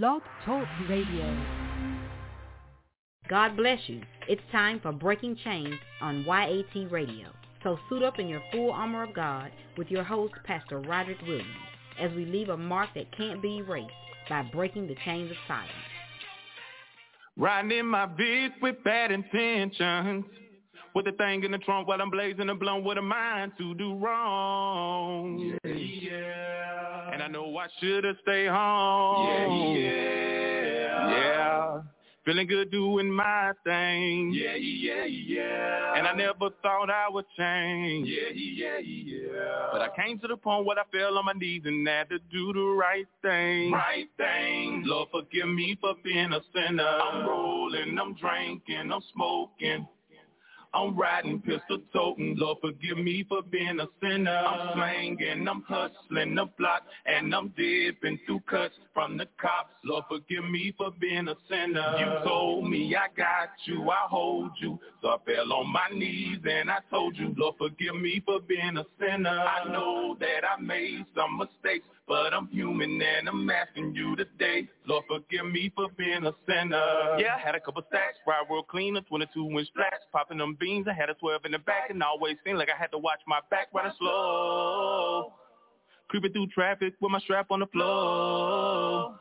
[0.00, 1.36] Blog Talk Radio.
[3.28, 4.00] God bless you.
[4.26, 7.26] It's time for Breaking Chains on YAT Radio.
[7.62, 11.46] So suit up in your full armor of God with your host, Pastor Roderick Williams,
[12.00, 13.92] as we leave a mark that can't be erased
[14.30, 15.70] by breaking the chains of silence.
[17.36, 20.24] Riding in my beat with bad intentions.
[20.94, 23.74] With the thing in the trunk while I'm blazing a blunt with a mind to
[23.74, 25.58] do wrong.
[25.64, 26.41] Yeah, yeah.
[27.22, 29.76] I know I should have stayed home.
[29.76, 31.10] Yeah, yeah.
[31.10, 31.80] Yeah.
[32.24, 34.32] Feeling good doing my thing.
[34.34, 35.32] Yeah, yeah, yeah.
[35.32, 35.94] Yeah.
[35.96, 38.08] And I never thought I would change.
[38.08, 38.30] Yeah.
[38.34, 39.68] Yeah, yeah, yeah.
[39.70, 42.18] But I came to the point where I fell on my knees and had to
[42.18, 43.70] do the right thing.
[43.70, 44.82] Right thing.
[44.84, 46.82] Lord, forgive me for being a sinner.
[46.82, 49.86] I'm rolling, I'm drinking, I'm smoking.
[50.74, 52.36] I'm riding pistol toting.
[52.38, 54.30] Lord, forgive me for being a sinner.
[54.36, 59.74] I'm slanging, I'm hustling the block, and I'm dipping through cuts from the cops.
[59.84, 61.96] Lord, forgive me for being a sinner.
[61.98, 64.78] You told me I got you, I hold you.
[65.02, 68.76] So I fell on my knees and I told you, Lord, forgive me for being
[68.76, 69.28] a sinner.
[69.28, 74.68] I know that I made some mistakes, but I'm human and I'm asking you today.
[74.86, 77.16] Lord, forgive me for being a sinner.
[77.18, 80.54] Yeah, I had a couple stacks, ride real clean, a 22 inch flats, popping them
[80.60, 80.86] beans.
[80.90, 82.98] I had a 12 in the back and I always seemed like I had to
[82.98, 85.32] watch my back riding slow.
[86.08, 89.18] Creeping through traffic with my strap on the floor.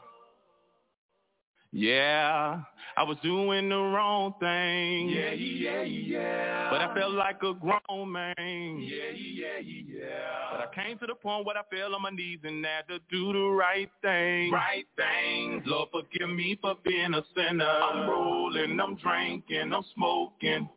[1.74, 2.62] Yeah,
[2.98, 5.10] I was doing the wrong thing.
[5.10, 6.12] Yeah, yeah, yeah.
[6.12, 6.70] Yeah.
[6.70, 8.36] But I felt like a grown man.
[8.38, 10.08] Yeah, yeah, yeah, yeah.
[10.52, 13.00] But I came to the point where I fell on my knees and had to
[13.10, 14.52] do the right thing.
[14.52, 15.62] Right thing.
[15.66, 17.64] Lord, forgive me for being a sinner.
[17.66, 20.68] I'm rolling, I'm drinking, I'm smoking.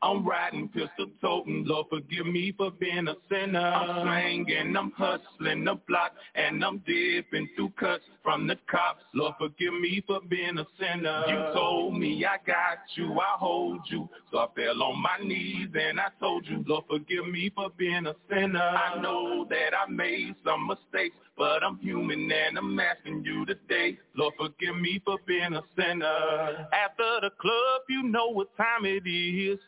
[0.00, 1.64] I'm riding pistol toting.
[1.66, 3.58] Lord, forgive me for being a sinner.
[3.58, 9.02] I'm slanging, I'm hustling the block, and I'm dipping through cuts from the cops.
[9.12, 11.24] Lord, forgive me for being a sinner.
[11.26, 14.08] You told me I got you, I hold you.
[14.30, 18.06] So I fell on my knees and I told you, Lord, forgive me for being
[18.06, 18.60] a sinner.
[18.60, 23.98] I know that I made some mistakes, but I'm human and I'm asking you today.
[24.14, 26.68] Lord, forgive me for being a sinner.
[26.72, 29.58] After the club, you know what time it is.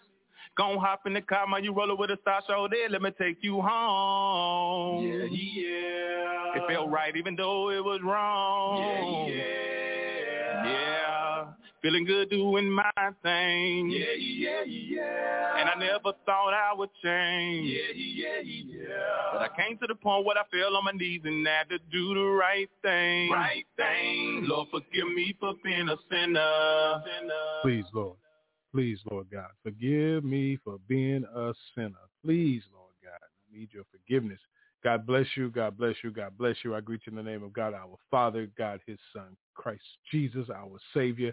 [0.56, 3.10] Gon' hop in the car, man, you rollin' with a star show there, let me
[3.18, 5.06] take you home.
[5.06, 6.56] Yeah, yeah.
[6.56, 9.28] It felt right even though it was wrong.
[9.28, 10.64] Yeah, yeah.
[10.64, 11.44] Yeah.
[11.82, 12.90] Feeling good doing my
[13.22, 13.90] thing.
[13.90, 15.00] Yeah, yeah, yeah.
[15.00, 15.56] Yeah.
[15.60, 17.70] And I never thought I would change.
[17.70, 19.32] Yeah, yeah, yeah, yeah.
[19.32, 21.78] But I came to the point where I fell on my knees and had to
[21.90, 23.30] do the right thing.
[23.30, 24.44] Right thing.
[24.46, 27.02] Lord, forgive me for being a sinner.
[27.62, 28.16] Please, Lord.
[28.72, 31.98] Please, Lord God, forgive me for being a sinner.
[32.24, 34.38] Please, Lord God, I need your forgiveness.
[34.84, 35.50] God bless you.
[35.50, 36.10] God bless you.
[36.12, 36.74] God bless you.
[36.74, 40.48] I greet you in the name of God, our Father, God, his Son, Christ Jesus,
[40.54, 41.32] our Savior,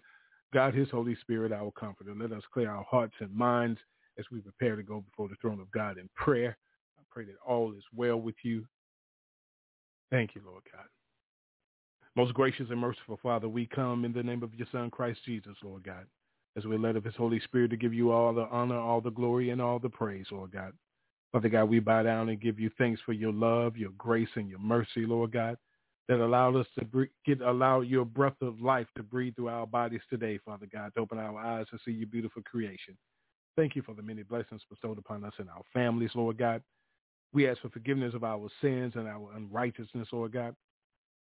[0.52, 2.14] God, his Holy Spirit, our Comforter.
[2.18, 3.80] Let us clear our hearts and minds
[4.18, 6.58] as we prepare to go before the throne of God in prayer.
[6.98, 8.66] I pray that all is well with you.
[10.10, 10.86] Thank you, Lord God.
[12.16, 15.56] Most gracious and merciful Father, we come in the name of your Son, Christ Jesus,
[15.64, 16.08] Lord God
[16.58, 19.12] as we let of his Holy Spirit to give you all the honor, all the
[19.12, 20.74] glory, and all the praise, Lord God.
[21.32, 24.50] Father God, we bow down and give you thanks for your love, your grace, and
[24.50, 25.58] your mercy, Lord God,
[26.08, 30.02] that allowed us to get allow your breath of life to breathe through our bodies
[30.10, 32.98] today, Father God, to open our eyes to see your beautiful creation.
[33.56, 36.64] Thank you for the many blessings bestowed upon us and our families, Lord God.
[37.34, 40.56] We ask for forgiveness of our sins and our unrighteousness, Lord God.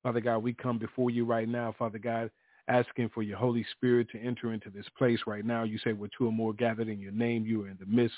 [0.02, 2.30] Father God, we come before you right now, Father God,
[2.68, 5.62] asking for your Holy Spirit to enter into this place right now.
[5.62, 8.16] You say where two or more gathered in your name, you are in the midst.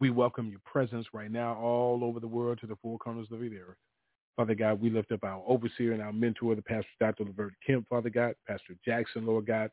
[0.00, 3.40] We welcome your presence right now all over the world to the four corners of
[3.40, 3.76] the earth.
[4.36, 7.24] Father God, we lift up our overseer and our mentor, the Pastor Dr.
[7.24, 9.70] Levert Kemp, Father God, Pastor Jackson, Lord God,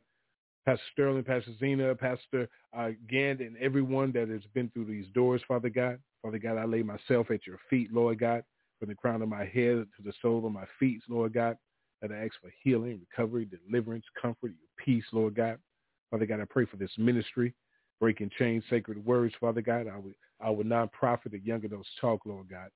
[0.65, 5.41] Pastor Sterling, Pastor Zena, Pastor uh, Gand, and everyone that has been through these doors,
[5.47, 5.97] Father God.
[6.21, 8.43] Father God, I lay myself at your feet, Lord God,
[8.79, 11.57] from the crown of my head to the sole of my feet, Lord God
[12.01, 15.57] that I ask for healing, recovery, deliverance, comfort, your peace, Lord God.
[16.11, 17.53] Father God, I pray for this ministry,
[17.99, 22.21] breaking chains, sacred words, Father God, I would our, our nonprofit, the Young Adults Talk,
[22.25, 22.69] Lord God.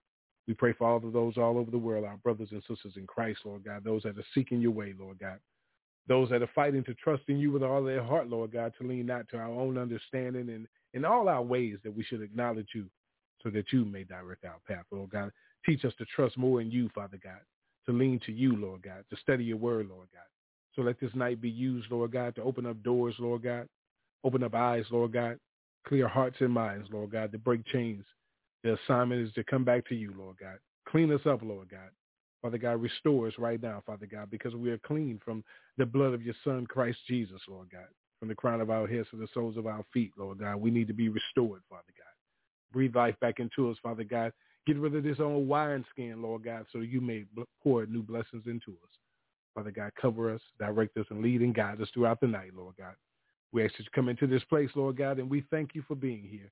[0.48, 3.08] We pray for all of those all over the world, our brothers and sisters in
[3.08, 5.40] Christ, Lord God, those that are seeking your way, Lord God.
[6.06, 8.88] Those that are fighting to trust in you with all their heart, Lord God, to
[8.88, 12.68] lean not to our own understanding and in all our ways that we should acknowledge
[12.76, 12.88] you
[13.42, 15.32] so that you may direct our path, Lord God.
[15.66, 17.40] Teach us to trust more in you, Father God
[17.86, 20.24] to lean to you, Lord God, to study your word, Lord God.
[20.76, 23.68] So let this night be used, Lord God, to open up doors, Lord God,
[24.24, 25.38] open up eyes, Lord God,
[25.88, 28.06] clear hearts and minds, Lord God, to break chains.
[28.64, 30.58] The assignment is to come back to you, Lord God.
[30.88, 31.90] Clean us up, Lord God.
[32.42, 35.44] Father God, restore us right now, Father God, because we are clean from
[35.78, 37.88] the blood of your Son, Christ Jesus, Lord God,
[38.20, 40.58] from the crown of our heads to the soles of our feet, Lord God.
[40.58, 42.74] We need to be restored, Father God.
[42.74, 44.34] Breathe life back into us, Father God.
[44.66, 47.26] Get rid of this old wineskin, Lord God, so you may
[47.62, 48.90] pour new blessings into us.
[49.56, 52.76] Father God, cover us, direct us, and lead and guide us throughout the night, Lord
[52.78, 52.96] God.
[53.52, 55.96] We ask that you come into this place, Lord God, and we thank you for
[55.96, 56.50] being here.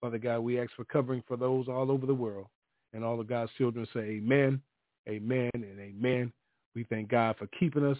[0.00, 2.46] Father God, we ask for covering for those all over the world.
[2.92, 4.62] And all of God's children say amen,
[5.08, 6.32] amen, and amen.
[6.74, 7.98] We thank God for keeping us,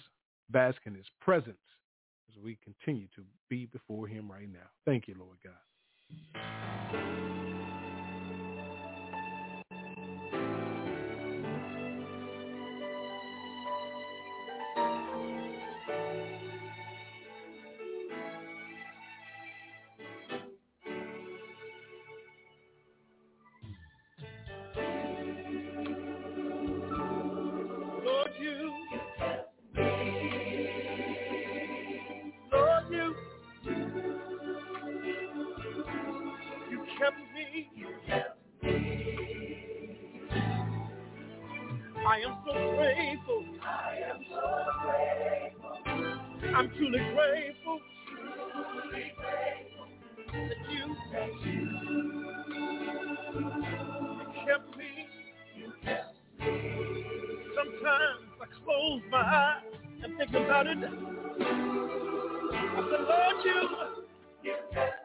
[0.51, 1.57] bask in his presence
[2.31, 4.69] as we continue to be before him right now.
[4.87, 7.28] Thank you, Lord God.
[37.39, 37.71] me.
[37.77, 37.89] You
[38.63, 40.11] me.
[42.07, 43.45] I am so grateful.
[43.63, 44.43] I am so
[44.83, 46.57] grateful.
[46.57, 47.81] I'm truly grateful.
[48.09, 49.87] Truly grateful.
[50.33, 51.63] That you, that you,
[54.19, 54.91] you kept me.
[55.57, 56.53] You kept me.
[57.57, 59.63] Sometimes I close my eyes
[60.05, 60.79] and think about it.
[60.79, 60.83] I
[62.91, 63.69] said, Lord, you,
[64.45, 64.98] you kept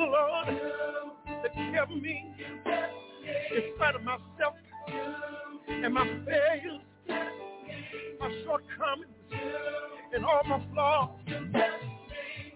[0.00, 0.48] the Lord
[1.42, 2.34] that kept me
[3.54, 4.54] in spite of myself
[5.68, 6.80] and my failures,
[8.18, 9.12] my shortcomings,
[10.14, 11.10] and all my flaws.
[11.52, 11.70] But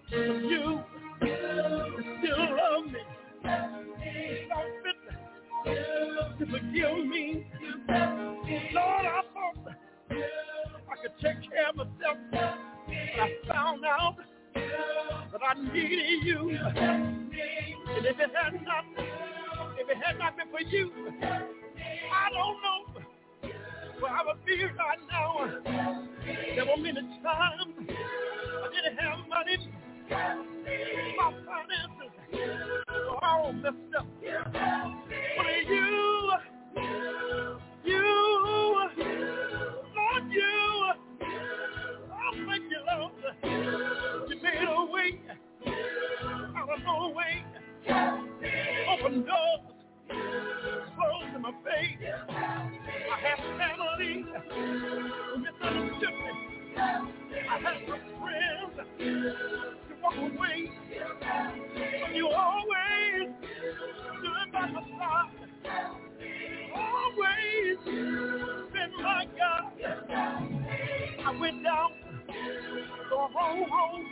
[0.09, 0.81] you
[1.21, 2.99] still love me.
[4.49, 4.97] So fit
[6.39, 7.45] to forgive me.
[8.73, 9.75] Lord, I thought
[10.09, 14.15] I could take care of myself, but I found out
[14.55, 17.24] that I needed you.
[17.95, 18.85] And if it had not,
[19.79, 20.91] if it had not been for you,
[21.23, 23.01] I don't know
[23.99, 25.63] where I would be right now.
[26.55, 29.71] There were many times I didn't have money.
[31.17, 32.13] My finances
[32.89, 34.07] were all messed up.
[57.55, 60.69] I had some friends to walk away,
[62.13, 63.29] you always
[64.19, 65.31] stood by my side.
[66.75, 69.71] Always been my God.
[71.25, 71.91] I went down
[72.27, 74.05] the wrong road.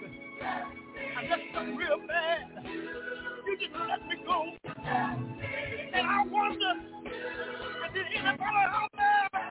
[1.18, 2.66] I messed up real bad.
[2.66, 4.56] You just let me go.
[5.94, 6.74] And I wonder,
[7.94, 9.42] did anybody out there,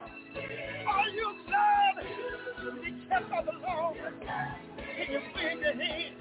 [0.89, 3.02] are you sad?
[3.13, 3.99] That's all belongs.
[4.97, 6.17] Can you wave your hand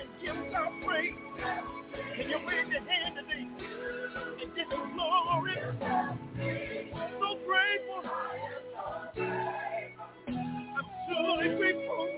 [0.00, 1.14] and give God praise?
[2.16, 3.48] Can you wave your hand today
[4.42, 5.58] and give Him glory?
[6.94, 8.12] I'm so grateful.
[10.62, 12.08] I'm truly grateful.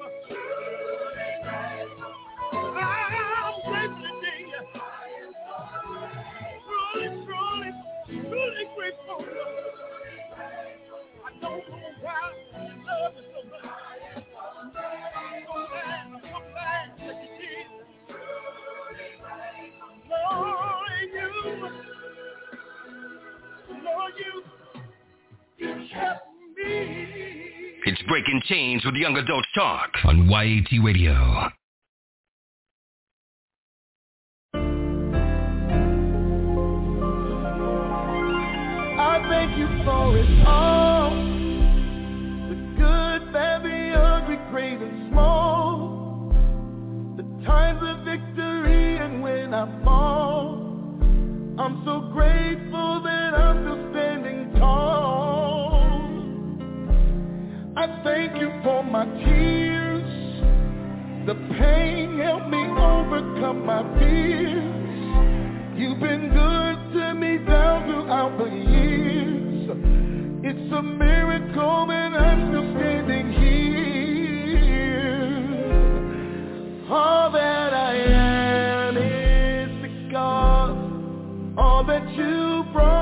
[2.52, 4.46] I'm grateful today.
[6.66, 7.72] Truly, truly,
[8.08, 9.26] truly grateful.
[11.24, 12.32] I don't know why
[12.86, 13.42] love is so
[28.12, 31.14] Breaking Chains with Young Adult Talk on YAT Radio.
[39.00, 41.10] I thank you for it all.
[42.50, 46.34] The good, bad, the ugly, great and small.
[47.16, 50.41] The times of victory and when I fall.
[51.62, 55.78] I'm so grateful that I'm still standing tall.
[57.76, 60.02] I thank you for my tears.
[61.24, 65.78] The pain helped me overcome my fears.
[65.78, 69.70] You've been good to me down throughout the years.
[70.42, 73.70] It's a miracle that I'm still standing here.
[76.90, 77.61] All that
[82.16, 83.01] you brought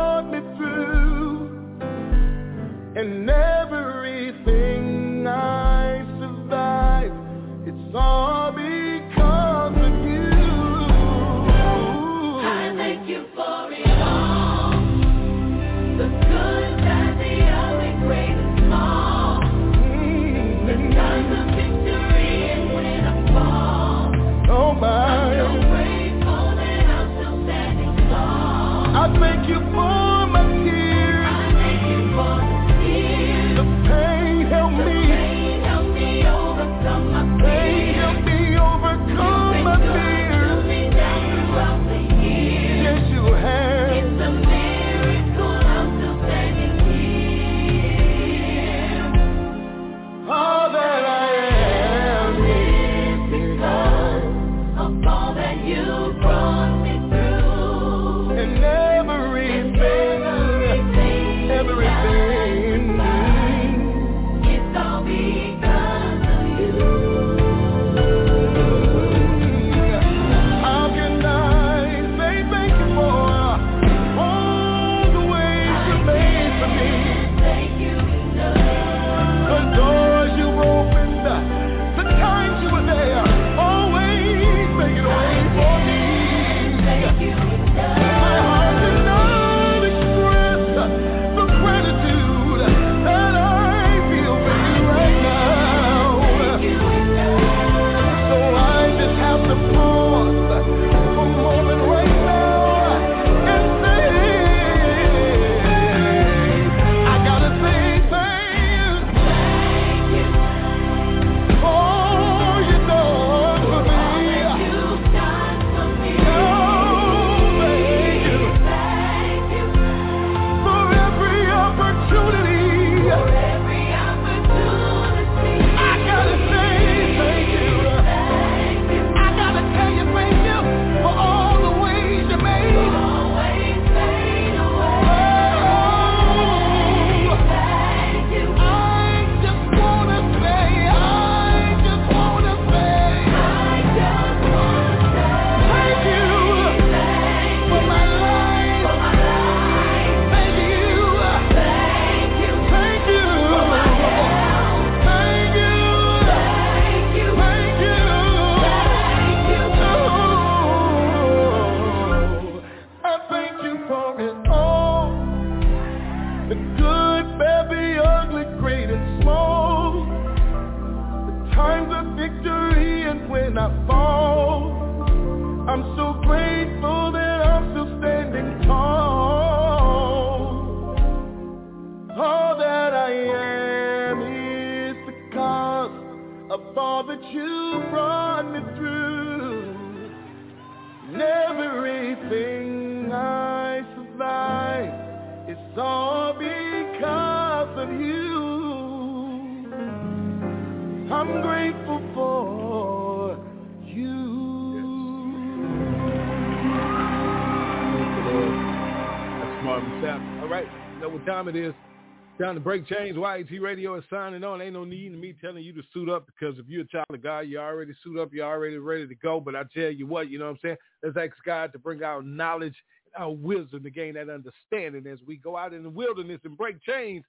[212.51, 213.17] Time to break chains.
[213.17, 214.61] YAT Radio is signing on.
[214.61, 217.07] Ain't no need in me telling you to suit up because if you're a child
[217.13, 218.31] of God, you already suit up.
[218.33, 219.39] You're already ready to go.
[219.39, 220.77] But I tell you what, you know what I'm saying?
[221.01, 222.75] Let's ask God to bring our knowledge
[223.15, 226.59] and our wisdom to gain that understanding as we go out in the wilderness and
[226.59, 227.23] break chains.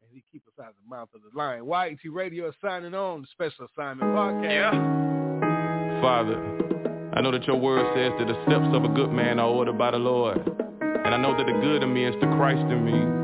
[0.00, 1.66] And he keep us out of the mouth of the lion.
[1.66, 4.72] YAT Radio is signing on the special assignment podcast.
[4.72, 6.00] Yeah.
[6.00, 9.50] Father, I know that your word says that the steps of a good man are
[9.50, 10.38] ordered by the Lord.
[10.80, 13.21] And I know that the good in me is the Christ in me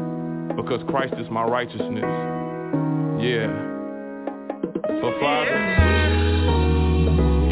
[0.56, 2.04] because Christ is my righteousness.
[3.22, 3.50] Yeah.
[5.00, 5.58] So Father,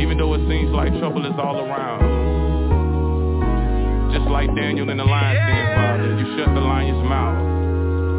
[0.01, 2.03] even though it seems like trouble is all around,
[4.13, 7.37] just like Daniel in the lion's den, Father, you shut the lion's mouth.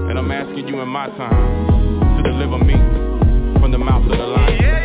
[0.09, 2.75] And I'm asking you in my time to deliver me
[3.59, 4.76] from the mouth of the lion.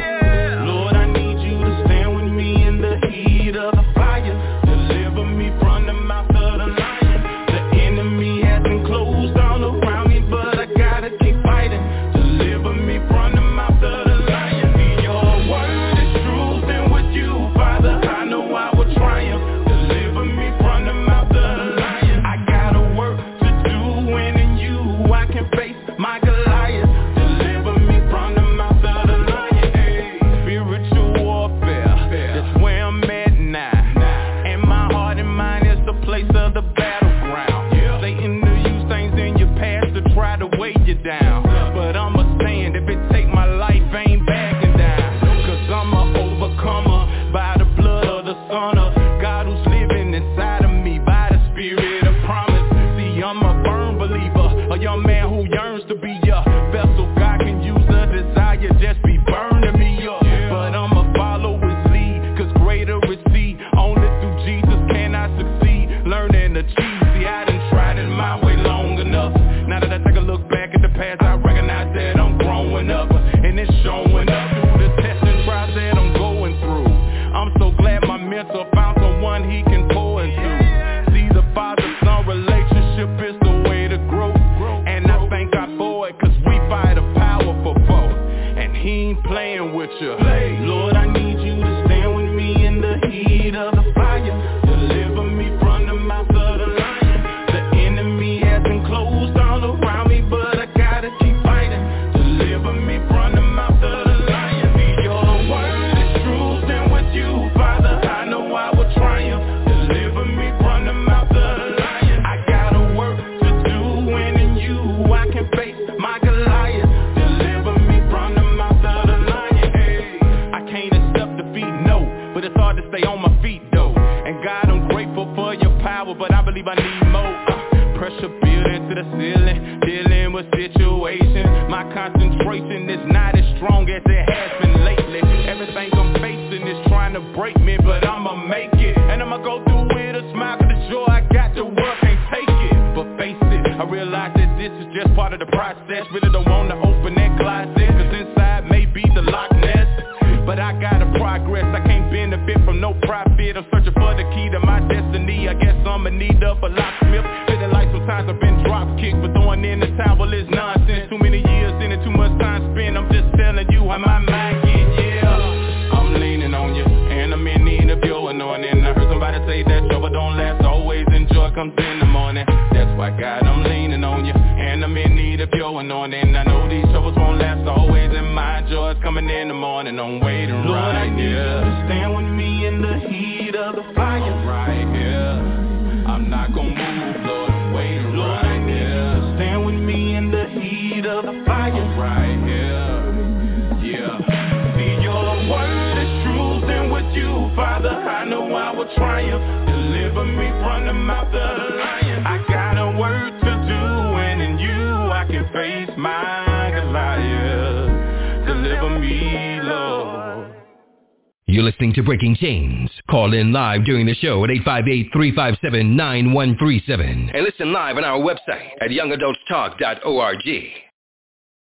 [214.65, 217.35] 358-357-9137.
[217.35, 220.49] And listen live on our website at youngadultstalk.org.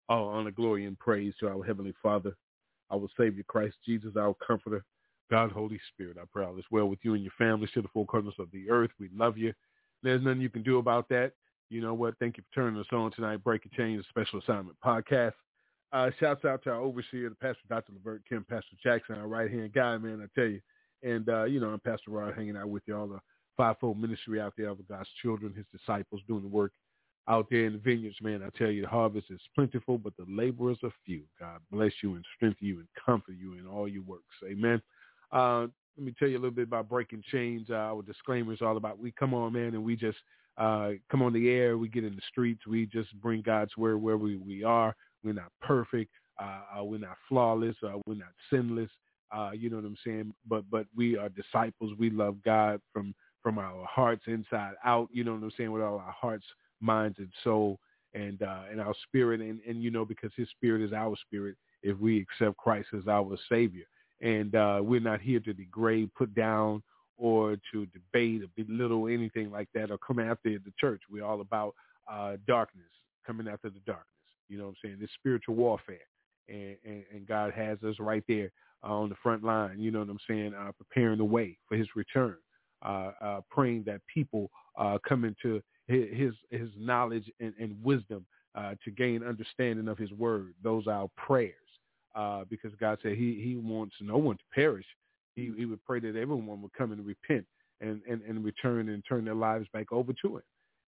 [0.09, 2.35] All honor, glory, and praise to our Heavenly Father,
[2.91, 4.85] our Savior Christ Jesus, our Comforter,
[5.31, 6.17] God, Holy Spirit.
[6.21, 8.51] I pray all is well with you and your families to the four corners of
[8.53, 8.91] the earth.
[8.99, 9.53] We love you.
[10.03, 11.33] There's nothing you can do about that.
[11.69, 12.15] You know what?
[12.19, 13.45] Thank you for turning us on tonight.
[13.45, 15.35] Break Change chains, special assignment podcast.
[15.93, 17.93] Uh, shouts out to our overseer, the Pastor Dr.
[17.93, 20.23] Levert Kemp, Pastor Jackson, our right hand guy, man.
[20.23, 20.61] I tell you,
[21.03, 23.21] and, uh, you know, I'm Pastor Rod hanging out with you, all the
[23.57, 26.73] fivefold ministry out there of God's children, his disciples doing the work
[27.29, 28.43] out there in the vineyards, man.
[28.43, 31.23] I tell you, the harvest is plentiful, but the laborers are few.
[31.39, 34.25] God bless you and strengthen you and comfort you in all your works.
[34.45, 34.83] Amen.
[35.31, 37.69] Uh, let me tell you a little bit about breaking chains.
[37.71, 40.19] Uh, our disclaimer is all about we come on, man, and we just
[40.57, 41.79] uh, come on the air.
[41.79, 42.67] We get in the streets.
[42.67, 44.95] We just bring God's word where we, we are.
[45.23, 46.11] We're not perfect.
[46.43, 47.77] Uh, uh, we're not flawless.
[47.83, 48.91] Uh, we're not sinless.
[49.33, 50.35] Uh, you know what I'm saying?
[50.49, 51.93] But but we are disciples.
[51.99, 55.09] We love God from from our hearts inside out.
[55.13, 55.73] You know what I'm saying?
[55.73, 56.45] With all our hearts,
[56.81, 57.79] minds, and soul,
[58.15, 59.41] and uh, and our spirit.
[59.41, 61.57] And and you know because His Spirit is our spirit.
[61.83, 63.85] If we accept Christ as our Savior,
[64.21, 66.83] and uh, we're not here to degrade, put down,
[67.17, 71.03] or to debate or belittle anything like that, or come after the church.
[71.11, 71.75] We're all about
[72.11, 72.91] uh, darkness,
[73.27, 74.07] coming after the darkness.
[74.49, 74.99] You know what I'm saying?
[75.01, 75.99] It's spiritual warfare.
[76.49, 78.51] And, and, and God has us right there
[78.83, 81.77] uh, on the front line, you know what I'm saying, uh, preparing the way for
[81.77, 82.37] his return,
[82.85, 88.75] uh, uh, praying that people uh, come into his, his knowledge and, and wisdom uh,
[88.85, 90.55] to gain understanding of his word.
[90.63, 91.55] Those are our prayers
[92.15, 94.87] uh, because God said he, he wants no one to perish.
[95.37, 97.47] He, he would pray that everyone would come and repent
[97.81, 100.43] and, and, and return and turn their lives back over to him.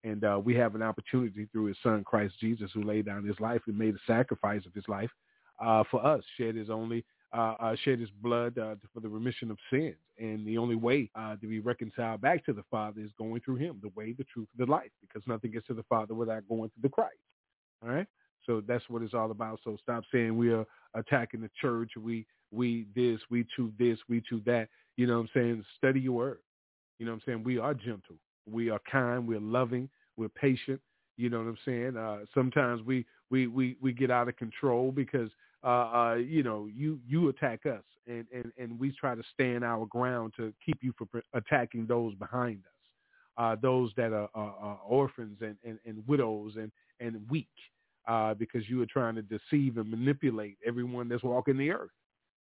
[0.03, 3.39] And uh, we have an opportunity through his son, Christ Jesus, who laid down his
[3.39, 5.11] life and made a sacrifice of his life
[5.63, 9.51] uh, for us, shed his only, uh, uh, shed his blood uh, for the remission
[9.51, 9.97] of sins.
[10.19, 13.57] And the only way uh, to be reconciled back to the Father is going through
[13.57, 16.71] him, the way, the truth, the life, because nothing gets to the Father without going
[16.71, 17.17] through the Christ.
[17.83, 18.07] All right?
[18.47, 19.61] So that's what it's all about.
[19.65, 21.93] So stop saying we are attacking the church.
[21.97, 24.69] We we this, we to this, we to that.
[24.97, 25.65] You know what I'm saying?
[25.79, 26.39] Study your word.
[26.99, 27.45] You know what I'm saying?
[27.45, 28.17] We are gentle.
[28.51, 29.27] We are kind.
[29.27, 29.89] We're loving.
[30.17, 30.81] We're patient.
[31.17, 31.97] You know what I'm saying?
[31.97, 35.31] Uh, sometimes we, we, we, we get out of control because,
[35.63, 39.65] uh, uh, you know, you, you attack us and, and, and we try to stand
[39.65, 42.73] our ground to keep you from attacking those behind us.
[43.37, 46.71] Uh, those that are, are, are orphans and, and, and widows and,
[47.01, 47.49] and weak
[48.09, 51.91] uh, because you are trying to deceive and manipulate everyone that's walking the earth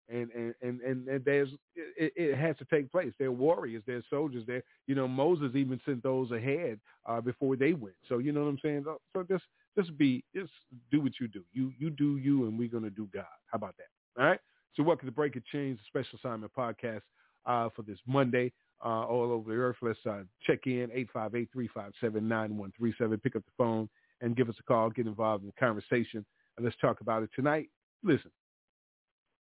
[0.10, 3.14] and and and and, there's it, it, has to take place.
[3.18, 4.44] They're warriors, they're soldiers.
[4.46, 7.96] They're you know Moses even sent those ahead uh, before they went.
[8.10, 8.86] So you know what I'm saying.
[8.86, 9.44] So just
[9.78, 10.52] just be just
[10.92, 11.44] do what you do.
[11.54, 13.26] You you do you, and we're gonna do God.
[13.52, 14.22] How about that?
[14.22, 14.40] All right.
[14.76, 17.02] So welcome to Breaking Chains, a special assignment podcast
[17.46, 18.52] uh, for this Monday.
[18.84, 19.78] Uh, all over the earth.
[19.82, 23.24] Let's uh, check in 858-357-9137.
[23.24, 23.88] Pick up the phone
[24.20, 24.90] and give us a call.
[24.90, 26.26] Get involved in the conversation.
[26.58, 27.70] And let's talk about it tonight.
[28.04, 28.32] Listen,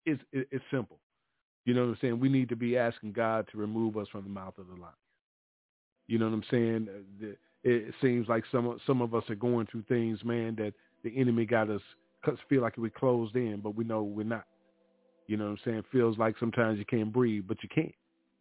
[0.06, 1.02] it's, it's simple.
[1.66, 2.22] You know what I'm saying?
[2.22, 4.94] We need to be asking God to remove us from the mouth of the lion.
[6.08, 6.88] You know what I'm saying?
[7.22, 7.28] Uh,
[7.64, 10.74] it seems like some some of us are going through things, man, that
[11.04, 11.82] the enemy got us
[12.50, 14.46] feel like we're closed in, but we know we're not.
[15.28, 15.84] You know what I'm saying?
[15.92, 17.94] Feels like sometimes you can't breathe, but you can't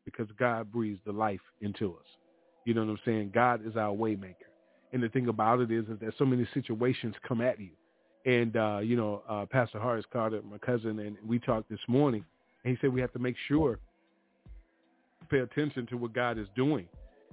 [0.04, 2.06] because God breathes the life into us.
[2.64, 3.30] You know what I'm saying?
[3.35, 4.35] God is our waymaker.
[4.92, 7.70] And the thing about it is, is that so many situations come at you
[8.26, 12.24] and, uh, you know, uh, Pastor Horace Carter, my cousin, and we talked this morning,
[12.64, 13.78] and he said we have to make sure,
[15.30, 16.87] pay attention to what God is doing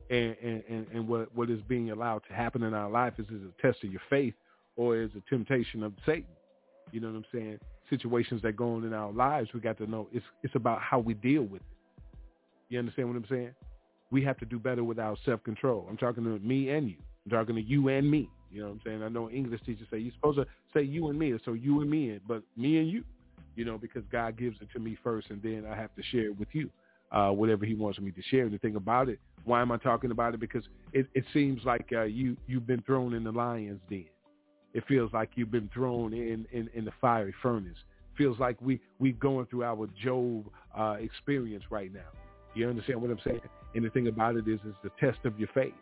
[0.10, 3.14] and, and, and what, what is being allowed to happen in our life.
[3.18, 4.34] Is it a test of your faith
[4.76, 6.26] or is a temptation of Satan?
[6.92, 7.60] You know what I'm saying?
[7.90, 11.00] Situations that go on in our lives, we got to know it's, it's about how
[11.00, 11.68] we deal with it.
[12.70, 13.52] You understand what I'm saying?
[14.12, 15.88] We have to do better with our self-control.
[15.90, 16.98] I'm talking to me and you.
[17.26, 18.30] I'm talking to you and me.
[18.52, 19.04] You know what I'm saying?
[19.04, 21.90] I know English teachers say you're supposed to say you and me, so you and
[21.90, 23.04] me, but me and you,
[23.56, 26.26] you know, because God gives it to me first, and then I have to share
[26.26, 26.70] it with you,
[27.12, 28.44] uh, whatever He wants me to share.
[28.44, 30.40] And the thing about it, why am I talking about it?
[30.40, 34.06] Because it, it seems like uh, you you've been thrown in the lion's den.
[34.74, 37.78] It feels like you've been thrown in in, in the fiery furnace.
[38.18, 40.46] Feels like we we going through our Job
[40.78, 42.10] uh, experience right now.
[42.56, 43.42] You understand what I'm saying?
[43.76, 45.74] And the thing about it is, it's the test of your faith.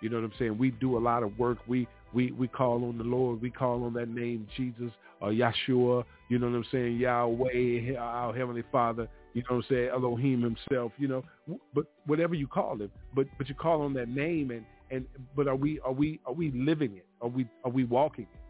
[0.00, 0.58] You know what I'm saying?
[0.58, 1.58] We do a lot of work.
[1.66, 3.42] We we we call on the Lord.
[3.42, 6.04] We call on that name, Jesus or Yeshua.
[6.28, 6.98] You know what I'm saying?
[6.98, 9.08] Yahweh, our heavenly Father.
[9.34, 9.88] You know what I'm saying?
[9.92, 10.92] Elohim Himself.
[10.98, 11.24] You know,
[11.74, 15.48] but whatever you call Him, but but you call on that name, and and but
[15.48, 17.06] are we are we are we living it?
[17.20, 18.40] Are we are we walking it?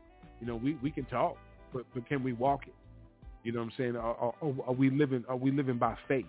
[0.41, 1.37] You know, we we can talk,
[1.73, 2.75] but but can we walk it?
[3.45, 3.97] You know what I'm saying?
[3.97, 4.35] Are, are,
[4.67, 5.25] are we living?
[5.29, 6.27] Are we living by faith?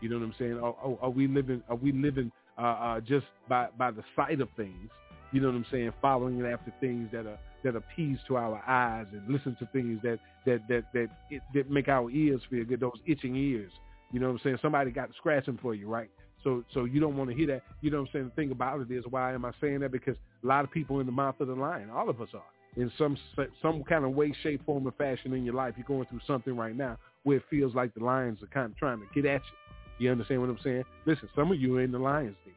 [0.00, 0.54] You know what I'm saying?
[0.54, 1.62] Are, are, are we living?
[1.68, 4.90] Are we living uh, uh, just by by the sight of things.
[5.32, 5.92] You know what I'm saying?
[6.00, 10.18] Following after things that are that appease to our eyes and listen to things that
[10.46, 12.80] that that that it, that make our ears feel good.
[12.80, 13.72] Those itching ears.
[14.12, 14.58] You know what I'm saying?
[14.60, 16.10] Somebody got scratching for you, right?
[16.44, 17.62] So so you don't want to hear that.
[17.80, 18.24] You know what I'm saying?
[18.26, 19.92] The thing about it is, why am I saying that?
[19.92, 21.88] Because a lot of people in the mouth of the lion.
[21.90, 22.42] All of us are
[22.76, 23.16] in some
[23.62, 25.74] some kind of way, shape, form, or fashion in your life.
[25.76, 28.76] You're going through something right now where it feels like the lions are kind of
[28.76, 30.06] trying to get at you.
[30.06, 30.84] You understand what I'm saying?
[31.06, 32.54] Listen, some of you are in the lion's den.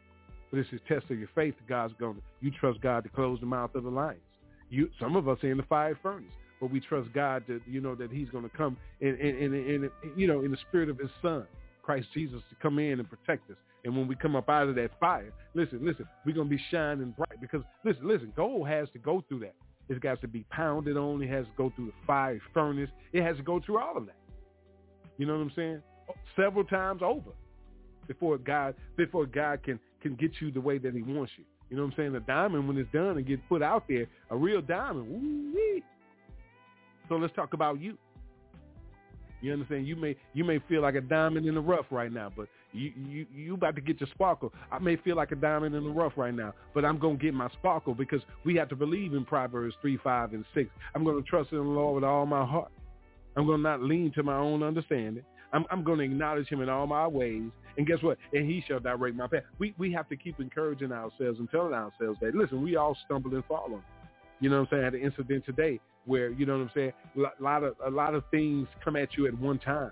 [0.51, 1.55] But this is test of your faith.
[1.67, 4.21] God's going to, you trust God to close the mouth of the lions.
[4.69, 7.81] You, some of us are in the fire furnace, but we trust God to, you
[7.81, 10.89] know, that he's going to come in, in, in, in, you know, in the spirit
[10.89, 11.45] of his son,
[11.83, 13.57] Christ Jesus, to come in and protect us.
[13.83, 16.61] And when we come up out of that fire, listen, listen, we're going to be
[16.71, 19.55] shining bright because listen, listen, gold has to go through that.
[19.87, 21.21] It's got to be pounded on.
[21.21, 22.89] It has to go through the fire furnace.
[23.13, 24.15] It has to go through all of that.
[25.19, 25.81] You know what I'm saying?
[26.35, 27.31] several times over
[28.07, 31.43] before God before God can can get you the way that He wants you.
[31.69, 32.15] You know what I'm saying?
[32.15, 35.09] A diamond when it's done and gets put out there, a real diamond.
[35.09, 35.83] Woo-wee.
[37.09, 37.97] So let's talk about you.
[39.41, 39.87] You understand?
[39.87, 42.91] You may you may feel like a diamond in the rough right now, but you
[42.95, 44.51] you you about to get your sparkle.
[44.71, 47.33] I may feel like a diamond in the rough right now, but I'm gonna get
[47.33, 50.69] my sparkle because we have to believe in Proverbs three, five, and six.
[50.95, 52.71] I'm gonna trust in the Lord with all my heart.
[53.35, 55.23] I'm gonna not lean to my own understanding.
[55.53, 57.49] I'm, I'm to acknowledge him in all my ways.
[57.77, 58.17] And guess what?
[58.33, 59.43] And he shall direct my path.
[59.59, 63.33] We, we have to keep encouraging ourselves and telling ourselves that, listen, we all stumble
[63.33, 63.83] and fall on.
[64.39, 64.81] You know what I'm saying?
[64.81, 66.93] I had an incident today where, you know what I'm saying?
[67.17, 69.91] A lot of, a lot of things come at you at one time.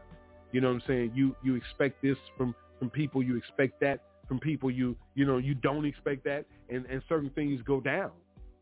[0.52, 1.12] You know what I'm saying?
[1.16, 3.24] You, you expect this from, from people.
[3.24, 4.70] You expect that from people.
[4.70, 6.46] You, you know, you don't expect that.
[6.70, 8.12] And, and certain things go down.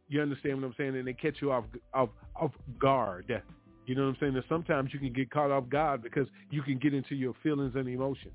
[0.07, 0.95] You understand what I'm saying?
[0.95, 3.41] And they catch you off, off, off guard.
[3.85, 4.33] You know what I'm saying?
[4.35, 7.73] That sometimes you can get caught off guard because you can get into your feelings
[7.75, 8.33] and emotions.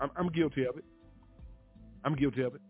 [0.00, 0.84] I'm, I'm guilty of it.
[2.04, 2.60] I'm guilty of it.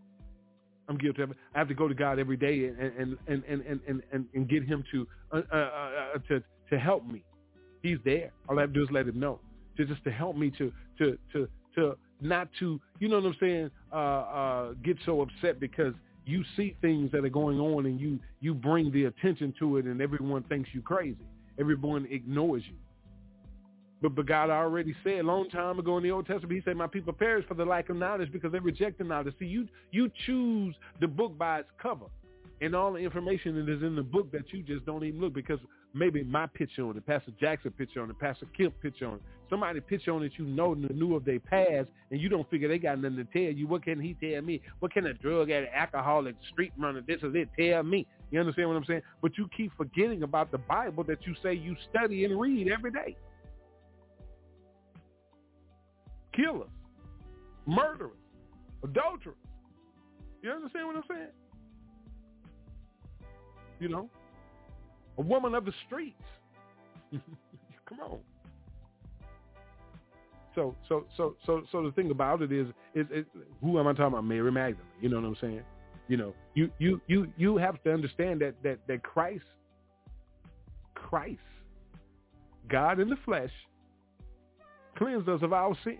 [0.88, 1.36] I'm guilty of it.
[1.54, 4.48] I have to go to God every day and and and and and and, and,
[4.48, 7.24] get Him to uh, uh, uh, to to help me.
[7.82, 8.30] He's there.
[8.48, 9.40] All I have to do is let Him know,
[9.76, 13.36] to just to help me to to to to not to you know what I'm
[13.40, 13.70] saying.
[13.92, 18.18] Uh, uh, get so upset because you see things that are going on and you
[18.40, 21.26] you bring the attention to it and everyone thinks you crazy.
[21.58, 22.76] Everyone ignores you.
[24.02, 26.76] But, but God already said a long time ago in the Old Testament, he said,
[26.76, 29.34] my people perish for the lack of knowledge because they reject the knowledge.
[29.38, 32.06] See, you, you choose the book by its cover
[32.60, 35.34] and all the information that is in the book that you just don't even look
[35.34, 35.58] because
[35.94, 39.22] maybe my picture on it, Pastor Jackson picture on it, Pastor Kemp picture on it,
[39.50, 42.78] somebody picture on it you know knew of their past and you don't figure they
[42.78, 43.66] got nothing to tell you.
[43.66, 44.60] What can he tell me?
[44.80, 48.06] What can a drug addict, alcoholic, street runner, this or that tell me?
[48.30, 49.02] You understand what I'm saying?
[49.22, 52.90] But you keep forgetting about the Bible that you say you study and read every
[52.90, 53.16] day.
[56.36, 56.68] Killers,
[57.66, 58.12] murderers,
[58.84, 59.36] adulterers.
[60.42, 61.28] You understand what I'm saying?
[63.80, 64.10] You know,
[65.18, 66.14] a woman of the streets.
[67.88, 68.18] Come on.
[70.54, 73.24] So, so, so, so, so the thing about it is, is, is,
[73.60, 74.24] who am I talking about?
[74.24, 74.86] Mary Magdalene.
[75.00, 75.62] You know what I'm saying?
[76.08, 79.44] You know, you, you, you, you have to understand that, that, that Christ,
[80.94, 81.40] Christ,
[82.68, 83.50] God in the flesh,
[84.96, 85.98] cleansed us of our sins.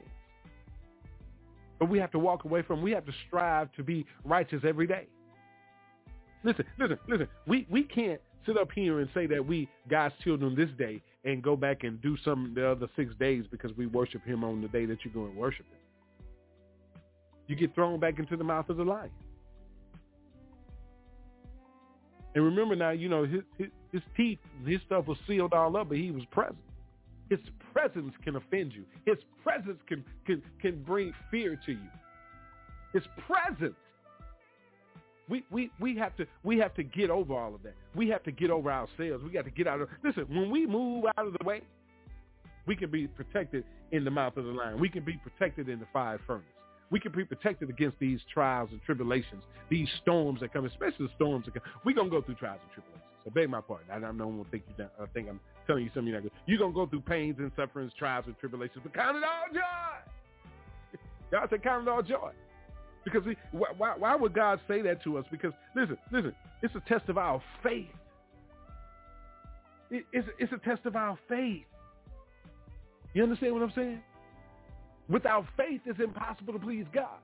[1.78, 4.86] But we have to walk away from, we have to strive to be righteous every
[4.86, 5.06] day.
[6.42, 7.28] Listen, listen, listen.
[7.46, 11.42] We, we can't sit up here and say that we God's children this day and
[11.42, 14.68] go back and do some the other six days because we worship him on the
[14.68, 17.02] day that you're going to worship him.
[17.48, 19.10] You get thrown back into the mouth of the lion.
[22.34, 25.88] And remember now, you know, his, his, his teeth, his stuff was sealed all up,
[25.88, 26.58] but he was present.
[27.28, 27.40] His
[27.72, 28.84] presence can offend you.
[29.04, 31.88] His presence can, can, can bring fear to you.
[32.92, 33.74] His presence
[35.28, 37.74] we, we, we have to we have to get over all of that.
[37.94, 39.24] We have to get over ourselves.
[39.24, 41.62] We got to get out of listen, when we move out of the way,
[42.66, 44.78] we can be protected in the mouth of the lion.
[44.80, 46.44] We can be protected in the fire furnace.
[46.90, 51.12] We can be protected against these trials and tribulations, these storms that come, especially the
[51.16, 51.62] storms that come.
[51.84, 53.05] We're going to go through trials and tribulations.
[53.26, 53.88] So beg my pardon.
[53.90, 56.22] I, I don't want to think you I think I'm telling you something you're not
[56.22, 56.32] good.
[56.46, 59.52] You're going to go through pains and sufferings, trials and tribulations, but count it all
[59.52, 60.98] joy.
[61.32, 62.30] God said count it all joy.
[63.04, 65.24] Because we, why, why would God say that to us?
[65.28, 67.86] Because listen, listen, it's a test of our faith.
[69.90, 71.64] It, it's, it's a test of our faith.
[73.12, 74.02] You understand what I'm saying?
[75.08, 77.18] Without faith, it's impossible to please God.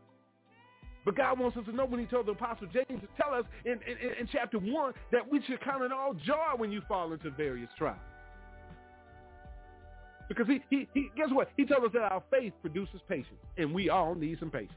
[1.05, 3.45] But God wants us to know when he told the Apostle James to tell us
[3.65, 7.13] in, in, in chapter 1 that we should count it all joy when you fall
[7.13, 7.99] into various trials.
[10.29, 11.51] Because he, he, he guess what?
[11.57, 14.73] He told us that our faith produces patience, and we all need some patience.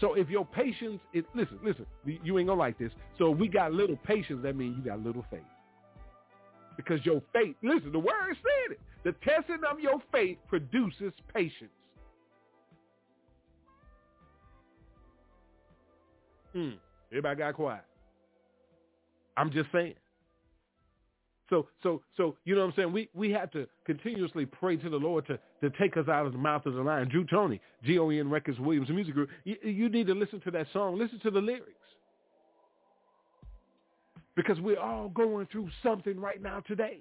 [0.00, 2.90] So if your patience is, listen, listen, you ain't gonna like this.
[3.18, 5.40] So if we got little patience, that means you got little faith.
[6.76, 8.80] Because your faith, listen, the word said it.
[9.04, 11.70] The testing of your faith produces patience.
[16.52, 16.70] Hmm.
[17.10, 17.84] Everybody got quiet.
[19.36, 19.94] I'm just saying.
[21.50, 22.92] So, so, so, you know what I'm saying?
[22.92, 26.32] We, we have to continuously pray to the Lord to, to take us out of
[26.32, 27.10] the mouth of the lion.
[27.10, 29.28] Drew Tony, G-O-N Records Williams Music Group.
[29.44, 30.98] You, you need to listen to that song.
[30.98, 31.68] Listen to the lyrics.
[34.34, 37.00] Because we're all going through something right now today.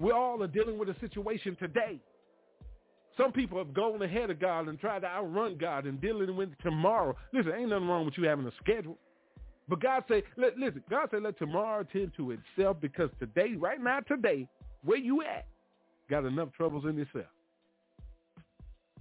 [0.00, 2.00] We all are dealing with a situation today.
[3.16, 6.50] Some people have gone ahead of God and tried to outrun God and dealing with
[6.62, 7.14] tomorrow.
[7.32, 8.96] Listen, ain't nothing wrong with you having a schedule.
[9.68, 14.00] But God say, listen, God said let tomorrow tend to itself because today, right now,
[14.00, 14.48] today,
[14.84, 15.46] where you at,
[16.10, 17.26] got enough troubles in itself.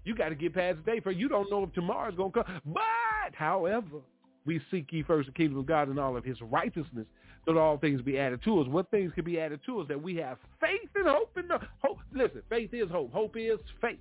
[0.03, 2.61] You got to get past today for you don't know if tomorrow's going to come.
[2.65, 3.99] But, however,
[4.45, 7.05] we seek ye first the kingdom of God and all of his righteousness,
[7.45, 8.67] that all things be added to us.
[8.67, 9.87] What things can be added to us?
[9.87, 11.97] That we have faith and hope the hope.
[12.13, 13.11] Listen, faith is hope.
[13.11, 13.99] Hope is faith.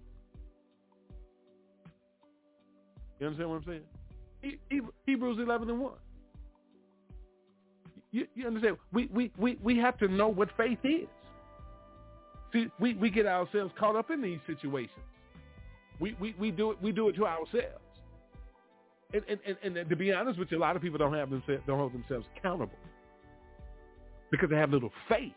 [3.18, 3.81] You understand what I'm
[4.42, 4.90] saying?
[5.07, 5.92] Hebrews 11 and 1.
[8.12, 8.76] You, you understand?
[8.92, 11.07] We, we, we, we have to know what faith is.
[12.53, 14.98] See, we, we get ourselves caught up in these situations.
[16.00, 17.85] We, we, we do it we do it to ourselves.
[19.12, 21.31] And, and, and, and to be honest with you, a lot of people don't have
[21.31, 22.72] don't hold themselves accountable
[24.31, 25.33] because they have little faith.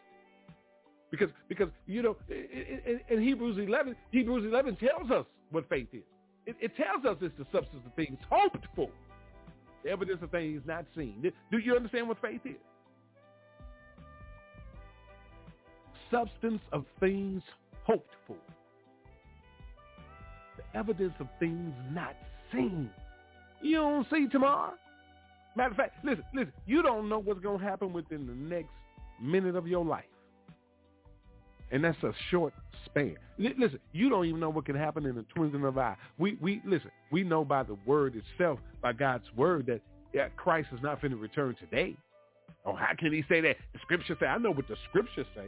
[1.11, 6.01] Because because you know in, in Hebrews eleven Hebrews eleven tells us what faith is.
[6.45, 8.89] It, it tells us it's the substance of things hoped for,
[9.83, 11.31] the evidence of things not seen.
[11.51, 12.55] Do you understand what faith is?
[16.11, 17.43] Substance of things
[17.85, 18.35] hoped for.
[20.57, 22.15] The evidence of things not
[22.51, 22.89] seen.
[23.61, 24.73] You don't see tomorrow.
[25.55, 28.69] Matter of fact, listen, listen, you don't know what's going to happen within the next
[29.23, 30.03] minute of your life.
[31.71, 32.53] And that's a short
[32.85, 33.15] span.
[33.43, 35.95] L- listen, you don't even know what can happen in the twinkling of an eye.
[36.17, 39.81] We, we, listen, we know by the word itself, by God's word, that
[40.13, 41.95] yeah, Christ is not going to return today.
[42.65, 43.57] Oh, how can he say that?
[43.73, 45.47] The scripture say, I know what the scripture say,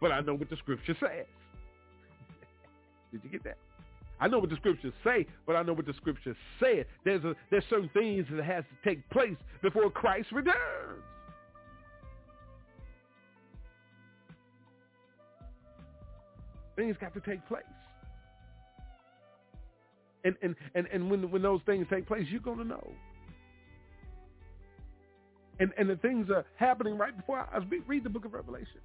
[0.00, 1.26] but I know what the scripture says.
[3.12, 3.58] Did you get that?
[4.20, 6.86] I know what the scriptures say, but I know what the scriptures said.
[7.04, 11.02] There's a there's certain things that has to take place before Christ returns.
[16.76, 17.62] Things got to take place.
[20.24, 22.90] And and, and, and when when those things take place, you're gonna know.
[25.60, 27.62] And and the things are happening right before eyes.
[27.86, 28.80] Read the book of Revelation.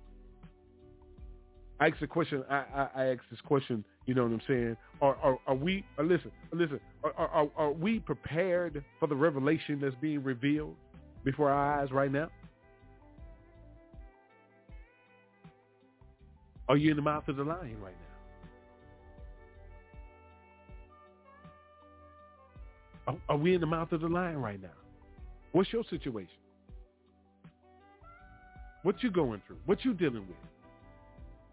[1.79, 2.43] I asked a question.
[2.49, 3.85] I, I, I asked this question.
[4.05, 4.77] You know what I'm saying?
[5.01, 5.85] Are are, are we?
[5.97, 6.79] Uh, uh, are, listen, listen.
[7.03, 10.75] Are, are are we prepared for the revelation that's being revealed
[11.23, 12.29] before our eyes right now?
[16.69, 17.95] Are you in the mouth of the lion right
[23.07, 23.13] now?
[23.13, 24.69] Are, are we in the mouth of the lion right now?
[25.51, 26.35] What's your situation?
[28.83, 29.57] What you going through?
[29.65, 30.37] What you dealing with?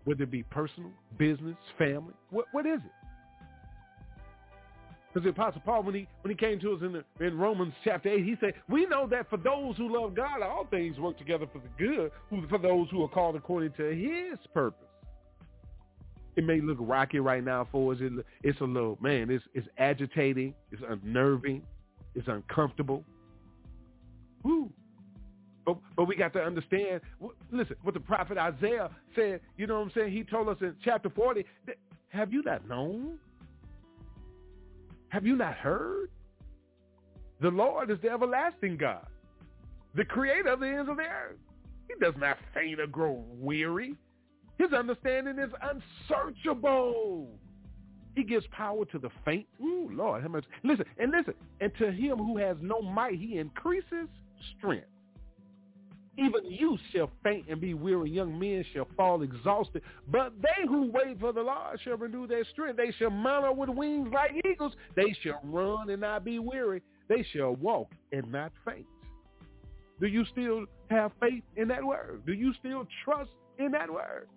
[0.05, 2.93] Whether it be personal, business, family, what what is it?
[5.13, 7.73] Because the Apostle Paul, when he when he came to us in the, in Romans
[7.83, 11.17] chapter eight, he said, "We know that for those who love God, all things work
[11.17, 12.13] together for the good,
[12.51, 14.86] for those who are called according to His purpose."
[16.37, 17.99] It may look rocky right now for us.
[18.01, 19.31] It, it's a little man.
[19.31, 20.55] It's it's agitating.
[20.71, 21.63] It's unnerving.
[22.15, 23.05] It's uncomfortable.
[24.43, 24.71] Woo.
[25.65, 27.01] But, but we got to understand,
[27.51, 30.13] listen, what the prophet Isaiah said, you know what I'm saying?
[30.13, 31.45] He told us in chapter 40,
[32.11, 33.19] have you not known?
[35.09, 36.11] Have you not heard?
[37.41, 39.07] The Lord is the everlasting God,
[39.95, 41.37] the creator of the ends of the earth.
[41.89, 43.95] He does not faint or grow weary.
[44.59, 45.51] His understanding is
[46.09, 47.29] unsearchable.
[48.15, 49.47] He gives power to the faint.
[49.63, 50.45] Ooh, Lord, how much?
[50.65, 54.09] Listen, and listen, and to him who has no might, he increases
[54.57, 54.87] strength.
[56.19, 58.11] Even youth shall faint and be weary.
[58.11, 59.83] Young men shall fall exhausted.
[60.09, 62.79] But they who wait for the Lord shall renew their strength.
[62.79, 64.73] They shall mount up with wings like eagles.
[64.95, 66.81] They shall run and not be weary.
[67.09, 68.87] They shall walk and not faint.
[70.01, 72.23] Do you still have faith in that word?
[72.27, 74.29] Do you still trust in that word?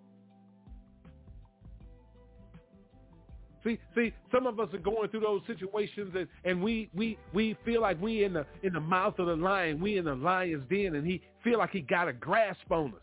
[3.62, 7.56] See, see, some of us are going through those situations, and, and we, we, we
[7.64, 10.66] feel like we in the in the mouth of the lion, we in the lion's
[10.70, 13.00] den, and he feel like he got a grasp on us.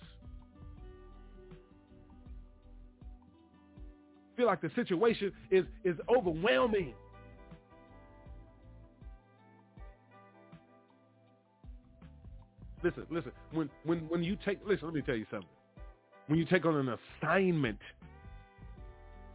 [4.35, 6.93] Feel like the situation is is overwhelming.
[12.83, 13.31] Listen, listen.
[13.51, 15.49] When when when you take listen, let me tell you something.
[16.27, 17.79] When you take on an assignment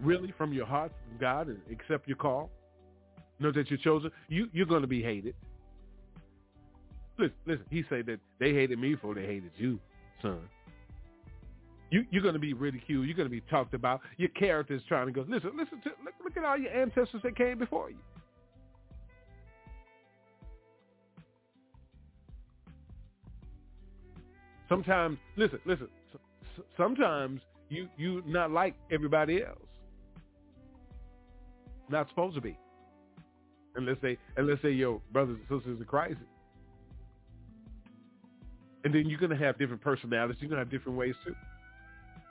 [0.03, 2.51] really from your heart from God and accept your call,
[3.39, 5.35] know that you're chosen, you, you're going to be hated.
[7.19, 9.79] Listen, listen, he said that they hated me before they hated you,
[10.21, 10.41] son.
[11.91, 13.07] You, you're going to be ridiculed.
[13.07, 14.01] You're going to be talked about.
[14.17, 17.21] Your character is trying to go, listen, listen to, look, look at all your ancestors
[17.23, 17.99] that came before you.
[24.71, 25.89] Sometimes, listen, listen,
[26.79, 29.59] sometimes you, you're not like everybody else.
[31.93, 32.57] Not supposed to be.
[33.77, 36.17] Unless they unless they your brothers and sisters in Christ.
[38.85, 41.35] And then you're gonna have different personalities, you're gonna have different ways too.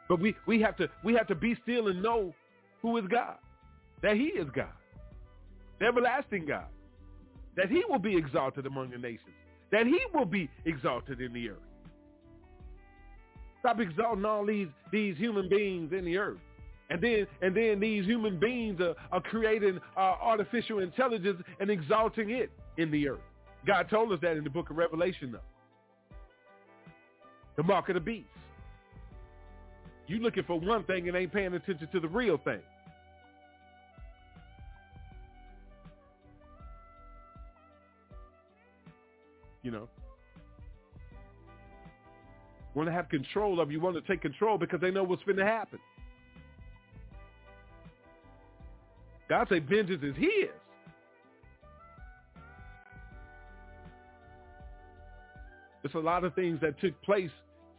[0.10, 2.34] But we, we have to we have to be still and know
[2.82, 3.38] who is God.
[4.02, 4.74] That he is God.
[5.80, 6.66] The everlasting God.
[7.56, 9.36] That he will be exalted among the nations.
[9.72, 11.58] That he will be exalted in the earth.
[13.60, 16.40] Stop exalting all these, these human beings in the earth.
[16.92, 22.32] And then, and then these human beings are, are creating uh, artificial intelligence and exalting
[22.32, 23.22] it in the earth.
[23.66, 25.40] God told us that in the book of Revelation, though.
[27.56, 28.28] The mark of the beast.
[30.08, 32.60] You looking for one thing and ain't paying attention to the real thing.
[39.64, 39.88] You know.
[42.74, 45.38] Want to have control of you, want to take control because they know what's going
[45.38, 45.80] to happen.
[49.32, 50.50] God say vengeance is his.
[55.86, 57.30] It's a lot of things that took place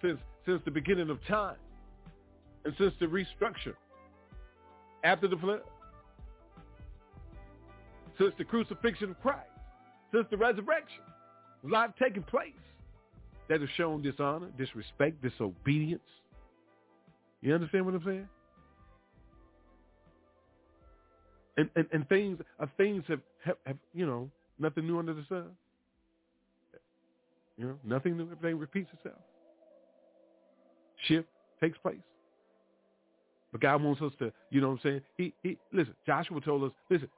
[0.01, 1.57] since since the beginning of time
[2.65, 3.75] and since the restructure
[5.05, 5.61] after the flood,
[8.19, 9.51] since the crucifixion of Christ,
[10.11, 11.03] since the resurrection.
[11.65, 12.55] A lot taking place
[13.51, 16.01] that have shown dishonor, disrespect, disobedience.
[17.43, 18.29] You understand what I'm saying?
[21.63, 25.25] And, and, and things uh, things have, have, have, you know, nothing new under the
[25.29, 25.47] sun.
[27.57, 28.25] You know, nothing new.
[28.33, 29.21] Everything repeats itself.
[31.07, 31.29] Shift
[31.61, 31.97] takes place.
[33.53, 35.01] But God wants us to, you know what I'm saying?
[35.17, 37.09] He, he, listen, Joshua told us, listen,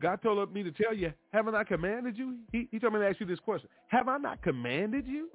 [0.00, 2.36] God told me to tell you, haven't I commanded you?
[2.52, 3.68] He, he told me to ask you this question.
[3.88, 5.30] Have I not commanded you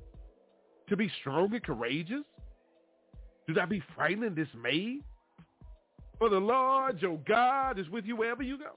[0.88, 2.24] to be strong and courageous?
[3.48, 5.04] Do not be frightened and dismayed?
[6.20, 8.72] For the Lord your God is with you wherever you go.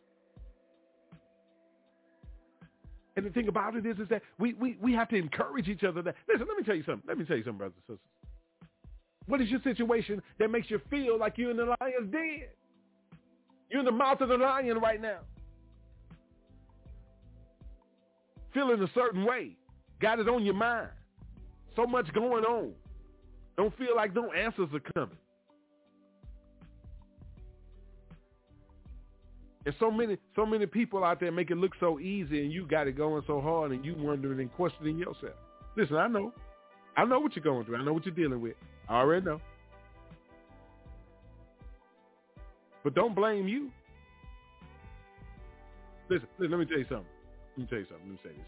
[3.17, 5.83] And the thing about it is, is that we, we, we have to encourage each
[5.83, 6.03] other.
[6.03, 7.03] That listen, let me tell you something.
[7.07, 8.69] Let me tell you something, brothers and sisters.
[9.27, 12.45] What is your situation that makes you feel like you're in the lion's den?
[13.71, 15.19] You're in the mouth of the lion right now.
[18.55, 19.57] Feeling a certain way.
[20.01, 20.89] God is on your mind.
[21.77, 22.73] So much going on.
[23.57, 25.19] Don't feel like no answers are coming.
[29.69, 32.67] And so many, so many people out there make it look so easy, and you
[32.67, 35.35] got it going so hard, and you wondering and questioning yourself.
[35.77, 36.33] Listen, I know,
[36.97, 37.77] I know what you're going through.
[37.77, 38.55] I know what you're dealing with.
[38.89, 39.43] I already know.
[42.83, 43.71] But don't blame you.
[46.09, 47.07] Listen, listen, let me tell you something.
[47.59, 48.07] Let me tell you something.
[48.07, 48.47] Let me say this.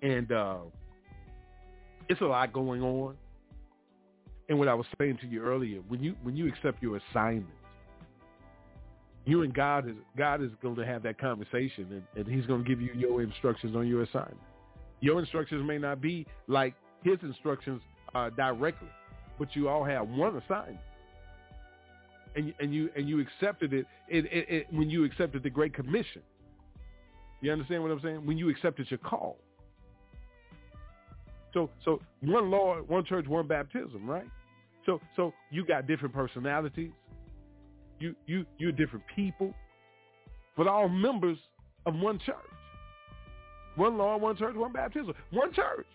[0.00, 0.16] To you.
[0.18, 0.58] And uh,
[2.08, 3.16] it's a lot going on.
[4.48, 7.57] And what I was saying to you earlier, when you when you accept your assignment,
[9.28, 12.64] you and God is God is going to have that conversation, and, and He's going
[12.64, 14.38] to give you your instructions on your assignment.
[15.00, 17.82] Your instructions may not be like His instructions
[18.14, 18.88] uh, directly,
[19.38, 20.78] but you all have one assignment,
[22.36, 25.74] and and you and you accepted it, it, it, it when you accepted the Great
[25.74, 26.22] Commission.
[27.42, 28.24] You understand what I'm saying?
[28.24, 29.36] When you accepted your call.
[31.52, 34.26] So so one Lord, one church, one baptism, right?
[34.86, 36.92] So so you got different personalities.
[38.00, 39.52] You you you're different people,
[40.56, 41.38] but all members
[41.86, 42.36] of one church.
[43.76, 45.86] One Lord, one church, one baptism, one church.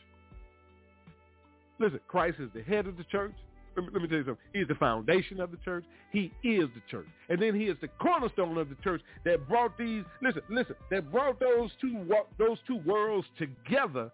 [1.79, 3.33] Listen, Christ is the head of the church.
[3.75, 4.43] Let me, let me tell you something.
[4.53, 5.83] He is the foundation of the church.
[6.11, 7.07] He is the church.
[7.27, 11.11] And then he is the cornerstone of the church that brought these, listen, listen, that
[11.11, 12.05] brought those two,
[12.37, 14.11] those two worlds together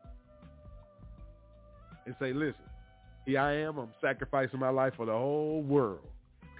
[2.06, 2.56] and say, listen,
[3.26, 3.78] here I am.
[3.78, 6.08] I'm sacrificing my life for the whole world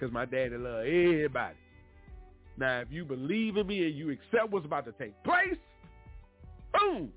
[0.00, 1.56] because my daddy loves everybody.
[2.56, 5.56] Now, if you believe in me and you accept what's about to take place,
[6.72, 7.10] boom,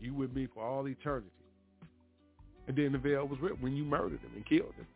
[0.00, 1.30] you with me for all eternity.
[2.66, 4.86] And then the veil was ripped when you murdered him and killed him.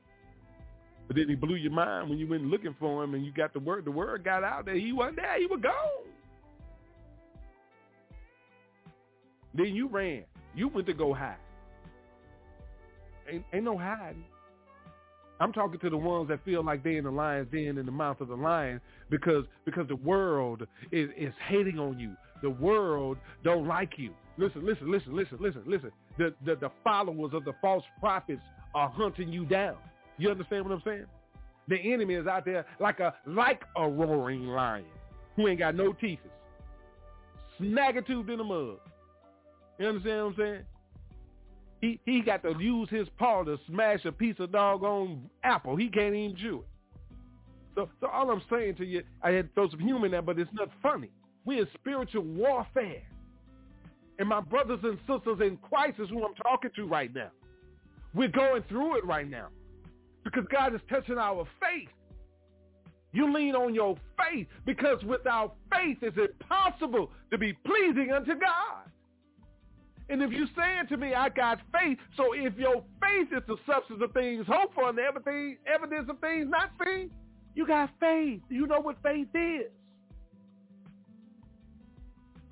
[1.08, 3.52] But then he blew your mind when you went looking for him and you got
[3.52, 3.84] the word.
[3.84, 5.40] The word got out that he wasn't there.
[5.40, 5.72] He was gone.
[9.54, 10.24] Then you ran.
[10.54, 11.36] You went to go hide.
[13.28, 14.24] Ain't, ain't no hiding.
[15.42, 17.90] I'm talking to the ones that feel like they in the lion's den in the
[17.90, 18.80] mouth of the lion
[19.10, 22.14] because because the world is, is hating on you.
[22.42, 24.12] The world don't like you.
[24.38, 25.90] Listen, listen, listen, listen, listen, listen.
[26.16, 28.40] The, the the followers of the false prophets
[28.76, 29.74] are hunting you down.
[30.16, 31.06] You understand what I'm saying?
[31.66, 34.84] The enemy is out there like a like a roaring lion
[35.34, 36.20] who ain't got no teeth.
[37.60, 38.76] Snaggletooth in the mud.
[39.80, 40.62] You understand what I'm saying?
[41.82, 45.76] He he got to use his paw to smash a piece of doggone apple.
[45.76, 46.68] He can't even chew it.
[47.74, 50.22] So so all I'm saying to you, I had to throw some humor in there,
[50.22, 51.10] but it's not funny.
[51.44, 53.02] We're in spiritual warfare.
[54.18, 57.30] And my brothers and sisters in Christ is who I'm talking to right now.
[58.14, 59.48] We're going through it right now
[60.22, 61.88] because God is touching our faith.
[63.12, 68.91] You lean on your faith because without faith it's impossible to be pleasing unto God.
[70.08, 73.56] And if you're saying to me, I got faith, so if your faith is the
[73.66, 77.10] substance of things hoped for and the everything, evidence of things not seen,
[77.54, 78.40] you got faith.
[78.48, 79.70] You know what faith is.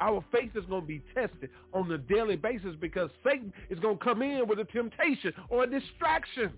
[0.01, 3.99] Our faith is going to be tested on a daily basis because Satan is going
[3.99, 6.53] to come in with a temptation or a distraction.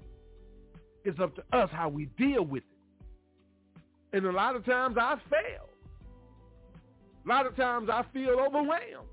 [1.05, 4.16] It's up to us how we deal with it.
[4.16, 5.68] And a lot of times I fail.
[7.24, 9.09] A lot of times I feel overwhelmed.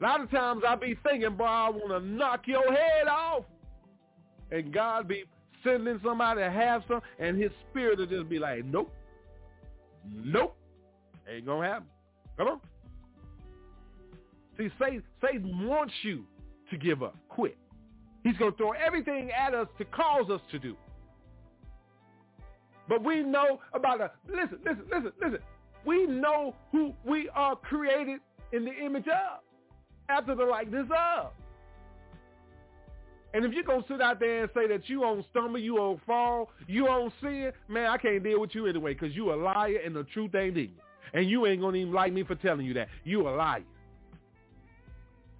[0.00, 3.44] A lot of times I be thinking, boy, I want to knock your head off.
[4.50, 5.24] And God be
[5.62, 8.92] sending somebody to have some, and his spirit will just be like, nope,
[10.10, 10.56] nope,
[11.28, 11.88] ain't going to happen.
[12.38, 12.60] Come on.
[14.56, 16.24] See, Satan, Satan wants you
[16.70, 17.56] to give up, quit.
[18.24, 20.76] He's going to throw everything at us to cause us to do.
[22.88, 25.38] But we know about a, listen, listen, listen, listen.
[25.86, 28.20] we know who we are created
[28.52, 29.40] in the image of,
[30.10, 31.32] after the likeness of.
[33.32, 35.78] And if you're going to sit out there and say that you on stumble, you
[35.78, 39.36] on fall, you on sin, man, I can't deal with you anyway because you a
[39.36, 40.70] liar and the truth ain't in you.
[41.12, 42.88] And you ain't going to even like me for telling you that.
[43.04, 43.62] You a liar.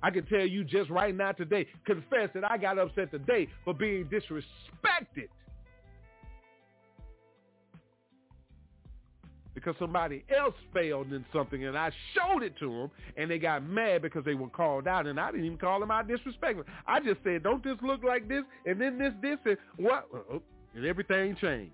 [0.02, 3.74] I can tell you just right now today, confess that I got upset today for
[3.74, 5.28] being disrespected.
[9.60, 13.62] Because somebody else failed in something and I showed it to them and they got
[13.62, 16.64] mad because they were called out and I didn't even call them out disrespectful.
[16.86, 20.06] I just said, don't this look like this and then this, this and what?
[20.14, 20.42] Uh, oh,
[20.74, 21.72] and everything changed.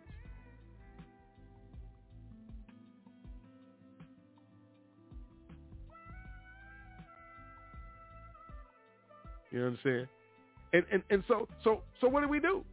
[9.52, 10.08] You understand?
[10.72, 12.64] And and and so so so what do we do?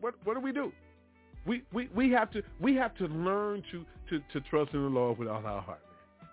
[0.00, 0.72] What what do we do?
[1.48, 4.88] We we we have to we have to learn to to to trust in the
[4.88, 5.80] Lord with all our heart.
[6.20, 6.28] Man.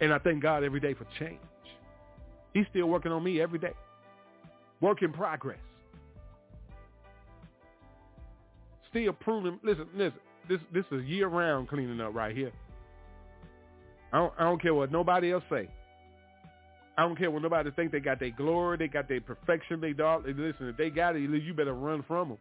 [0.00, 1.38] And I thank God every day for change.
[2.52, 3.72] He's still working on me every day.
[4.80, 5.58] Work in progress.
[8.90, 9.60] Still pruning.
[9.62, 10.18] Listen, listen.
[10.48, 12.50] This this is year round cleaning up right here.
[14.12, 15.68] I don't, I don't care what nobody else say.
[16.98, 19.92] I don't care what nobody think they got their glory, they got their perfection, they
[19.92, 20.24] dog.
[20.26, 22.38] Listen, if they got it, you better run from them.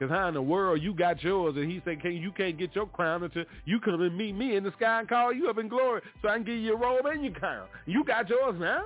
[0.00, 2.74] Because how in the world you got yours and he said, can, you can't get
[2.74, 5.58] your crown until you come and meet me in the sky and call you up
[5.58, 7.66] in glory so I can give you a robe and your crown.
[7.84, 8.84] You got yours now?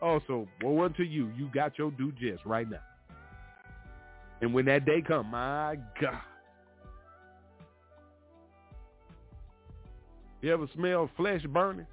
[0.00, 1.30] Also, woe unto you.
[1.36, 2.80] You got your due just right now.
[4.40, 6.20] And when that day come, my God.
[10.40, 11.86] You ever smell flesh burning?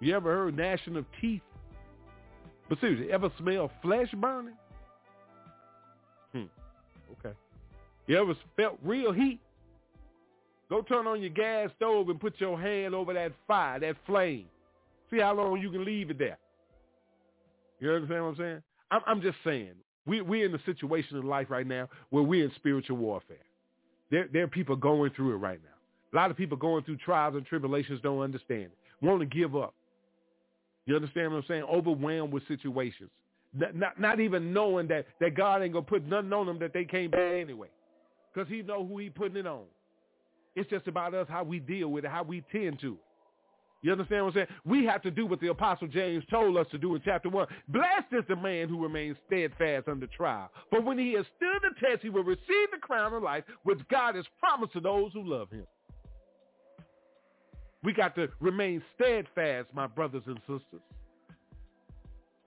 [0.00, 1.42] You ever heard gnashing of teeth?
[2.68, 4.54] But seriously, ever smell flesh burning?
[8.06, 9.40] You ever felt real heat?
[10.68, 14.46] Go turn on your gas stove and put your hand over that fire, that flame.
[15.10, 16.38] See how long you can leave it there.
[17.78, 18.62] You understand what I'm saying?
[18.90, 19.72] I'm, I'm just saying,
[20.06, 23.36] we, we're in a situation in life right now where we're in spiritual warfare.
[24.10, 25.68] There, there are people going through it right now.
[26.12, 29.56] A lot of people going through trials and tribulations don't understand it, want to give
[29.56, 29.74] up.
[30.86, 31.62] You understand what I'm saying?
[31.62, 33.10] Overwhelmed with situations.
[33.54, 36.58] Not, not, not even knowing that, that God ain't going to put nothing on them
[36.58, 37.68] that they can't bear anyway.
[38.32, 39.64] Because he know who he putting it on.
[40.54, 43.00] It's just about us how we deal with it, how we tend to it.
[43.82, 44.58] You understand what I'm saying?
[44.64, 47.46] We have to do what the Apostle James told us to do in chapter 1.
[47.68, 50.50] Blessed is the man who remains steadfast under trial.
[50.70, 53.80] For when he has stood the test, he will receive the crown of life, which
[53.90, 55.66] God has promised to those who love him.
[57.82, 60.82] We got to remain steadfast, my brothers and sisters.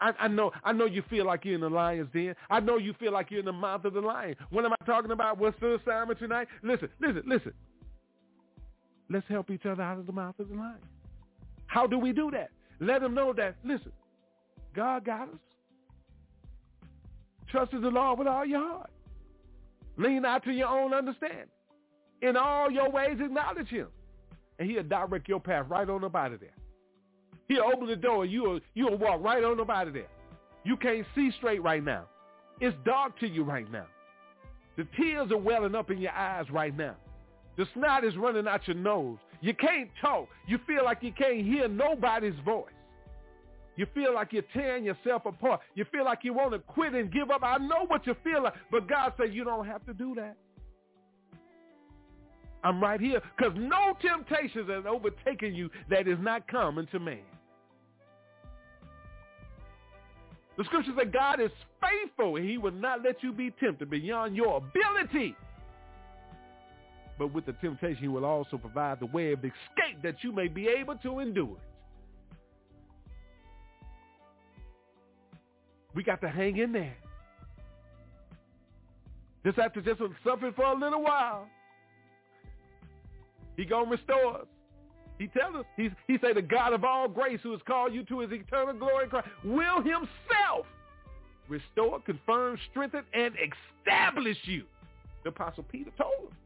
[0.02, 2.36] I, I, know I know you feel like you're in the lion's den.
[2.50, 4.36] I know you feel like you're in the mouth of the lion.
[4.50, 5.38] What am I talking about?
[5.38, 6.48] What's the assignment tonight?
[6.64, 7.54] Listen, listen, listen.
[9.10, 10.80] Let's help each other out of the mouth of the lion.
[11.68, 12.50] How do we do that?
[12.80, 13.92] Let them know that, listen,
[14.76, 15.36] God got us.
[17.50, 18.90] Trust in the Lord with all your heart.
[19.98, 21.46] Lean not to your own understanding.
[22.22, 23.88] In all your ways acknowledge him
[24.60, 26.54] and he'll direct your path right on up out of there.
[27.48, 30.08] He'll open the door and you'll, you'll walk right on of there.
[30.64, 32.06] You can't see straight right now.
[32.60, 33.86] It's dark to you right now.
[34.78, 36.96] The tears are welling up in your eyes right now.
[37.58, 39.18] The snot is running out your nose.
[39.42, 40.28] You can't talk.
[40.48, 42.72] You feel like you can't hear nobody's voice.
[43.78, 45.62] You feel like you're tearing yourself apart.
[45.76, 47.42] You feel like you want to quit and give up.
[47.44, 50.38] I know what you feel like, but God said you don't have to do that.
[52.64, 57.20] I'm right here because no temptations has overtaken you that is not common to man.
[60.58, 61.52] The scripture says God is
[61.82, 65.36] faithful and he will not let you be tempted beyond your ability.
[67.18, 70.48] But with the temptation, he will also provide the way of escape that you may
[70.48, 71.64] be able to endure it.
[75.94, 76.98] We got to hang in there.
[79.46, 81.48] Just after just suffering for a little while,
[83.56, 84.48] he gonna restore us.
[85.18, 88.04] He tells us, he's, he say the God of all grace who has called you
[88.06, 90.66] to his eternal glory in Christ will himself
[91.48, 94.64] restore, confirm, strengthen, and establish you.
[95.24, 96.38] The Apostle Peter told him.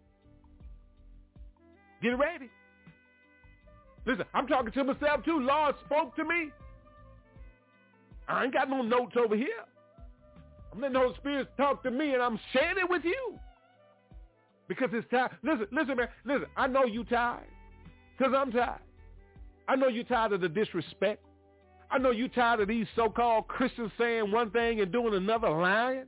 [2.01, 2.49] Get ready.
[4.05, 5.39] Listen, I'm talking to myself too.
[5.39, 6.49] Lord spoke to me.
[8.27, 9.47] I ain't got no notes over here.
[10.71, 13.39] I'm letting the Holy Spirit talk to me and I'm sharing it with you.
[14.67, 15.29] Because it's time.
[15.43, 16.07] Listen, listen, man.
[16.25, 17.47] Listen, I know you tired.
[18.19, 18.81] Because I'm tired.
[19.69, 21.23] I know you're tired of the disrespect.
[21.89, 26.03] I know you're tired of these so-called Christians saying one thing and doing another lying.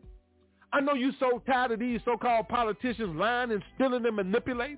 [0.74, 4.78] I know you're so tired of these so-called politicians lying and stealing and manipulating.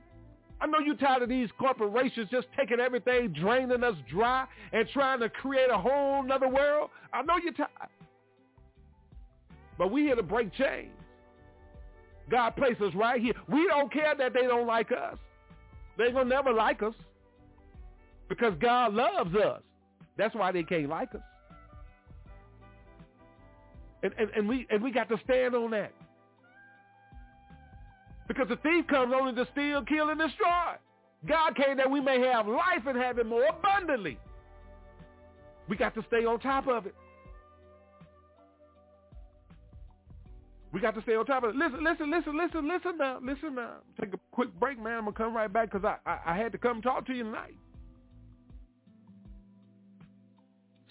[0.61, 5.19] I know you're tired of these corporations just taking everything, draining us dry, and trying
[5.21, 6.91] to create a whole nother world.
[7.13, 7.69] I know you're tired.
[9.77, 10.91] But we here to break chains.
[12.29, 13.33] God placed us right here.
[13.49, 15.17] We don't care that they don't like us.
[15.97, 16.93] They're gonna never like us.
[18.29, 19.61] Because God loves us.
[20.17, 21.21] That's why they can't like us.
[24.03, 25.93] And, and, and we and we got to stand on that.
[28.27, 30.75] Because the thief comes only to steal, kill, and destroy.
[31.25, 34.17] God came that we may have life and have it more abundantly.
[35.69, 36.95] We got to stay on top of it.
[40.73, 41.55] We got to stay on top of it.
[41.55, 43.19] Listen, listen, listen, listen, listen now.
[43.21, 43.75] Listen now.
[44.01, 44.97] Take a quick break, man.
[44.97, 47.13] I'm going to come right back because I, I, I had to come talk to
[47.13, 47.55] you tonight.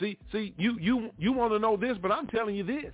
[0.03, 2.93] See, see, you, you, you want to know this, but I'm telling you this.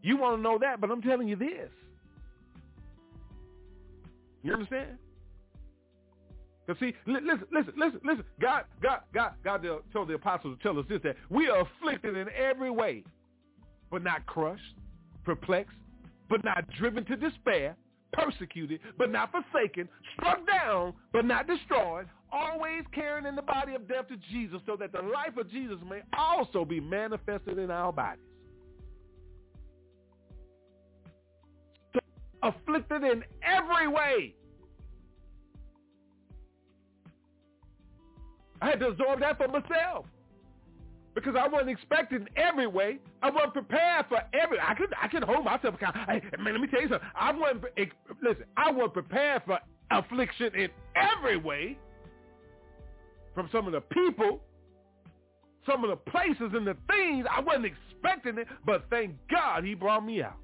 [0.00, 1.70] You want to know that, but I'm telling you this.
[4.44, 4.96] You understand?
[6.64, 8.24] Because see, listen, listen, listen, listen.
[8.40, 12.16] God, God, God, God told the apostles to tell us this, that we are afflicted
[12.16, 13.02] in every way,
[13.90, 14.76] but not crushed,
[15.24, 15.74] perplexed,
[16.30, 17.74] but not driven to despair,
[18.12, 23.88] persecuted, but not forsaken, struck down, but not destroyed, always carrying in the body of
[23.88, 27.92] death to Jesus so that the life of Jesus may also be manifested in our
[27.92, 28.22] bodies.
[32.42, 34.34] Afflicted in every way.
[38.60, 40.06] I had to absorb that for myself
[41.24, 42.98] because I wasn't expecting every way.
[43.22, 44.58] I wasn't prepared for every.
[44.60, 46.04] I could I could hold myself accountable.
[46.06, 47.08] Hey, man, let me tell you something.
[47.14, 47.64] I wasn't
[48.22, 48.44] listen.
[48.56, 49.58] I wasn't prepared for
[49.90, 51.78] affliction in every way
[53.34, 54.40] from some of the people,
[55.66, 57.26] some of the places and the things.
[57.30, 60.36] I wasn't expecting it, but thank God He brought me out.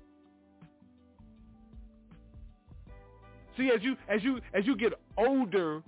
[3.57, 5.83] See, as you as you as you get older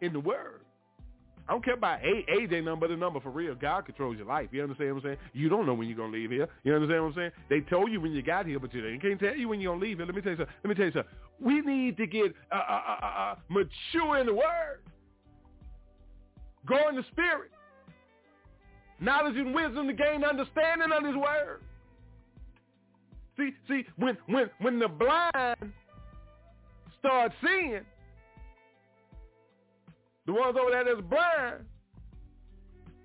[0.00, 0.59] in the Word,
[1.50, 2.24] I don't care about age.
[2.28, 3.56] Age ain't nothing but a number for real.
[3.56, 4.50] God controls your life.
[4.52, 5.16] You understand what I'm saying?
[5.32, 6.46] You don't know when you're gonna leave here.
[6.62, 7.30] You understand what I'm saying?
[7.48, 9.84] They told you when you got here, but they can't tell you when you're gonna
[9.84, 10.06] leave here.
[10.06, 10.54] Let me tell you something.
[10.62, 11.12] Let me tell you something.
[11.40, 14.78] We need to get uh, uh, uh, uh, mature in the Word,
[16.66, 17.50] grow in the Spirit,
[19.00, 21.62] knowledge and wisdom to gain understanding of His Word.
[23.36, 25.72] See, see, when when when the blind
[27.00, 27.80] start seeing,
[30.26, 31.64] the ones over there that's blind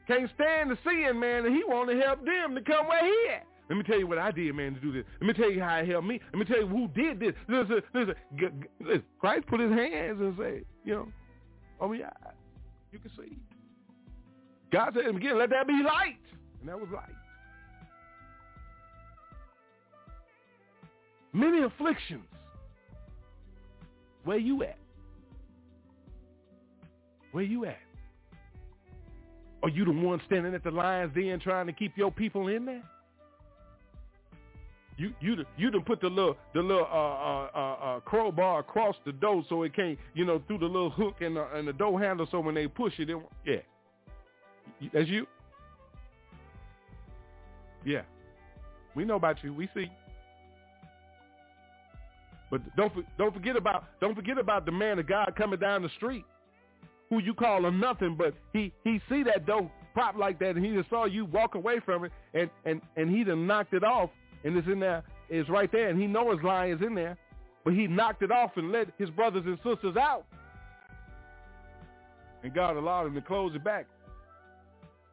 [0.08, 3.34] can't stand the seeing, man, and he want to help them to come where he
[3.34, 3.46] at.
[3.70, 5.04] Let me tell you what I did, man, to do this.
[5.20, 6.22] Let me tell you how it helped me.
[6.32, 7.34] Let me tell you who did this.
[7.48, 9.04] Listen, listen, g- g- listen.
[9.20, 11.08] Christ put his hands and say, you know,
[11.82, 12.12] oh yeah,
[12.92, 13.36] you can see.
[14.72, 16.20] God said again, let that be light.
[16.60, 17.10] And that was light.
[21.34, 22.26] Many afflictions.
[24.24, 24.78] Where you at?
[27.36, 27.80] Where you at?
[29.62, 32.64] Are you the one standing at the lion's den trying to keep your people in
[32.64, 32.82] there?
[34.96, 38.96] You you you done put the little the little uh, uh, uh, uh, crowbar across
[39.06, 41.74] the door so it can't you know through the little hook and the, and the
[41.74, 44.90] door handle so when they push it, it yeah.
[44.94, 45.28] That's you.
[47.84, 48.04] Yeah,
[48.96, 49.54] we know about you.
[49.54, 49.92] We see.
[52.50, 55.90] But don't don't forget about don't forget about the man of God coming down the
[55.98, 56.24] street
[57.16, 60.66] who you call a nothing, but he he see that dope prop like that, and
[60.66, 63.84] he just saw you walk away from it, and and and he done knocked it
[63.84, 64.10] off,
[64.44, 67.18] and it's in there, it's right there, and he know his lion is in there,
[67.64, 70.26] but he knocked it off and let his brothers and sisters out,
[72.44, 73.88] and God allowed him to close it back.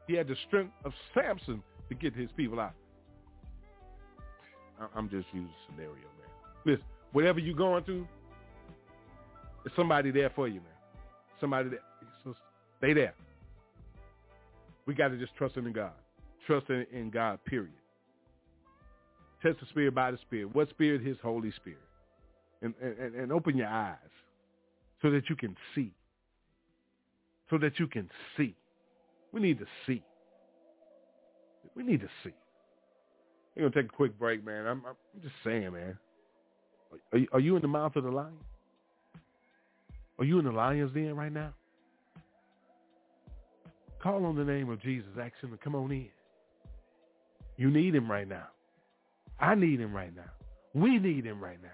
[0.08, 2.74] He had the strength of Samson to get his people out.
[4.96, 6.28] I'm just using scenario, man.
[6.64, 8.08] Listen, whatever you're going through,
[9.62, 10.72] there's somebody there for you, man
[11.42, 11.80] somebody that
[12.82, 13.14] stay there.
[14.86, 15.92] We got to just trust in God.
[16.46, 17.70] Trust in, in God, period.
[19.40, 20.52] Test the spirit by the spirit.
[20.54, 21.02] What spirit?
[21.02, 21.78] His Holy Spirit.
[22.60, 23.96] And, and, and open your eyes
[25.00, 25.92] so that you can see.
[27.50, 28.54] So that you can see.
[29.32, 30.02] We need to see.
[31.74, 32.32] We need to see.
[33.56, 34.66] We're going to take a quick break, man.
[34.66, 35.98] I'm, I'm just saying, man.
[37.12, 38.38] Are, are you in the mouth of the lion?
[40.18, 41.52] Are you in the lion's den right now?
[44.02, 45.08] Call on the name of Jesus.
[45.20, 46.08] Ask him to come on in.
[47.56, 48.48] You need him right now.
[49.38, 50.30] I need him right now.
[50.74, 51.68] We need him right now.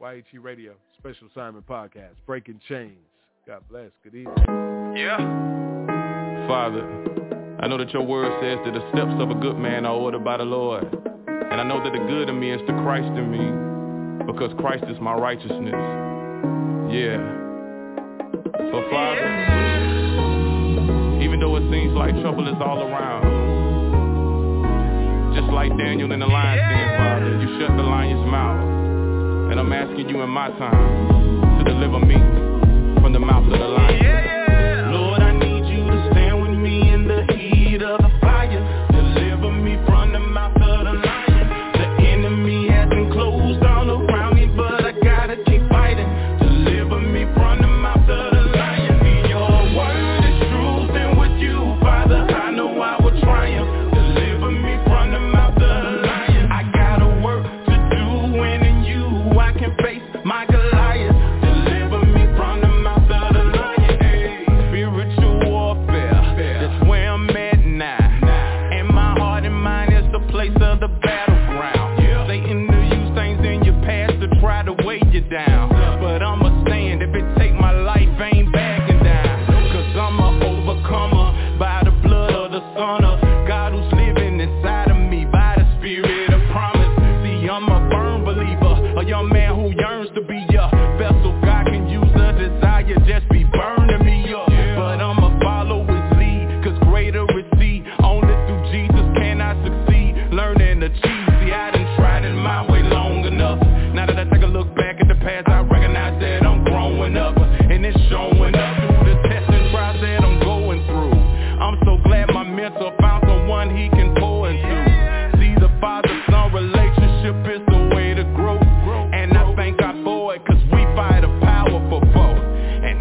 [0.00, 2.98] YAT Radio, Special Assignment Podcast, Breaking Chains.
[3.46, 3.90] God bless.
[4.02, 4.94] Good evening.
[4.96, 5.16] Yeah.
[6.46, 6.82] Father,
[7.60, 10.24] I know that your word says that the steps of a good man are ordered
[10.24, 10.84] by the Lord.
[11.26, 14.84] And I know that the good in me is the Christ in me because Christ
[14.88, 15.74] is my righteousness.
[16.92, 17.43] Yeah.
[18.56, 19.26] But Father,
[21.20, 23.24] even though it seems like trouble is all around,
[25.34, 29.50] just like Daniel in the lion's den, Father, you shut the lion's mouth.
[29.50, 32.14] And I'm asking you in my time to deliver me
[33.02, 34.33] from the mouth of the lion.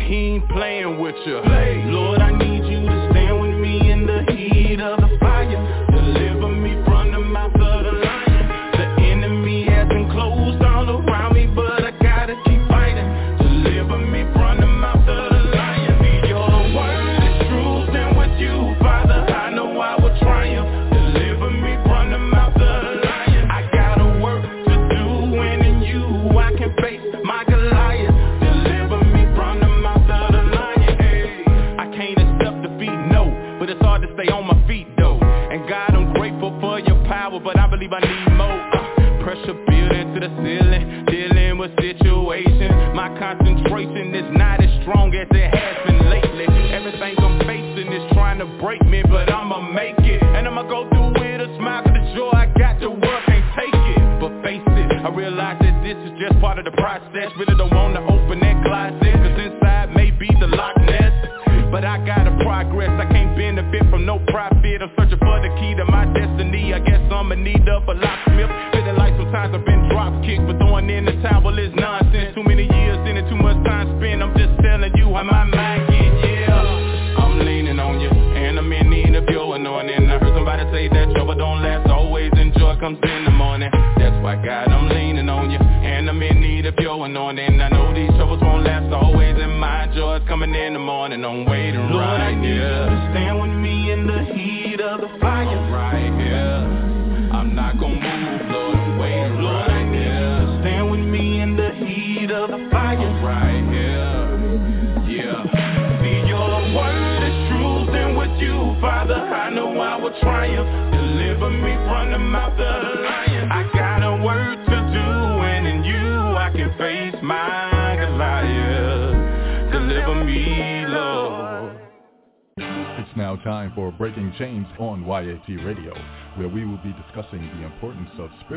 [0.06, 1.38] He ain't playing with you.
[1.38, 2.53] Lord, I need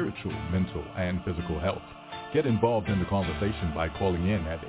[0.06, 1.82] spiritual, mental, and physical health.
[2.32, 4.60] Get involved in the conversation by calling in at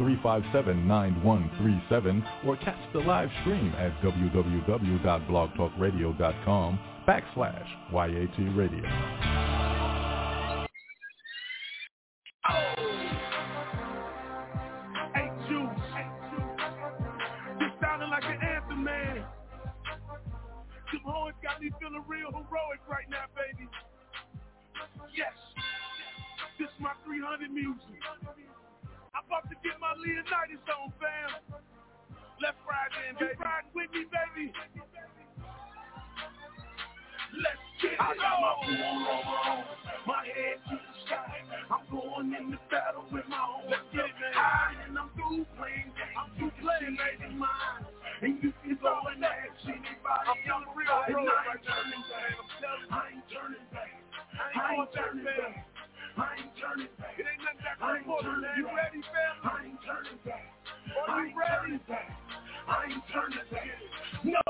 [0.00, 9.34] 858-357-9137 or catch the live stream at www.blogtalkradio.com backslash YAT Radio.
[21.64, 23.43] me feeling real heroic right now, baby.
[27.54, 28.02] music.
[29.14, 31.62] I'm about to get my Leonidas on, fam.
[32.42, 33.38] Let's ride in, baby.
[33.38, 34.50] Ride with me, baby.
[37.30, 38.00] Let's get it.
[38.02, 39.58] I got my pullover on,
[40.06, 41.46] my head to the sky.
[41.70, 45.94] I'm going in the battle with my own Let's get it, and I'm through playing
[45.94, 46.18] games.
[46.18, 47.38] I'm through playing games.
[47.38, 47.86] mine.
[48.22, 50.26] And you can go and ask anybody.
[50.26, 51.22] I'm on the real road.
[51.22, 52.34] And I ain't turning back.
[52.90, 53.94] I ain't turning back.
[54.34, 55.54] I ain't turning back.
[56.16, 56.93] I ain't turning back.
[57.84, 58.56] I ain't turning back.
[58.56, 59.36] You ready, fam?
[59.44, 60.48] I ain't turning back.
[61.04, 61.76] Are you ready?
[61.84, 62.16] Back.
[62.64, 63.68] I ain't turning back.
[64.24, 64.40] No,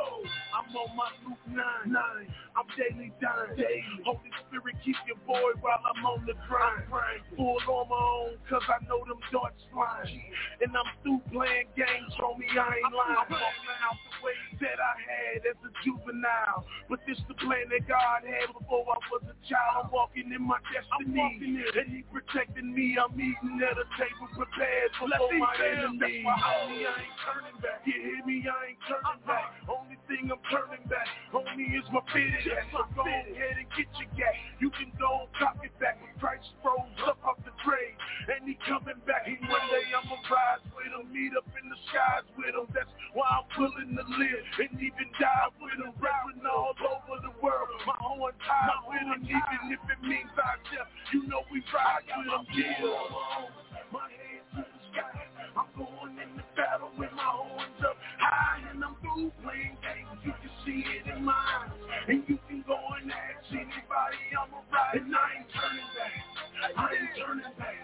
[0.54, 1.90] I'm on my loop nine.
[1.90, 2.30] nine.
[2.54, 3.58] I'm daily dying.
[3.58, 3.82] Daily.
[4.06, 6.86] Holy Spirit, keep your boy while I'm on the grind.
[6.86, 7.26] grind.
[7.34, 10.22] Full on my own, cause I know them darts flying.
[10.62, 12.46] And I'm through playing games, homie.
[12.54, 13.18] I ain't lying.
[13.18, 16.64] I'm out the way that I had as a juvenile.
[16.88, 19.84] But this the plan that God had before I was a child.
[19.84, 21.60] I'm walking in my destiny.
[21.76, 22.96] And he protecting me.
[22.96, 26.24] I'm eating at a table prepared for my enemies.
[26.24, 27.84] Homie, I ain't turning back.
[27.84, 28.40] You hear me?
[28.48, 29.52] I ain't turning back.
[29.68, 32.64] Only thing I'm turning back, homie, is my hat.
[32.72, 34.36] So go ahead and get your gat.
[34.60, 37.96] You can go cock it back when Christ rose up off the grave.
[38.32, 39.28] And he coming back.
[39.28, 42.68] He one day I'ma rise with him, meet up in the skies with him.
[42.72, 45.92] That's why I'm willing to live and even die with him.
[45.98, 47.68] Rapping all over the world.
[47.86, 50.90] My own time with him, even if it means I death.
[51.12, 53.90] You know we ride with him, yeah.
[53.90, 55.26] My hands to the sky.
[55.56, 60.18] I'm going in the battle with my horns up high and I'm through playing games.
[60.24, 61.70] You can see it in my eyes.
[62.08, 65.02] And you can go and ask anybody I'm a ride.
[65.02, 66.23] And I ain't turning back.
[66.64, 67.76] I ain't turning back.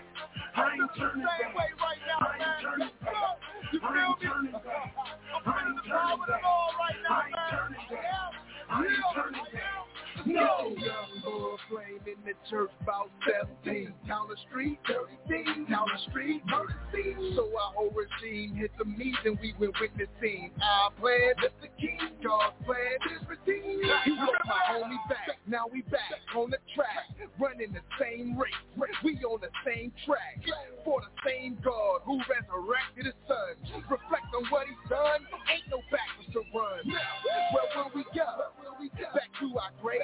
[0.57, 1.55] I ain't turning back.
[1.55, 3.12] Right now, I ain't turning back.
[3.72, 4.51] You feel me?
[5.45, 7.37] I'm in the power of the Lord right now, man.
[7.37, 7.81] I ain't turning.
[8.70, 9.89] I ain't turning back.
[10.26, 10.74] No.
[10.76, 13.10] Young boy flame in the church about
[13.64, 13.92] 17.
[14.06, 19.38] Down the street, 30 Down the street, 30 So I overseen hit the meet and
[19.40, 20.50] we went witnessing.
[20.60, 23.80] I planned as the king, God planned his redeem.
[24.04, 27.08] He brought my homie back, now we back on the track.
[27.38, 28.52] Running the same race,
[29.04, 30.44] we on the same track.
[30.84, 33.56] For the same God who resurrected his son.
[33.88, 36.84] Reflect on what he's done, ain't no backwards to run.
[36.84, 38.52] Where will we go?
[39.14, 40.00] Back to our grave.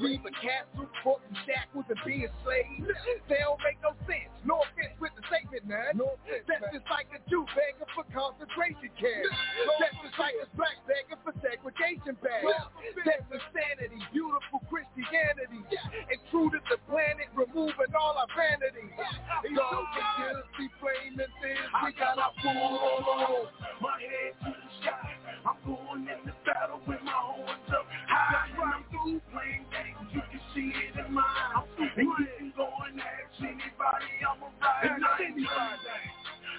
[0.00, 2.88] Leave a castle, fork and shackles and being slaves.
[3.28, 4.32] They don't make no sense.
[4.40, 6.00] No offense with the statement, man.
[6.48, 9.36] That's just like a Jew begging for concentration camps.
[9.76, 12.72] That's just like a black begging for segregation bags.
[13.04, 15.60] That's insanity, beautiful Christianity.
[15.60, 18.96] And true to the planet, removing all our vanity.
[18.96, 21.68] God forgive us, we flaming things.
[21.84, 23.52] We got our fool.
[23.84, 25.20] My head to the sky.
[25.44, 28.48] I'm going in the battle with my horns up high.
[28.56, 28.85] And I'm through playing games.
[29.06, 31.62] You can see it in my eyes.
[31.78, 34.82] And you can go and ask anybody I'm a ride.
[34.82, 36.10] And I ain't turning back.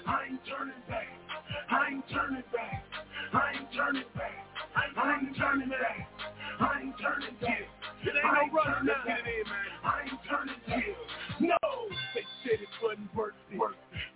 [0.07, 1.07] I ain't turning back.
[1.69, 2.83] I ain't turning back.
[3.33, 4.31] I ain't turning back.
[4.75, 6.07] I ain't turning back.
[6.59, 7.67] I ain't turning back.
[8.03, 9.03] It ain't no running now.
[9.83, 10.85] I ain't turning back.
[11.41, 11.57] No,
[12.15, 13.59] they said it wasn't worth it.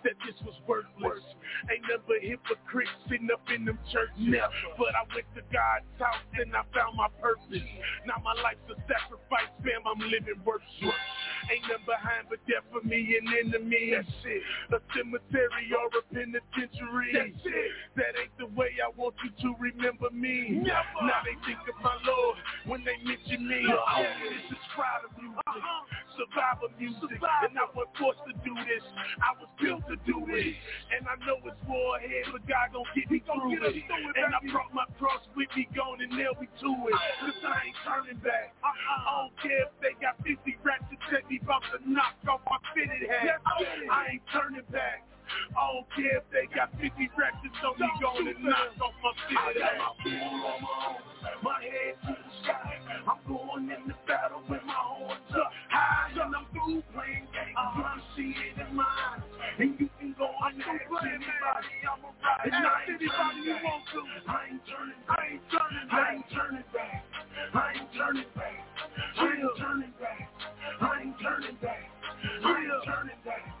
[0.04, 1.22] That this was worthless.
[1.70, 4.18] Ain't nothing but hypocrites sitting up in them churches.
[4.18, 4.50] Never.
[4.76, 7.64] But I went to God's house and I found my purpose.
[8.06, 9.86] Now my life's a sacrifice, fam.
[9.86, 10.94] I'm living worship.
[11.50, 13.94] Ain't nothing behind but death for me and enemy.
[13.94, 14.42] That's it.
[14.74, 17.10] A cemetery or a penitentiary.
[17.14, 17.70] That's it.
[17.96, 20.62] That ain't the way I want you to remember me.
[20.62, 21.02] Never.
[21.02, 23.64] Now they think of my Lord when they mention me.
[23.66, 25.40] Oh, this is proud of music.
[25.46, 25.84] Uh-huh.
[26.12, 27.16] Survivor music.
[27.24, 28.84] And I was forced to do this.
[29.24, 30.54] I was built to do it.
[30.92, 33.84] And I know it's war ahead, but God gon' get me through it.
[34.16, 36.98] And I brought my cross with me, gone and nail me to it.
[37.20, 38.54] Cause I ain't turning back.
[38.62, 38.72] I
[39.22, 42.58] don't care if they got 50 rats to tell me about to knock off my
[42.74, 43.40] fitted hat.
[43.46, 45.06] I ain't turning back.
[45.56, 48.94] I don't care if they got 50 racks to tell me going and knock off
[49.02, 49.78] my fitted hat.
[49.78, 51.02] My food on my own,
[51.42, 52.78] my head to the sky.
[53.06, 56.10] I'm going in the battle with my horns up high.
[56.12, 57.56] And I'm through playing games.
[57.56, 57.76] Uh-huh.
[57.76, 59.22] You can see it in my eyes.
[59.58, 62.46] And you can go on and ask anybody I'm a ride.
[62.46, 64.00] And I ain't turning you want to.
[64.28, 67.04] I ain't turning I ain't turning I ain't turning back.
[67.52, 68.64] I ain't turning back.
[69.18, 70.28] I ain't turning back.
[70.80, 71.84] I ain't turning back.
[72.44, 73.51] I ain't turning back.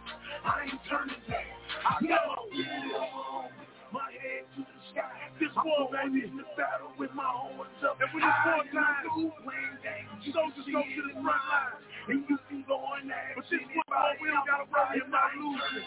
[0.44, 1.46] I ain't turning back.
[1.86, 3.48] I know.
[3.92, 5.30] My head to the sky.
[5.38, 6.24] This war, baby.
[6.26, 8.00] in the battle with my horns up.
[8.00, 9.04] And when it's war time,
[9.44, 10.34] playing games.
[10.34, 11.78] Soldiers go to the front line.
[12.08, 15.30] And you can go and ask But this one war, we don't gotta worry about
[15.38, 15.86] losing.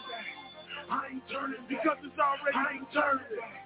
[0.87, 3.65] I ain't turning because it's already I ain't turning back.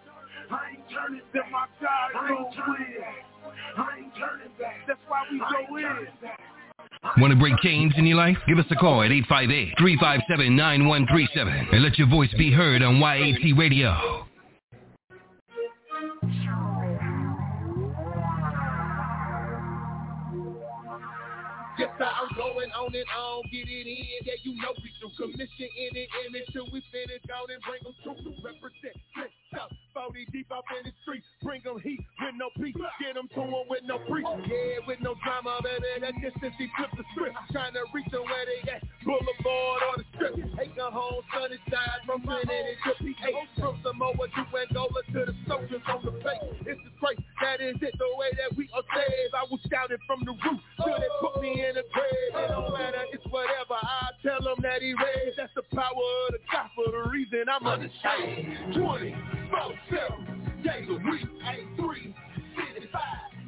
[0.50, 1.52] I ain't turning back.
[1.52, 3.04] My God gon' win.
[3.78, 4.88] I ain't turning back.
[4.88, 6.08] That's why we go in.
[7.20, 8.38] Want to break chains in your life?
[8.47, 14.29] Give us a call at 858-357-9137 and let your voice be heard on YAT Radio.
[21.88, 25.08] I'm going on and on, get it in, yeah, you know we do.
[25.16, 28.96] Commission in it, image till we finish out and bring them to represent.
[29.56, 33.32] Top, 40 deep up in the street, bring them heat with no peace, get them
[33.32, 34.28] to them with no preach.
[34.46, 38.28] Yeah, with no drama, baby, that distance he flip the script, trying to reach them
[38.28, 40.36] where they at, boulevard or the strip.
[40.60, 45.36] Take a home, sunny side from Trinity to PA, from Samoa to Angola to the
[45.48, 46.60] soldiers on the face.
[46.68, 49.34] It's the great, that is it, the way that we are saved.
[49.34, 52.34] I was shout and from the root till they put me in in the grave.
[52.34, 53.78] It don't matter, it's whatever.
[53.78, 55.38] I tell him that he raised.
[55.38, 58.74] That's the power of the gospel, the reason I'm on the shade.
[58.74, 59.15] 20,
[59.53, 62.15] 4, 7 days a week, 8, 3,
[62.74, 63.01] 65.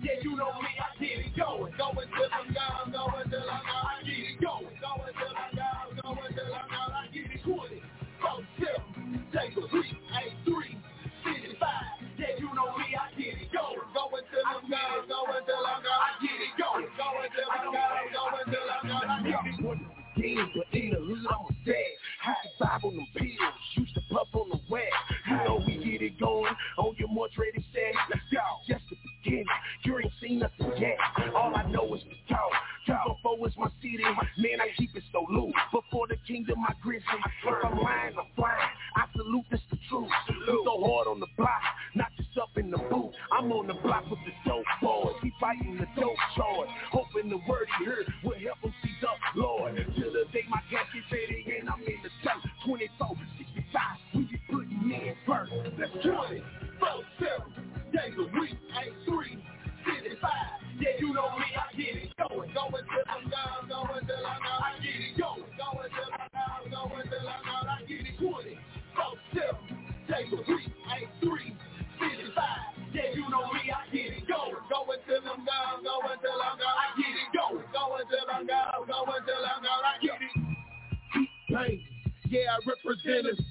[0.03, 1.74] Yeah, you know me, I get it going.
[1.78, 4.69] Going till I'm gone, going till I'm gone, I get it going.
[4.82, 7.82] Going till I'm gone, going till I'm gone, I get it 20,
[8.22, 10.78] 4, 7 days a week, 8, 3,
[14.72, 15.99] Till I'm gone, going till I'm gone.
[15.99, 16.55] I get it.
[16.55, 19.09] Going till I'm gone, going till I'm gone.
[19.11, 19.84] I get it going.
[20.15, 21.76] Again, but in the hood, I'm a dad.
[22.22, 24.84] Had to vibe on them pills, used to puff on the web.
[25.28, 27.95] You know we get it going on your more trading set.
[28.32, 30.97] Yo, just the You ain't seen nothing yet.
[31.36, 32.51] All I know is the talk.
[32.86, 34.03] Two before is my city.
[34.03, 35.53] Man, I keep it so loose.
[35.72, 37.05] Before the kingdom, my grizzly.
[37.45, 38.69] If I'm lying, I'm flying.
[38.95, 40.09] I salute this the truth.
[40.30, 41.61] We so hard on the block,
[41.95, 43.13] not just up in the booth.
[43.32, 45.15] I'm on the block with the dope boys.
[45.22, 46.69] He fighting the dope charge.
[46.91, 49.76] Hoping the word he heard will help him see the Lord.
[49.95, 52.41] Till the day my gas gets ready and I'm in the dirt.
[52.65, 53.82] 24, 65,
[54.15, 55.51] we be putting in first.
[55.78, 56.43] That's 20,
[57.19, 59.38] 7, days a week, ain't three,
[59.86, 60.32] 55.
[60.80, 62.50] Yeah, you know me, I get it going.
[62.56, 64.64] Going till I'm gone, going till I'm gone.
[64.64, 65.52] I get it going.
[65.60, 67.68] Going till I'm gone, going till I'm gone.
[67.68, 68.58] I get it 20,
[69.36, 69.76] 7,
[70.08, 71.52] days a week, ain't three,
[72.00, 72.96] 55.
[72.96, 74.64] Yeah, you know me, I get it going.
[74.72, 76.80] Going till I'm gone, going till I'm gone.
[76.80, 77.66] I get it going.
[77.76, 79.84] Going till I'm gone, going till I'm gone.
[79.86, 80.34] I get it.
[81.52, 81.84] Pain.
[82.30, 83.46] Yeah, I represent him.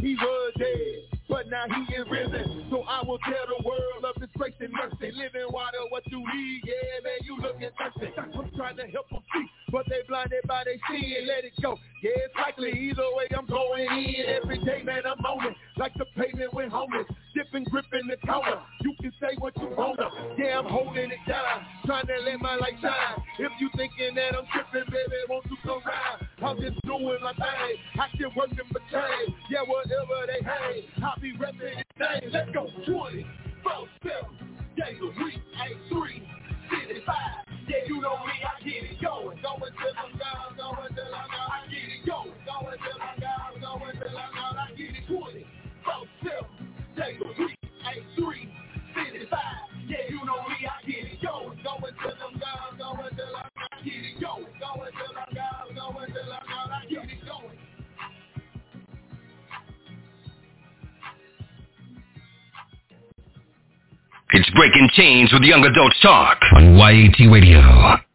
[0.00, 2.66] He was dead, but now he is risen.
[2.70, 5.12] So I will tell the world of his grace and mercy.
[5.12, 8.12] Living water, what you need, yeah, man, you looking thirsty.
[8.18, 11.78] I'm trying to help them see, but they blinded by their and let it go.
[12.02, 14.26] Yeah, it's likely either way I'm going in.
[14.42, 15.56] Every day, man, I'm on it.
[15.76, 17.06] Like the pavement went homeless.
[17.34, 18.60] Dipping, gripping the counter.
[18.82, 20.08] You can say what you wanna.
[20.38, 21.64] Yeah, I'm holding it down.
[21.86, 23.24] Trying to let my light shine.
[23.38, 26.28] If you thinking that I'm tripping, baby, won't you come round?
[26.44, 27.76] I'm just doing my thing.
[27.98, 29.34] I still working my change.
[29.50, 30.82] Yeah, whatever they hang.
[31.02, 32.30] I'll be repping the thing.
[32.32, 32.68] Let's go.
[32.84, 33.26] 20,
[33.64, 36.20] 4, 7, days a week, ain't three,
[36.68, 37.16] 55.
[37.64, 39.40] Yeah, you know me, I get it going.
[39.40, 41.48] Going till I'm gone, going till I'm gone.
[41.48, 42.36] I get it going.
[42.44, 44.58] Going till I'm gone, going till I'm gone.
[44.60, 45.46] I get it 20,
[45.80, 47.56] 4, 7, days a week,
[47.88, 48.52] ain't three,
[48.92, 49.40] 55.
[49.88, 51.56] Yeah, you know me, I get it going.
[51.64, 53.64] Going till I'm gone, going till I'm gone.
[53.72, 54.52] I get it going.
[54.60, 56.68] Going till I'm gone, going till I'm gone.
[56.68, 56.93] I get it
[64.36, 68.13] It's Breaking Chains with Young Adults Talk on YAT Radio.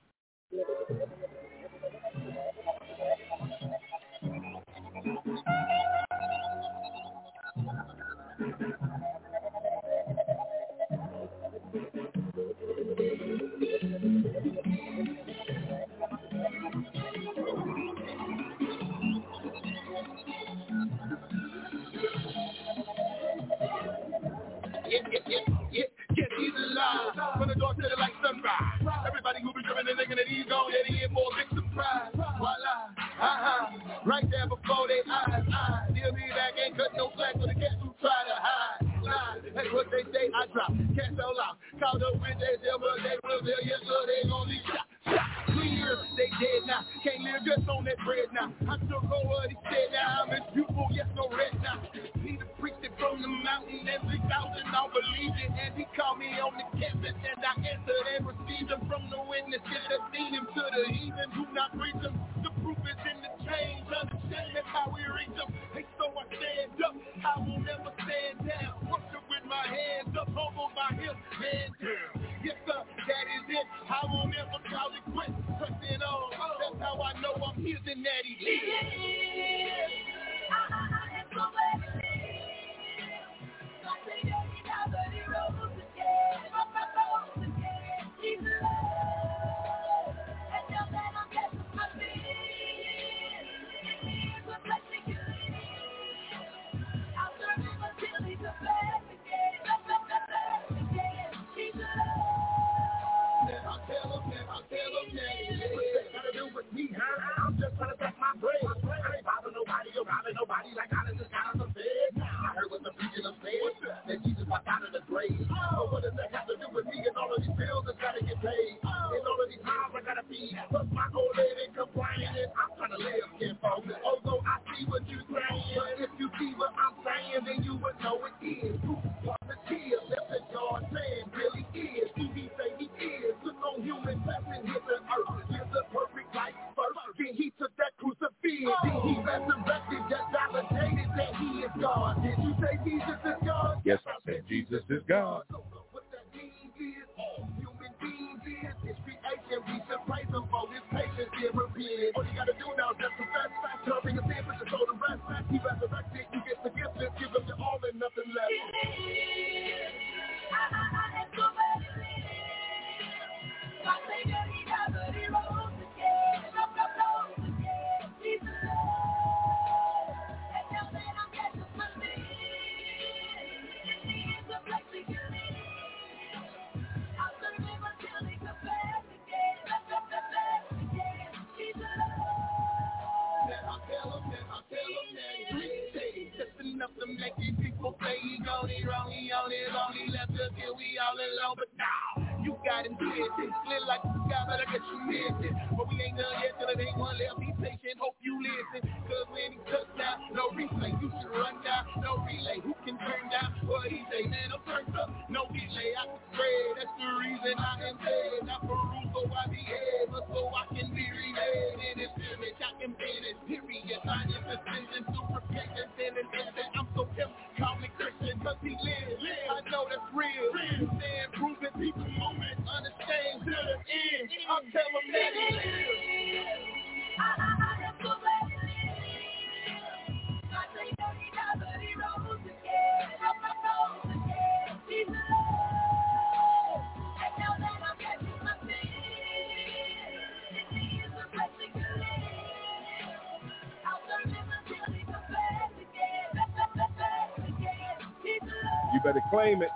[249.09, 249.73] Better claim it.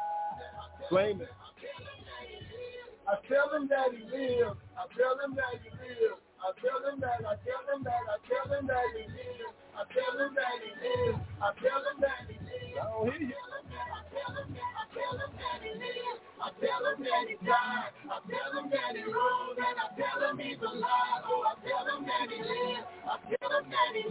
[0.89, 1.29] Claim it.
[3.09, 4.57] I tell him that he lives.
[4.77, 6.21] I tell him that he lives.
[6.38, 9.53] I tell him that, I tell him that, I tell him that he lives.
[9.73, 11.17] I tell him that he lives.
[11.41, 12.77] I tell him that he lives.
[12.77, 13.41] I don't hear you.
[13.41, 16.19] I tell him that, I tell him that he lives.
[16.38, 17.91] I tell him that he died.
[18.05, 21.21] I tell him that he rose, and I tell him he's alive.
[21.25, 22.86] Oh, I tell him that he lives.
[23.01, 24.03] I tell him that he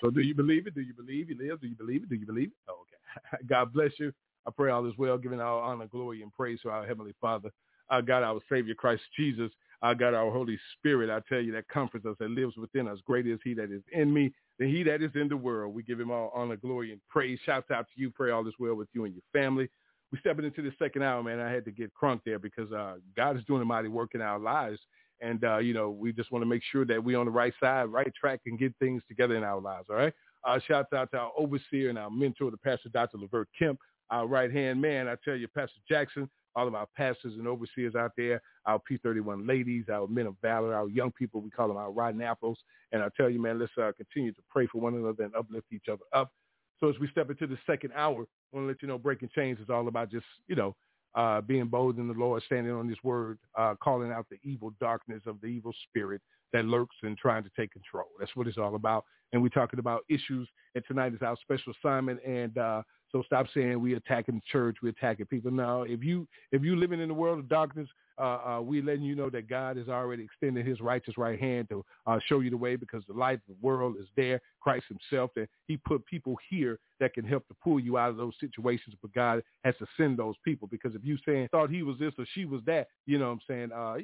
[0.00, 0.74] So do you believe it?
[0.74, 1.60] Do you believe he lives?
[1.60, 2.08] Do you believe it?
[2.08, 2.54] Do you believe it?
[2.68, 3.44] Oh, okay.
[3.48, 4.12] God bless you.
[4.46, 7.50] I pray all is well, giving our honor, glory, and praise to our Heavenly Father.
[7.90, 9.50] Our God, our Savior, Christ Jesus.
[9.82, 11.10] Our God, our Holy Spirit.
[11.10, 12.98] I tell you that comforts us, that lives within us.
[13.06, 15.74] Greater is he that is in me than he that is in the world.
[15.74, 17.38] We give him all honor, glory, and praise.
[17.44, 18.10] Shouts out to you.
[18.10, 19.68] Pray all is well with you and your family.
[20.12, 21.40] We stepping into the second hour, man.
[21.40, 24.20] I had to get crunk there because uh, God is doing a mighty work in
[24.20, 24.78] our lives.
[25.20, 27.52] And, uh, you know, we just want to make sure that we're on the right
[27.60, 30.14] side, right track, and get things together in our lives, all right?
[30.46, 33.18] Uh, shouts out to our overseer and our mentor, the pastor, Dr.
[33.18, 33.78] Levert Kemp,
[34.10, 35.08] our right-hand man.
[35.08, 39.46] I tell you, Pastor Jackson, all of our pastors and overseers out there, our P31
[39.46, 42.58] ladies, our men of valor, our young people, we call them our rotten apples.
[42.92, 45.66] And I tell you, man, let's uh, continue to pray for one another and uplift
[45.72, 46.32] each other up.
[46.80, 48.22] So as we step into the second hour,
[48.52, 50.74] I want to let you know Breaking Chains is all about just, you know,
[51.14, 54.72] uh, being bold in the Lord, standing on his word, uh, calling out the evil
[54.80, 56.20] darkness of the evil spirit
[56.52, 58.06] that lurks and trying to take control.
[58.18, 59.04] That's what it's all about.
[59.32, 60.48] And we're talking about issues.
[60.74, 62.20] And tonight is our special assignment.
[62.24, 65.50] And uh, so stop saying we're attacking the church, We're attacking people.
[65.50, 67.88] Now, if you if you living in the world of darkness,
[68.20, 71.68] uh, uh, we letting you know that God has already extended His righteous right hand
[71.70, 74.84] to uh, show you the way because the light of the world is there, Christ
[74.88, 78.34] Himself, and He put people here that can help to pull you out of those
[78.38, 78.94] situations.
[79.00, 82.12] But God has to send those people because if you saying thought He was this
[82.18, 83.72] or she was that, you know what I'm saying?
[83.72, 83.96] Uh,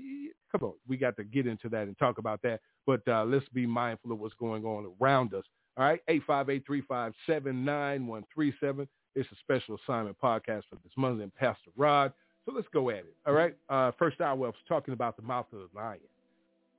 [0.50, 2.60] come on, we got to get into that and talk about that.
[2.86, 5.44] But uh, let's be mindful of what's going on around us.
[5.76, 8.88] All right, eight five eight three five seven nine one three seven.
[9.14, 12.12] It's a special assignment podcast for this month and Pastor Rod.
[12.46, 13.14] So let's go at it.
[13.26, 13.56] All right.
[13.68, 15.98] Uh, first hour, I was talking about the mouth of the lion.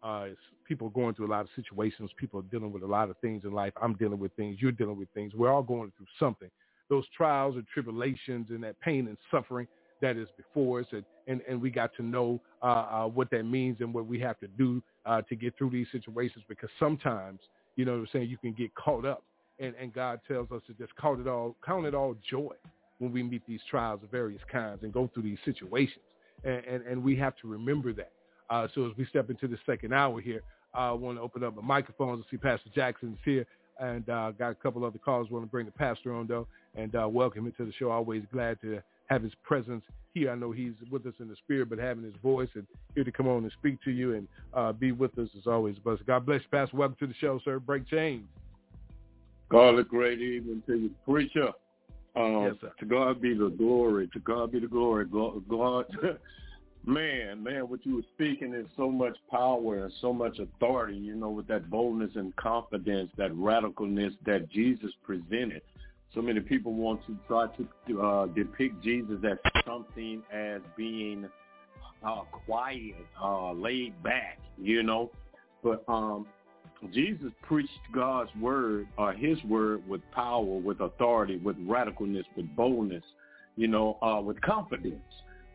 [0.01, 0.27] Uh,
[0.65, 2.09] people going through a lot of situations.
[2.17, 3.73] People are dealing with a lot of things in life.
[3.81, 4.57] I'm dealing with things.
[4.61, 5.33] You're dealing with things.
[5.35, 6.49] We're all going through something.
[6.89, 9.67] Those trials and tribulations and that pain and suffering
[10.01, 13.43] that is before us, and, and, and we got to know uh, uh, what that
[13.43, 16.45] means and what we have to do uh, to get through these situations.
[16.47, 17.39] Because sometimes,
[17.75, 19.23] you know what I'm saying, you can get caught up,
[19.59, 22.53] and, and God tells us to just count it all, count it all joy
[22.99, 26.03] when we meet these trials of various kinds and go through these situations.
[26.43, 28.11] And, and, and we have to remember that.
[28.49, 30.41] Uh, so as we step into the second hour here,
[30.73, 33.45] I want to open up the microphones and see Pastor Jackson's here.
[33.79, 36.95] And uh, got a couple other callers want to bring the pastor on, though, and
[36.95, 37.91] uh, welcome him to the show.
[37.91, 39.83] Always glad to have his presence
[40.15, 40.31] here.
[40.31, 42.65] I know he's with us in the spirit, but having his voice and
[42.95, 45.77] here to come on and speak to you and uh, be with us is always
[45.77, 46.05] a blessing.
[46.07, 46.75] God bless you, Pastor.
[46.75, 47.59] Welcome to the show, sir.
[47.59, 48.25] Break chains.
[49.49, 51.51] God, a great evening to you, preacher.
[52.17, 52.71] Um, Yes, sir.
[52.79, 54.09] To God be the glory.
[54.13, 55.05] To God be the glory.
[55.05, 55.85] God,
[56.87, 61.15] Man, man, what you were speaking is so much power and so much authority, you
[61.15, 65.61] know, with that boldness and confidence, that radicalness that Jesus presented.
[66.15, 71.27] So many people want to try to uh, depict Jesus as something as being
[72.05, 75.11] uh, quiet, uh, laid back, you know.
[75.61, 76.25] But um,
[76.93, 83.03] Jesus preached God's word or his word with power, with authority, with radicalness, with boldness,
[83.55, 85.01] you know, uh, with confidence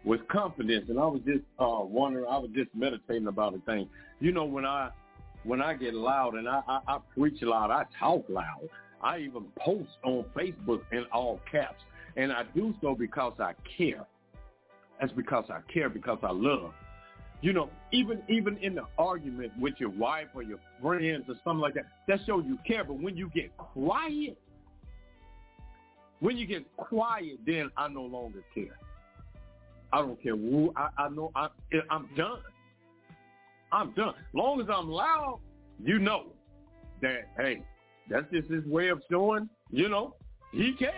[0.05, 0.87] with confidence.
[0.89, 3.89] And I was just uh, wondering, I was just meditating about a thing.
[4.21, 4.91] You know, when I
[5.45, 8.69] when I get loud and I, I, I preach loud, I talk loud.
[9.03, 11.83] I even post on Facebook in all caps.
[12.17, 14.07] And I do so because I care.
[15.01, 16.73] That's because I care, because I love.
[17.43, 21.61] You know, even even in the argument with your wife or your friends or something
[21.61, 22.85] like that, that shows you care.
[22.85, 24.39] But when you get quiet,
[26.21, 28.79] when you get quiet, then I no longer care.
[29.93, 30.73] I don't care who.
[30.77, 31.49] I, I know I,
[31.91, 32.39] I'm done.
[33.73, 34.15] I'm done.
[34.33, 35.41] Long as I'm loud,
[35.83, 36.27] you know
[37.01, 37.63] that, hey,
[38.09, 40.15] that's just his way of showing, you know,
[40.53, 40.95] he cares.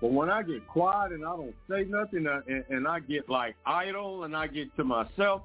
[0.00, 3.28] But when I get quiet and I don't say nothing uh, and, and I get
[3.28, 5.42] like idle and I get to myself,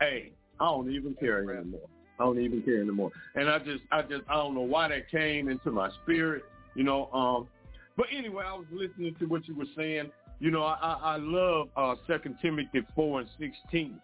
[0.00, 1.80] hey, I don't even care anymore.
[2.18, 3.12] I don't even care anymore.
[3.34, 6.44] And I just, I just, I don't know why that came into my spirit,
[6.74, 7.08] you know.
[7.12, 7.48] Um,
[7.96, 10.10] but anyway, I was listening to what you were saying,
[10.40, 14.00] you know, I, I love uh, 2 Timothy 4 and 16.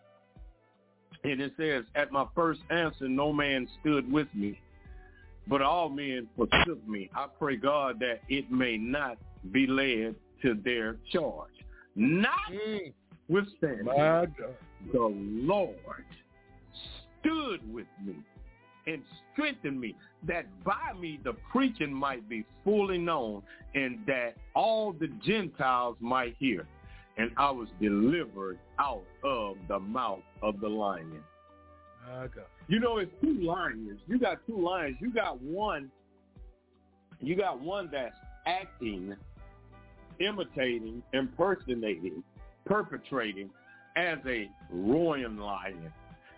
[1.24, 4.60] And it says, at my first answer, no man stood with me,
[5.46, 7.08] but all men forsook me.
[7.14, 9.16] I pray God that it may not
[9.52, 11.50] be led to their charge.
[13.28, 13.86] Notwithstanding,
[14.92, 16.04] the Lord
[17.20, 18.16] stood with me
[18.86, 19.02] and
[19.32, 19.96] strengthened me,
[20.26, 23.42] that by me the preaching might be fully known,
[23.74, 26.66] and that all the Gentiles might hear.
[27.16, 31.22] And I was delivered out of the mouth of the lion.
[32.12, 32.40] Okay.
[32.68, 34.00] You know, it's two lions.
[34.06, 34.96] You got two lions.
[35.00, 35.90] You got one.
[37.20, 39.14] You got one that's acting,
[40.18, 42.22] imitating, impersonating,
[42.66, 43.50] perpetrating
[43.96, 45.92] as a roaring lion.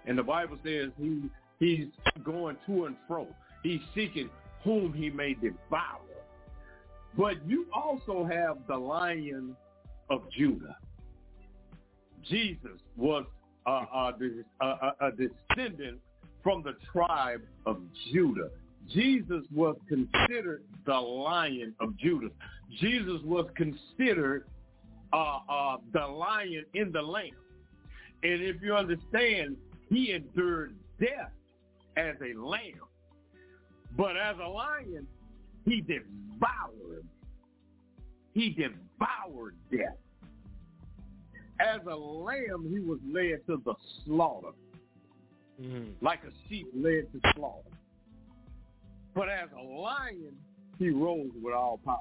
[0.07, 1.87] And the Bible says he He's
[2.25, 3.27] going to and fro.
[3.63, 4.29] He's seeking
[4.63, 6.01] whom he may devour.
[7.17, 9.57] But you also have the lion
[10.11, 10.77] of Judah.
[12.29, 13.25] Jesus was
[13.67, 14.13] a, a,
[14.61, 15.99] a, a descendant
[16.43, 17.79] from the tribe of
[18.13, 18.51] Judah.
[18.93, 22.29] Jesus was considered the lion of Judah.
[22.81, 24.45] Jesus was considered
[25.13, 27.31] uh, uh, the lion in the lamb.
[28.23, 29.57] And if you understand,
[29.89, 31.33] he endured death
[31.97, 32.81] as a lamb.
[33.97, 35.07] But as a lion,
[35.65, 37.07] he devoured.
[38.35, 39.97] He devoured death.
[41.59, 43.75] As a lamb, he was led to the
[44.05, 44.53] slaughter,
[45.61, 46.05] mm-hmm.
[46.05, 47.71] like a sheep led to slaughter.
[49.15, 50.37] But as a lion,
[50.79, 52.01] he rose with all power.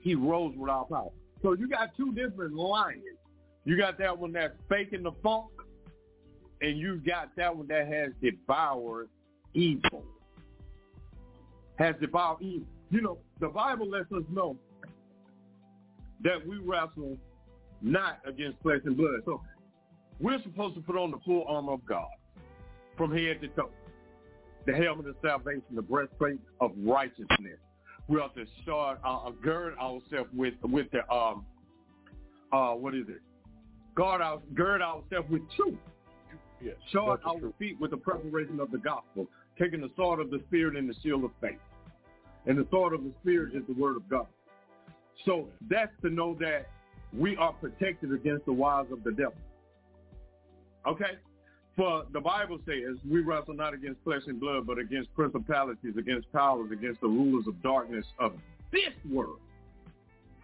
[0.00, 1.10] He rose with all power.
[1.42, 3.02] So you got two different lions.
[3.64, 5.46] You got that one that's faking the funk,
[6.60, 9.08] and you got that one that has devoured
[9.54, 10.04] evil.
[11.78, 12.66] Has devoured evil.
[12.90, 14.56] You know, the Bible lets us know
[16.22, 17.16] that we wrestle
[17.82, 19.20] not against flesh and blood.
[19.24, 19.40] So
[20.18, 22.08] we're supposed to put on the full armor of God
[22.96, 23.70] from head to toe.
[24.66, 27.58] The helmet of salvation, the breastplate of righteousness.
[28.10, 31.46] We ought to start, uh, gird ourselves with with the um
[32.52, 33.20] uh what is it?
[33.94, 35.78] Guard our gird ourselves with truth.
[36.60, 40.42] Yes, Shod our feet with the preparation of the gospel, taking the sword of the
[40.48, 41.60] Spirit and the shield of faith.
[42.46, 44.26] And the sword of the Spirit is the word of God.
[45.24, 46.66] So that's to know that
[47.16, 49.38] we are protected against the wiles of the devil.
[50.84, 51.16] Okay?
[51.80, 56.30] For the Bible says we wrestle not against flesh and blood, but against principalities, against
[56.30, 58.34] powers, against the rulers of darkness of
[58.70, 59.38] this world,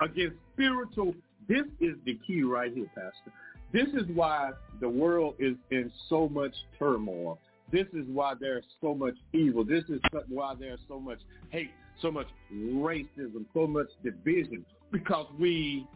[0.00, 1.14] against spiritual.
[1.46, 3.34] This is the key right here, Pastor.
[3.70, 7.38] This is why the world is in so much turmoil.
[7.70, 9.62] This is why there's so much evil.
[9.62, 10.00] This is
[10.30, 11.18] why there's so much
[11.50, 15.86] hate, so much racism, so much division, because we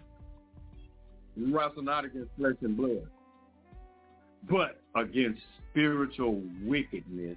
[1.38, 3.06] wrestle not against flesh and blood,
[4.48, 5.40] but against
[5.70, 7.36] spiritual wickedness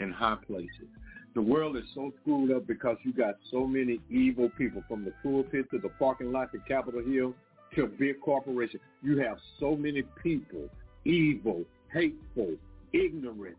[0.00, 0.88] in high places.
[1.34, 5.12] The world is so screwed up because you got so many evil people from the
[5.22, 7.34] pulpit to the parking lot to Capitol Hill
[7.76, 8.80] to big corporation.
[9.02, 10.68] You have so many people,
[11.04, 12.56] evil, hateful,
[12.92, 13.56] ignorant,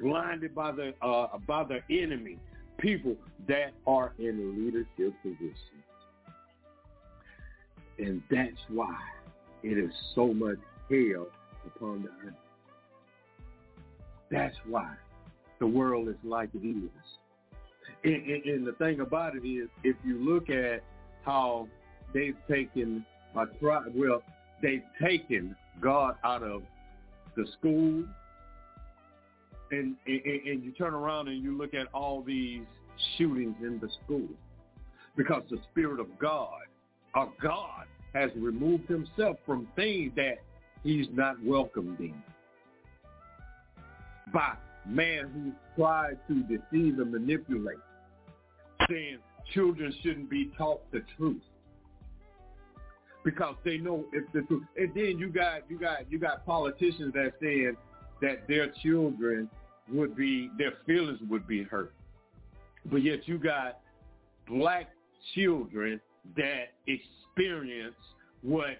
[0.00, 2.38] blinded by the uh, by the enemy,
[2.78, 3.16] people
[3.48, 5.56] that are in leadership positions.
[7.98, 8.96] And that's why
[9.64, 11.26] it is so much hell
[11.66, 12.34] upon the earth.
[14.30, 14.94] That's why
[15.58, 16.90] the world is like it is.
[18.04, 20.82] And, and, and the thing about it is, if you look at
[21.24, 21.68] how
[22.14, 23.04] they've taken
[23.36, 24.22] a try, well,
[24.62, 26.62] they've taken God out of
[27.36, 28.04] the school,
[29.70, 32.62] and, and, and you turn around and you look at all these
[33.16, 34.28] shootings in the school,
[35.16, 36.60] because the Spirit of God,
[37.14, 37.84] our God,
[38.14, 40.38] has removed himself from things that
[40.82, 42.14] he's not welcomed in
[44.32, 44.54] by
[44.86, 47.78] man who tried to deceive and manipulate,
[48.88, 49.18] saying
[49.52, 51.42] children shouldn't be taught the truth
[53.24, 54.64] because they know it's the truth.
[54.76, 57.76] And then you got you got you got politicians that saying
[58.22, 59.50] that their children
[59.92, 61.92] would be their feelings would be hurt,
[62.90, 63.80] but yet you got
[64.48, 64.90] black
[65.34, 66.00] children
[66.36, 67.94] that experience
[68.42, 68.78] what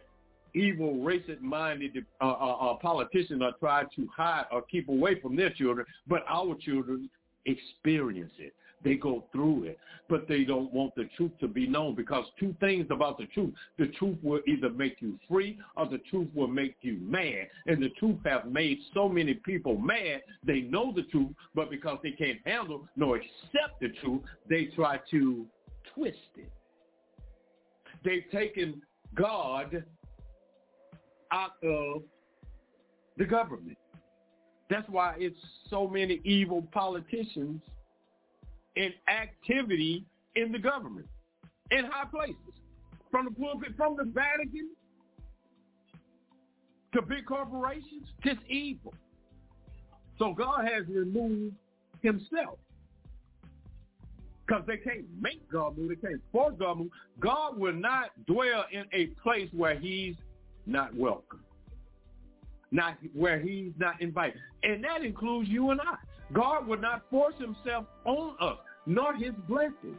[0.55, 5.51] evil, racist-minded uh, uh, uh, politicians are trying to hide or keep away from their
[5.51, 7.09] children, but our children
[7.47, 8.55] experience it.
[8.83, 9.79] They go through it,
[10.09, 13.53] but they don't want the truth to be known because two things about the truth.
[13.79, 17.49] The truth will either make you free or the truth will make you mad.
[17.67, 20.23] And the truth have made so many people mad.
[20.47, 24.99] They know the truth, but because they can't handle nor accept the truth, they try
[25.11, 25.45] to
[25.95, 26.51] twist it.
[28.03, 28.81] They've taken
[29.15, 29.85] God
[31.33, 32.03] out of
[33.17, 33.79] the government.
[34.69, 35.39] That's why it's
[35.69, 37.61] so many evil politicians
[38.77, 40.05] and activity
[40.37, 41.07] in the government,
[41.71, 42.37] in high places,
[43.11, 44.71] from the pulpit, from the Vatican
[46.95, 48.95] to big corporations, just evil.
[50.19, 51.55] So God has removed
[52.03, 52.59] himself.
[54.47, 55.91] Because they can't make God move.
[55.91, 56.91] They can't force God move.
[57.21, 60.17] God will not dwell in a place where he's
[60.67, 61.41] not welcome.
[62.71, 64.41] Not where he's not invited.
[64.63, 65.97] And that includes you and I.
[66.33, 69.99] God would not force himself on us, nor his blessings.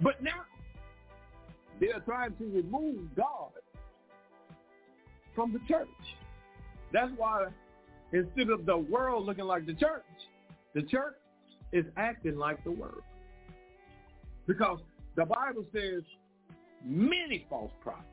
[0.00, 0.42] But now,
[1.80, 3.50] they're trying to remove God
[5.34, 5.88] from the church.
[6.92, 7.46] That's why
[8.12, 10.04] instead of the world looking like the church,
[10.74, 11.16] the church
[11.72, 13.02] is acting like the world.
[14.46, 14.78] Because
[15.16, 16.02] the Bible says
[16.84, 18.06] many false prophets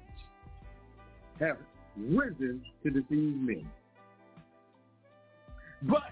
[1.44, 1.58] have
[1.98, 3.70] risen to deceive men.
[5.84, 6.04] But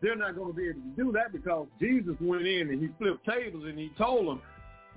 [0.00, 2.88] they're not going to be able to do that because Jesus went in and he
[2.98, 4.42] flipped tables and he told them,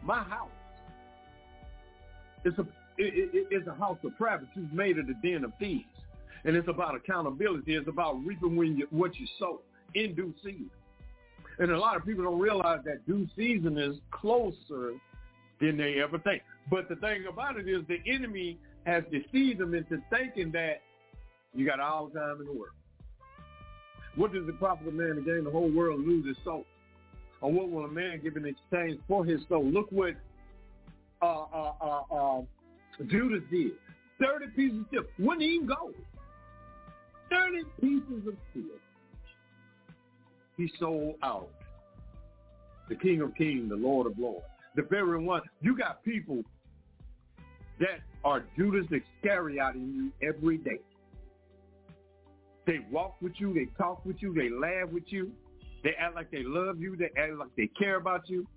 [0.04, 0.50] my house
[2.44, 2.62] is a,
[2.98, 4.48] it, it, a house of private.
[4.56, 5.86] You've made it a den of thieves.
[6.44, 7.76] And it's about accountability.
[7.76, 9.62] It's about reaping when you, what you sow
[9.96, 10.70] in due season.
[11.58, 14.94] And a lot of people don't realize that due season is closer
[15.60, 16.44] than they ever think.
[16.70, 20.82] But the thing about it is the enemy has deceived them into thinking that
[21.54, 22.76] you got all the time in the world.
[24.16, 26.66] What does it profit a man to gain the whole world and lose his soul?
[27.42, 29.66] Or what will a man give in exchange for his soul?
[29.66, 30.14] Look what
[31.22, 32.42] uh, uh, uh, uh
[33.08, 33.72] Judas did.
[34.22, 35.08] 30 pieces of silver.
[35.20, 35.92] Wouldn't even go.
[37.30, 38.80] 30 pieces of silver.
[40.58, 41.50] He sold out.
[42.88, 44.46] The King of Kings, the Lord of Lords.
[44.76, 45.42] The very one.
[45.62, 46.44] You got people
[47.80, 50.80] that are Judas Iscariot in you every day.
[52.66, 55.32] They walk with you, they talk with you, they laugh with you,
[55.84, 58.48] they act like they love you, they act like they care about you.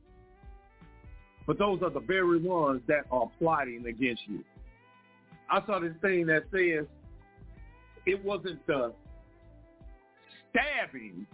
[1.46, 4.44] But those are the very ones that are plotting against you.
[5.50, 6.86] I saw this thing that says
[8.06, 8.92] it wasn't the
[10.50, 11.26] stabbing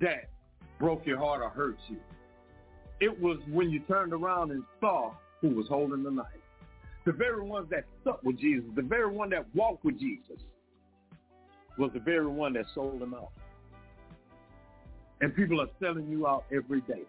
[0.00, 0.30] that
[0.78, 1.96] broke your heart or hurt you.
[3.00, 6.26] It was when you turned around and saw who was holding the knife
[7.04, 10.42] the very ones that stuck with Jesus, the very one that walked with Jesus,
[11.78, 13.30] was the very one that sold him out.
[15.20, 17.02] And people are selling you out every day.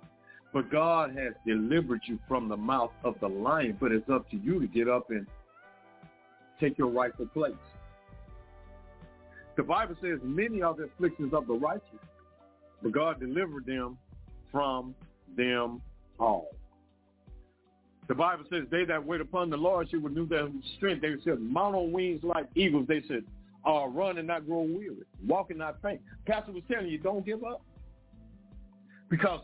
[0.53, 4.37] But God has delivered you from the mouth of the lion, but it's up to
[4.37, 5.27] you to get up and
[6.59, 7.53] take your rightful place.
[9.57, 11.99] The Bible says many are the afflictions of the righteous,
[12.81, 13.97] but God delivered them
[14.51, 14.95] from
[15.35, 15.81] them
[16.19, 16.49] all.
[18.09, 21.03] The Bible says, they that wait upon the Lord shall renew their strength.
[21.03, 22.87] They said, mount on wings like eagles.
[22.87, 23.23] They said,
[23.65, 26.01] uh, run and not grow weary, walk and not faint.
[26.25, 27.61] Pastor was telling you, don't give up.
[29.09, 29.41] Because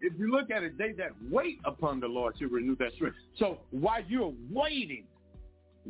[0.00, 3.16] if you look at it, they that wait upon the Lord shall renew their strength.
[3.38, 5.04] So while you're waiting,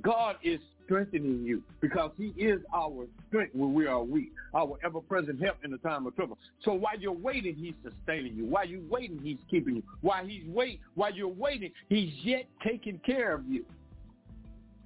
[0.02, 5.42] God is strengthening you because he is our strength when we are weak, our ever-present
[5.42, 6.38] help in the time of trouble.
[6.64, 8.46] So while you're waiting, he's sustaining you.
[8.46, 9.82] While you're waiting, he's keeping you.
[10.00, 13.64] While he's wait, while you're waiting, he's yet taking care of you.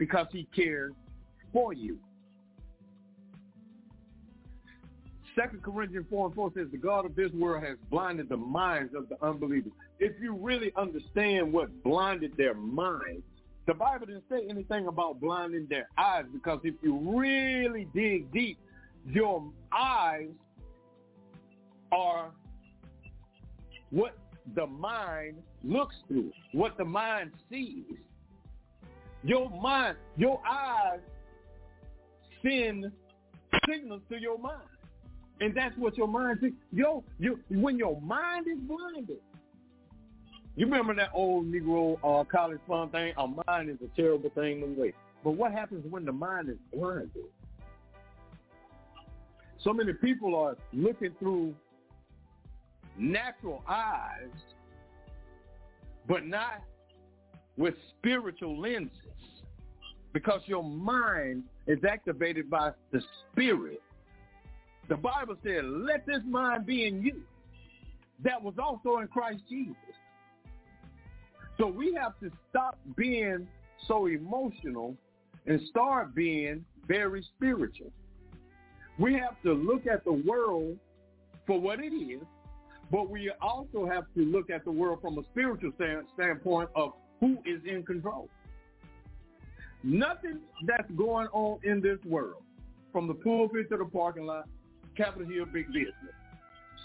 [0.00, 0.94] because he cares
[1.52, 1.98] for you.
[5.36, 8.94] Second Corinthians 4 and 4 says, the God of this world has blinded the minds
[8.96, 9.72] of the unbelievers.
[10.00, 13.22] If you really understand what blinded their minds,
[13.70, 18.58] the Bible didn't say anything about blinding their eyes because if you really dig deep,
[19.06, 20.26] your eyes
[21.92, 22.32] are
[23.90, 24.18] what
[24.56, 27.84] the mind looks through, what the mind sees.
[29.22, 30.98] Your mind, your eyes
[32.42, 32.90] send
[33.68, 34.66] signals to your mind.
[35.40, 36.54] And that's what your mind sees.
[36.72, 39.20] Yo, you, when your mind is blinded,
[40.60, 43.14] you remember that old Negro uh, college fun thing?
[43.16, 44.96] A mind is a terrible thing to waste.
[45.24, 47.10] But what happens when the mind is blinded?
[49.62, 51.54] So many people are looking through
[52.98, 54.28] natural eyes,
[56.06, 56.62] but not
[57.56, 58.92] with spiritual lenses.
[60.12, 63.00] Because your mind is activated by the
[63.32, 63.80] spirit.
[64.88, 67.22] The Bible said, let this mind be in you
[68.24, 69.74] that was also in Christ Jesus.
[71.60, 73.46] So we have to stop being
[73.86, 74.96] so emotional
[75.46, 77.92] and start being very spiritual.
[78.98, 80.78] We have to look at the world
[81.46, 82.22] for what it is,
[82.90, 86.92] but we also have to look at the world from a spiritual stand, standpoint of
[87.20, 88.28] who is in control.
[89.82, 92.42] Nothing that's going on in this world,
[92.90, 94.48] from the pulpit to the parking lot,
[94.96, 95.94] Capitol Hill big business,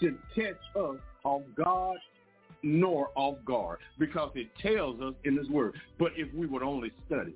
[0.00, 1.98] should catch us off guard
[2.62, 5.74] nor off guard because it tells us in his word.
[5.98, 7.34] But if we would only study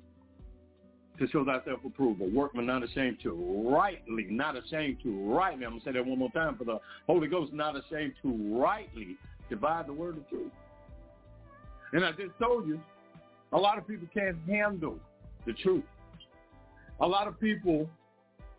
[1.19, 3.31] to show thyself approval, workman not ashamed to
[3.69, 6.79] rightly, not ashamed to rightly, I'm going to say that one more time for the
[7.07, 9.17] Holy Ghost, not ashamed to rightly
[9.49, 10.51] divide the word of truth.
[11.93, 12.79] And I just told you,
[13.53, 14.97] a lot of people can't handle
[15.45, 15.83] the truth.
[17.01, 17.89] A lot of people,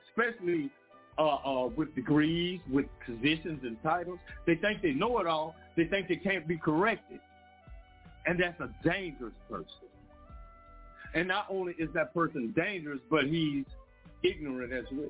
[0.09, 0.71] especially
[1.19, 4.19] uh, uh, with degrees, with positions and titles.
[4.47, 5.55] They think they know it all.
[5.77, 7.21] They think they can't be corrected.
[8.27, 9.67] And that's a dangerous person.
[11.15, 13.65] And not only is that person dangerous, but he's
[14.23, 15.09] ignorant as well.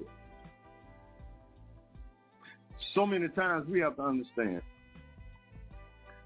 [2.94, 4.62] So many times we have to understand.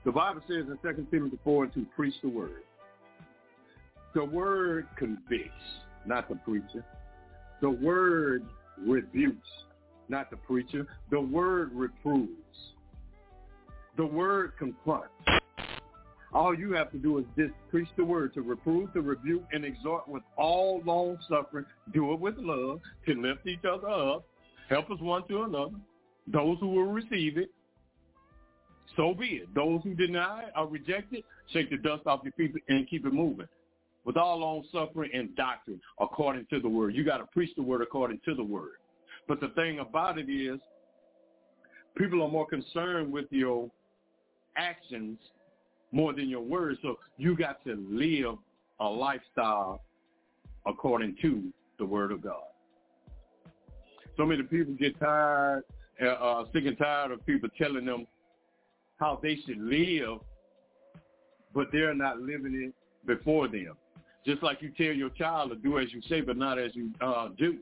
[0.04, 2.62] The Bible says in 2 Timothy 4 to preach the word.
[4.14, 5.50] The word convicts,
[6.06, 6.84] not the preacher.
[7.60, 8.46] The word
[8.78, 9.48] rebukes,
[10.08, 10.86] not the preacher.
[11.10, 12.30] The word reproves.
[13.97, 15.09] The word confronts.
[16.32, 19.64] All you have to do is just preach the word to reprove, to rebuke, and
[19.64, 21.64] exhort with all long suffering.
[21.94, 24.27] Do it with love to lift each other up.
[24.68, 25.77] Help us one to another.
[26.27, 27.51] Those who will receive it,
[28.97, 29.55] so be it.
[29.55, 33.12] Those who deny or reject it, shake the dust off your feet and keep it
[33.12, 33.47] moving.
[34.05, 36.94] With all long suffering and doctrine according to the word.
[36.94, 38.74] You got to preach the word according to the word.
[39.27, 40.60] But the thing about it is,
[41.97, 43.70] people are more concerned with your
[44.57, 45.19] actions
[45.93, 46.78] more than your words.
[46.83, 48.37] So you got to live
[48.81, 49.83] a lifestyle
[50.66, 52.43] according to the word of God.
[54.16, 55.65] So many people get tired,
[56.03, 58.07] uh, uh, sick and tired of people telling them
[58.99, 60.20] how they should live,
[61.55, 62.74] but they're not living it
[63.07, 63.77] before them.
[64.24, 66.91] Just like you tell your child to do as you say, but not as you
[67.01, 67.59] uh, do.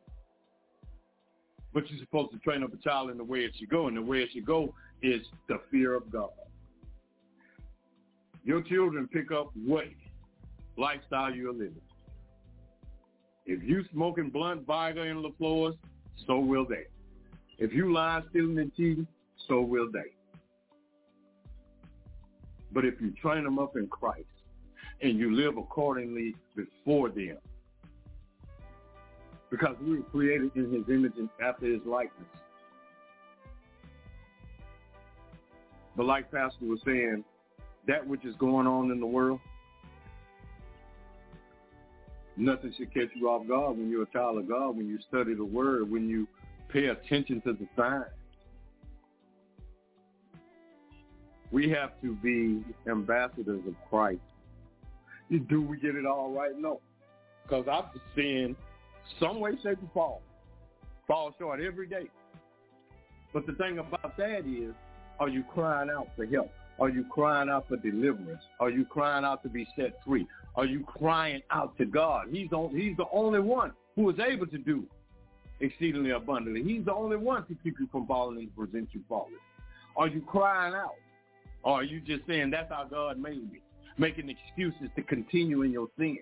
[1.75, 3.97] But you're supposed to train up a child in the way it should go, and
[3.97, 4.73] the way it should go
[5.03, 6.31] is the fear of God.
[8.45, 9.85] Your children pick up what
[10.77, 11.81] lifestyle you're living.
[13.47, 15.77] If you smoking blunt, Viagra, and LaFleurs,
[16.27, 16.85] so will they.
[17.59, 19.07] If you lie, stealing, and cheating,
[19.49, 20.13] so will they.
[22.73, 24.25] But if you train them up in Christ
[25.01, 27.39] and you live accordingly before them,
[29.51, 32.27] because we were created in his image and after his likeness.
[35.97, 37.25] But like Pastor was saying,
[37.87, 39.41] that which is going on in the world,
[42.37, 45.35] nothing should catch you off guard when you're a child of God, when you study
[45.35, 46.27] the word, when you
[46.69, 48.05] pay attention to the signs.
[51.53, 54.21] We have to be ambassadors of Christ.
[55.49, 56.53] Do we get it all right?
[56.59, 56.81] No.
[57.45, 58.57] Because I've seen
[59.21, 60.21] some way, shape, or form
[61.07, 62.09] fall short every day.
[63.33, 64.75] But the thing about that is,
[65.21, 66.51] are you crying out for help?
[66.81, 68.43] Are you crying out for deliverance?
[68.61, 70.27] Are you crying out to be set free?
[70.57, 72.27] Are you crying out to God?
[72.31, 74.85] He's on, He's the only one who is able to do
[75.61, 76.63] exceedingly abundantly.
[76.63, 79.41] He's the only one to keep you from falling and present you faultless.
[79.97, 80.95] Are you crying out?
[81.63, 83.61] Or are you just saying that's how God made me?
[83.97, 86.19] Making excuses to continue in your sin.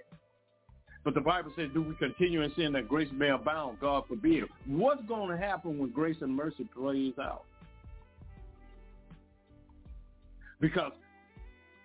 [1.05, 3.81] But the Bible says, do we continue in sin that grace may abound?
[3.81, 4.45] God forbid.
[4.67, 7.45] What's going to happen when grace and mercy plays out?
[10.63, 10.93] Because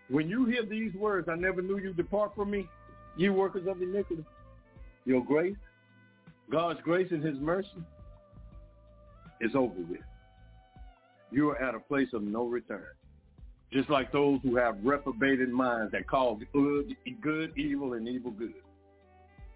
[0.08, 2.70] when you hear these words, I never knew you depart from me,
[3.18, 4.24] you workers of iniquity,
[5.04, 5.58] your grace,
[6.50, 7.84] God's grace and his mercy
[9.42, 10.00] is over with.
[11.32, 12.86] You are at a place of no return.
[13.74, 18.54] Just like those who have reprobated minds that call good, good evil and evil good.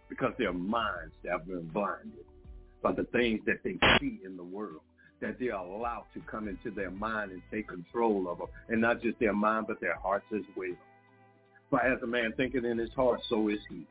[0.10, 2.26] Because their minds have been blinded
[2.81, 4.81] by the things that they see in the world
[5.22, 8.48] that they are allowed to come into their mind and take control of them.
[8.69, 10.76] And not just their mind, but their hearts as well.
[11.69, 13.85] For as a man thinketh in his heart, so is he.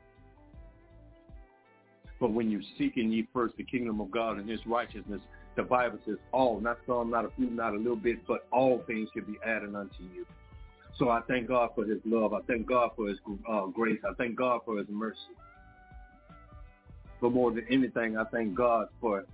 [2.20, 5.22] But when you seek in ye first the kingdom of God and his righteousness,
[5.56, 8.82] the Bible says all, not some, not a few, not a little bit, but all
[8.86, 10.26] things should be added unto you.
[10.98, 12.34] So I thank God for his love.
[12.34, 13.18] I thank God for his
[13.50, 13.98] uh, grace.
[14.04, 15.16] I thank God for his mercy.
[17.20, 19.24] But more than anything, I thank God for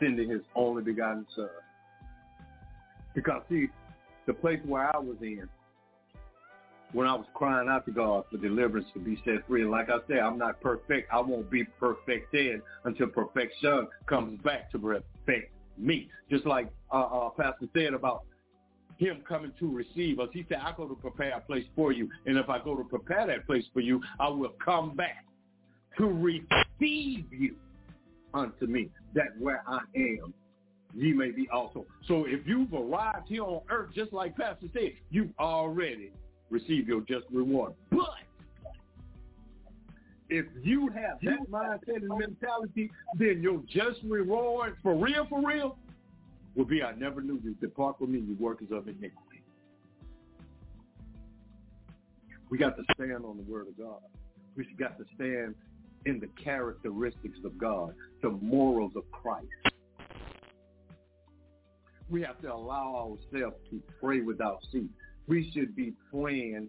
[0.00, 1.48] sending his only begotten son.
[3.14, 3.68] Because see,
[4.26, 5.48] the place where I was in,
[6.92, 9.62] when I was crying out to God for deliverance to be set free.
[9.62, 11.12] And like I said, I'm not perfect.
[11.12, 16.08] I won't be perfected until perfection comes back to perfect me.
[16.30, 18.24] Just like uh, uh, Pastor said about
[18.98, 20.28] him coming to receive us.
[20.32, 22.08] He said, I go to prepare a place for you.
[22.26, 25.24] And if I go to prepare that place for you, I will come back
[25.98, 27.56] to receive you
[28.34, 30.34] unto me, that where I am,
[30.94, 31.86] ye may be also.
[32.06, 36.12] So if you've arrived here on earth, just like Pastor said, you've already
[36.50, 37.74] receive your just reward.
[37.90, 38.08] But
[40.28, 45.76] if you have that mindset and mentality, then your just reward, for real, for real,
[46.54, 47.54] will be, I never knew you.
[47.60, 49.42] Depart from me, you workers of iniquity.
[52.48, 54.00] We got to stand on the word of God.
[54.56, 55.54] We got to stand
[56.06, 59.46] in the characteristics of God, the morals of Christ.
[62.08, 64.90] We have to allow ourselves to pray without ceasing
[65.30, 66.68] we should be praying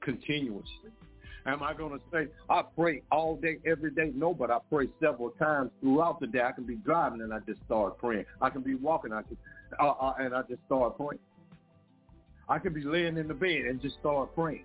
[0.00, 0.90] continuously.
[1.44, 4.12] Am I going to say I pray all day, every day?
[4.14, 6.40] No, but I pray several times throughout the day.
[6.40, 8.24] I can be driving and I just start praying.
[8.40, 9.36] I can be walking, I can,
[9.78, 11.20] uh, uh, and I just start praying.
[12.48, 14.64] I can be laying in the bed and just start praying.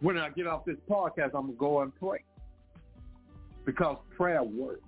[0.00, 2.22] When I get off this podcast, I'm gonna go and pray
[3.64, 4.82] because prayer works.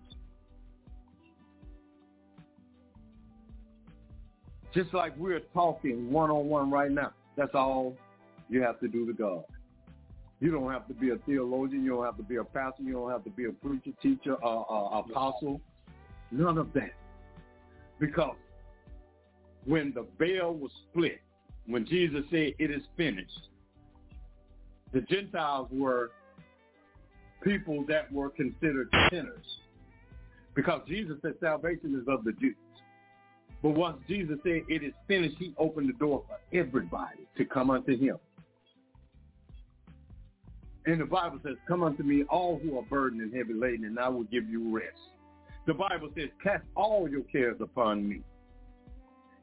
[4.75, 7.13] Just like we're talking one-on-one right now.
[7.37, 7.97] That's all
[8.49, 9.45] you have to do to God.
[10.41, 11.85] You don't have to be a theologian.
[11.85, 12.83] You don't have to be a pastor.
[12.83, 15.61] You don't have to be a preacher, teacher, uh, uh, apostle.
[16.31, 16.93] None of that.
[17.99, 18.37] Because
[19.65, 21.21] when the veil was split,
[21.67, 23.49] when Jesus said, it is finished,
[24.93, 26.11] the Gentiles were
[27.43, 29.45] people that were considered sinners.
[30.55, 32.57] Because Jesus said salvation is of the Jews.
[33.63, 37.71] But once Jesus said it is finished, he opened the door for everybody to come
[37.71, 38.17] unto him.
[40.87, 43.99] And the Bible says, come unto me all who are burdened and heavy laden, and
[43.99, 44.99] I will give you rest.
[45.67, 48.23] The Bible says, cast all your cares upon me.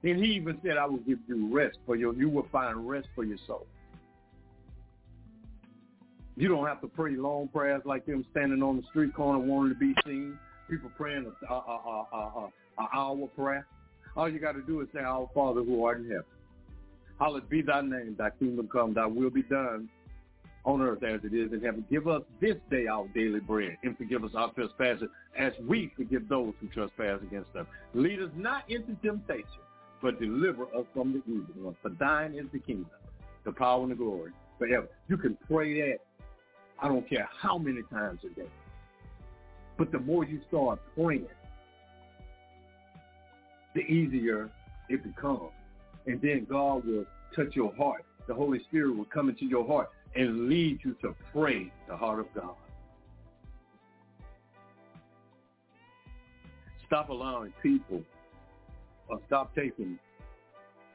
[0.04, 3.08] And he even said, I will give you rest for your, you will find rest
[3.14, 3.68] for your soul.
[6.38, 9.74] You don't have to pray long prayers like them standing on the street corner wanting
[9.74, 10.38] to be seen.
[10.70, 12.50] People praying a, a, a, a,
[12.80, 13.66] a hour prayer.
[14.18, 16.24] All you got to do is say, Our Father who art in heaven,
[17.20, 19.90] hallowed be thy name, thy kingdom come, thy will be done
[20.66, 21.86] on earth as it is in heaven.
[21.90, 26.28] Give us this day our daily bread and forgive us our trespasses as we forgive
[26.28, 27.68] those who trespass against us.
[27.94, 29.46] Lead us not into temptation,
[30.02, 31.76] but deliver us from the evil one.
[31.82, 32.90] For thine is the kingdom,
[33.46, 34.88] the power and the glory forever.
[35.08, 36.00] You can pray that,
[36.82, 38.48] I don't care how many times a day.
[39.78, 41.28] But the more you start praying,
[43.74, 44.50] the easier
[44.90, 45.52] it becomes.
[46.06, 48.06] And then God will touch your heart.
[48.28, 52.20] The Holy Spirit will come into your heart and lead you to pray the heart
[52.20, 52.56] of God.
[56.88, 58.02] Stop allowing people
[59.10, 60.00] or stop taking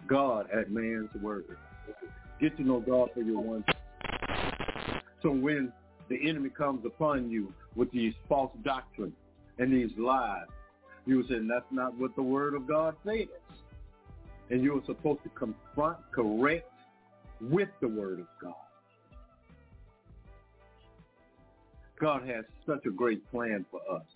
[0.06, 1.44] God at man's word.
[2.40, 3.64] Get to know God for your one.
[5.22, 5.72] So when
[6.08, 9.14] the enemy comes upon you with these false doctrines
[9.58, 10.46] and these lies,
[11.06, 13.28] you said that's not what the word of God says.
[14.50, 16.70] And you were supposed to confront, correct
[17.40, 18.54] with the word of God.
[22.00, 24.06] God has such a great plan for us.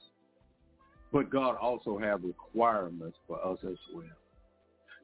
[1.13, 4.05] But God also has requirements for us as well.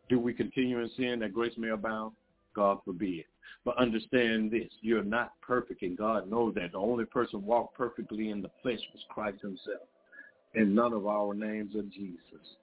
[0.08, 2.12] Do we continue in sin that grace may abound?
[2.54, 3.24] God forbid.
[3.64, 6.72] But understand this, you're not perfect, and God knows that.
[6.72, 9.86] The only person walked perfectly in the flesh was Christ himself.
[10.54, 12.56] And none of our names are Jesus.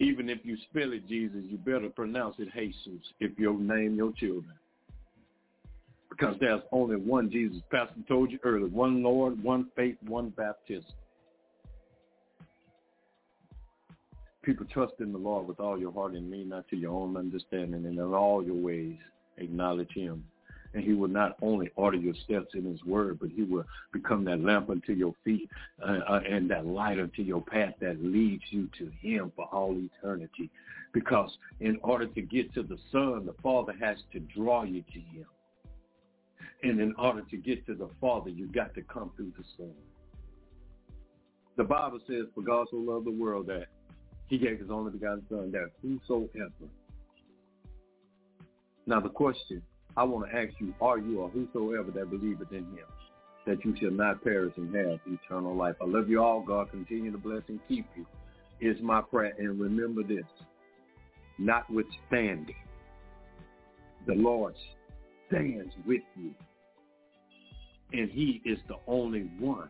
[0.00, 4.12] Even if you spell it Jesus, you better pronounce it Jesus if you name your
[4.12, 4.54] children.
[6.10, 7.60] Because there's only one Jesus.
[7.70, 10.84] Pastor told you earlier, one Lord, one faith, one baptism.
[14.42, 17.16] People trust in the Lord with all your heart and lean not to your own
[17.16, 18.98] understanding and in all your ways
[19.38, 20.24] acknowledge him.
[20.72, 24.24] And he will not only order your steps in his word, but he will become
[24.24, 25.48] that lamp unto your feet
[25.80, 29.76] uh, uh, and that light unto your path that leads you to him for all
[29.78, 30.50] eternity.
[30.92, 31.30] Because
[31.60, 35.26] in order to get to the Son, the Father has to draw you to him.
[36.64, 39.72] And in order to get to the Father, you got to come through the Son.
[41.56, 43.66] The Bible says, for God so loved the world that
[44.26, 46.50] he gave his only begotten son that whosoever.
[48.86, 49.62] Now the question
[49.96, 52.86] I want to ask you, are you or whosoever that believeth in him,
[53.46, 55.76] that you shall not perish and have eternal life?
[55.80, 56.42] I love you all.
[56.42, 58.06] God continue to bless and keep you
[58.60, 59.34] is my prayer.
[59.38, 60.24] And remember this,
[61.38, 62.54] notwithstanding,
[64.06, 64.54] the Lord
[65.28, 66.34] stands with you.
[67.92, 69.68] And he is the only one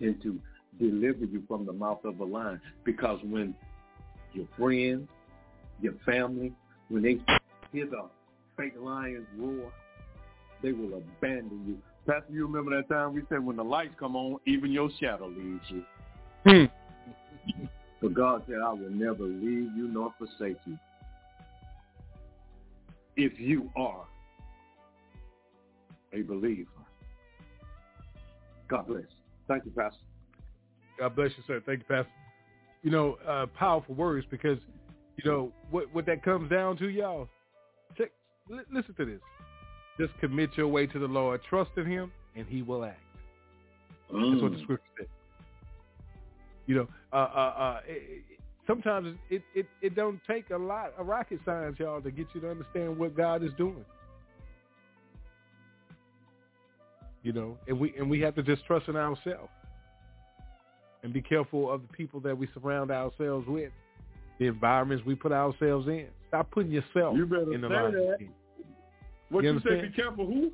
[0.00, 0.40] and to
[0.78, 2.60] deliver you from the mouth of the lion.
[2.84, 3.54] Because when
[4.32, 5.08] your friends,
[5.80, 6.52] your family,
[6.88, 7.18] when they
[7.70, 8.08] hear the
[8.56, 9.72] fake lions roar,
[10.62, 11.78] they will abandon you.
[12.06, 15.28] Pastor, you remember that time we said when the lights come on, even your shadow
[15.28, 15.84] leaves you.
[16.46, 17.64] Hmm.
[18.02, 20.78] but God said, I will never leave you nor forsake you.
[23.16, 24.04] If you are
[26.14, 26.68] a believer.
[28.68, 29.02] God bless.
[29.48, 29.98] Thank you, Pastor.
[30.98, 31.62] God bless you, sir.
[31.64, 32.10] Thank you, Pastor.
[32.82, 34.58] You know, uh, powerful words because,
[35.16, 37.28] you know, what what that comes down to, y'all.
[38.48, 39.20] Li- listen to this.
[39.98, 43.00] Just commit your way to the Lord, trust in Him, and He will act.
[44.12, 44.32] Mm.
[44.32, 45.08] That's what the scripture said.
[46.66, 50.92] You know, uh, uh, uh, it, it, sometimes it, it it don't take a lot
[50.98, 53.84] of rocket science, y'all, to get you to understand what God is doing.
[57.22, 59.50] You know, and we and we have to just trust in ourselves
[61.02, 63.70] and be careful of the people that we surround ourselves with,
[64.38, 66.06] the environments we put ourselves in.
[66.34, 67.92] Stop putting yourself you better in the line.
[67.92, 68.18] that.
[69.30, 69.82] What You you, say?
[69.82, 70.50] Be careful who?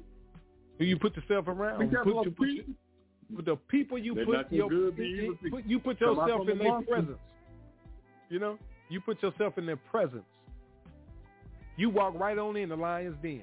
[0.79, 1.79] Who you put yourself around.
[1.79, 2.65] Be careful Put, you,
[3.35, 6.83] put, the people you They're put your good, you, put, you put yourself in their
[6.83, 7.19] presence.
[8.29, 8.59] You know,
[8.91, 10.25] you put yourself in their presence.
[11.79, 13.43] You walk right on in the lion's den.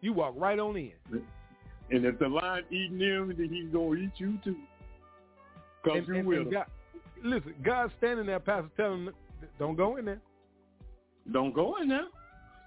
[0.00, 0.92] You walk right on in.
[1.90, 4.56] And if the lion eating him, then he's gonna eat you too.
[5.84, 6.52] Cause And- you and- with and.
[6.52, 6.66] God,
[7.22, 9.10] listen, God's standing there, Pastor, telling
[9.58, 10.20] don't go in there.
[11.32, 12.06] Don't go in there.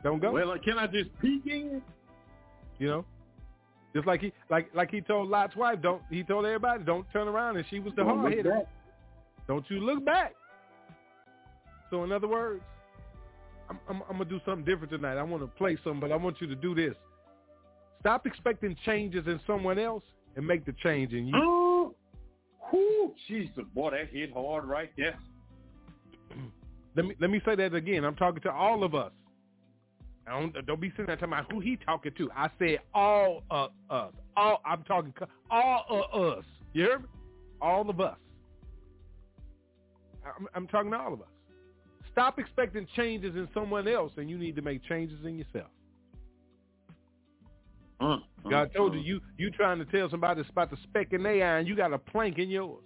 [0.04, 0.32] Don't go.
[0.32, 1.82] Well, can I just peek in?
[2.80, 3.06] You know,
[3.94, 7.28] just like he like like he told Lot's wife, don't he told everybody don't turn
[7.28, 8.68] around, and she was the Don't hard back.
[9.48, 10.34] Don't you look back.
[11.90, 12.64] So in other words,
[13.70, 15.18] I'm, I'm, I'm gonna do something different tonight.
[15.18, 16.95] I want to play something, but I want you to do this.
[18.00, 20.04] Stop expecting changes in someone else
[20.36, 21.34] and make the change in you.
[21.36, 21.95] Oh,
[22.70, 25.18] whew, Jesus, boy, that hit hard right there.
[26.95, 28.03] Let me let me say that again.
[28.03, 29.11] I'm talking to all of us.
[30.28, 32.30] I don't don't be sitting there talking about who he talking to.
[32.36, 34.14] I said all of us.
[34.38, 35.14] All I'm talking
[35.49, 36.45] all of us.
[36.74, 37.06] You hear me?
[37.61, 38.18] All of us.
[40.26, 41.28] I'm, I'm talking to all of us.
[42.11, 45.70] Stop expecting changes in someone else, and you need to make changes in yourself.
[47.99, 48.18] Uh,
[48.49, 51.56] God told you you you trying to tell somebody it's about the speck in their
[51.56, 52.84] eye, and you got a plank in yours.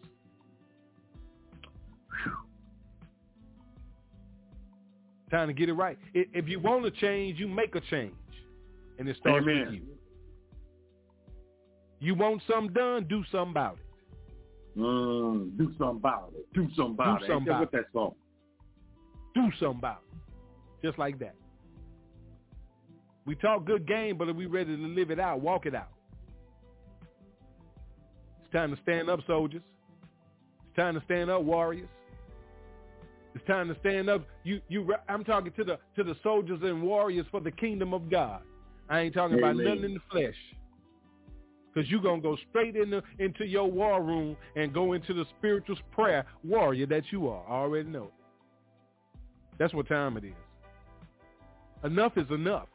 [5.30, 5.98] Time to get it right.
[6.14, 8.14] If you want to change, you make a change,
[8.98, 9.66] and it starts Amen.
[9.66, 9.82] with you.
[12.00, 14.80] You want something done, do something about it.
[14.80, 16.46] Mm, do something about it.
[16.54, 17.28] Do something about Do it.
[17.28, 18.14] something about that song?
[19.34, 20.86] Do something about it.
[20.86, 21.36] Just like that.
[23.26, 25.90] We talk good game, but are we ready to live it out, walk it out?
[28.44, 29.64] It's time to stand up, soldiers.
[30.68, 31.90] It's time to stand up, warriors.
[33.38, 34.26] It's time to stand up.
[34.44, 34.96] You, you.
[35.08, 38.42] I'm talking to the to the soldiers and warriors for the kingdom of God.
[38.90, 40.34] I ain't talking about nothing in the flesh.
[41.72, 45.24] Because you're going to go straight into, into your war room and go into the
[45.38, 47.44] spiritual prayer warrior that you are.
[47.48, 48.10] I already know.
[49.60, 50.34] That's what time it is.
[51.84, 52.70] Enough is enough.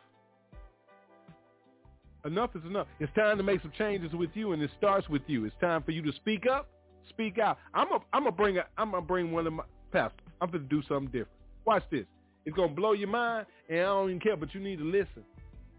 [2.24, 2.86] Enough is enough.
[3.00, 5.44] It's time to make some changes with you, and it starts with you.
[5.44, 6.68] It's time for you to speak up,
[7.08, 7.58] speak out.
[7.74, 10.21] I'm a, I'm gonna bring a, I'm gonna bring one of my pastor.
[10.42, 11.38] I'm gonna do something different.
[11.64, 12.04] Watch this.
[12.44, 14.36] It's gonna blow your mind, and I don't even care.
[14.36, 15.22] But you need to listen,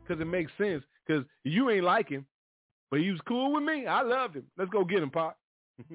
[0.07, 0.85] cause it makes sense.
[1.05, 2.25] Cause you ain't like him,
[2.89, 3.85] but he was cool with me.
[3.85, 4.45] I loved him.
[4.57, 5.37] Let's go get him, Pop.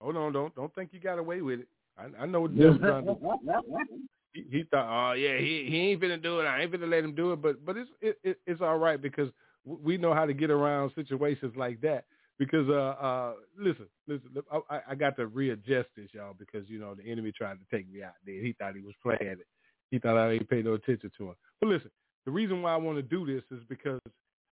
[0.00, 1.68] Hold on, don't don't think you got away with it.
[1.98, 3.18] I, I know what Devil's trying to do.
[4.32, 6.44] He, thought, oh yeah, he he ain't finna do it.
[6.44, 7.42] I ain't finna let him do it.
[7.42, 9.28] But but it's it, it, it's all right because
[9.64, 12.04] we know how to get around situations like that.
[12.38, 14.30] Because uh uh listen listen,
[14.70, 17.92] I, I got to readjust this y'all because you know the enemy tried to take
[17.92, 18.42] me out there.
[18.42, 19.46] He thought he was playing it.
[19.90, 21.34] He thought I didn't pay no attention to him.
[21.60, 21.90] But listen,
[22.24, 24.00] the reason why I want to do this is because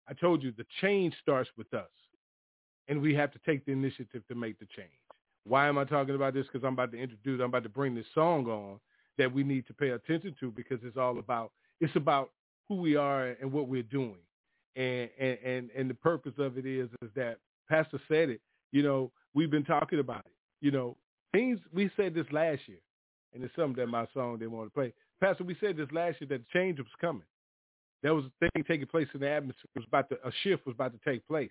[0.09, 1.89] I told you the change starts with us,
[2.89, 4.91] and we have to take the initiative to make the change.
[5.45, 6.47] Why am I talking about this?
[6.47, 8.81] Because I'm about to introduce, I'm about to bring this song on
[9.19, 12.31] that we need to pay attention to because it's all about, it's about
[12.69, 14.17] who we are and what we're doing.
[14.77, 17.39] And, and, and, the purpose of it is, is that
[17.69, 18.41] Pastor said it,
[18.71, 20.33] you know, we've been talking about it.
[20.61, 20.97] You know,
[21.33, 22.79] things, we said this last year,
[23.35, 24.93] and it's something that my song didn't want to play.
[25.21, 27.25] Pastor, we said this last year that change was coming.
[28.03, 29.69] There was a thing taking place in the atmosphere.
[29.75, 31.51] It was about to, a shift was about to take place.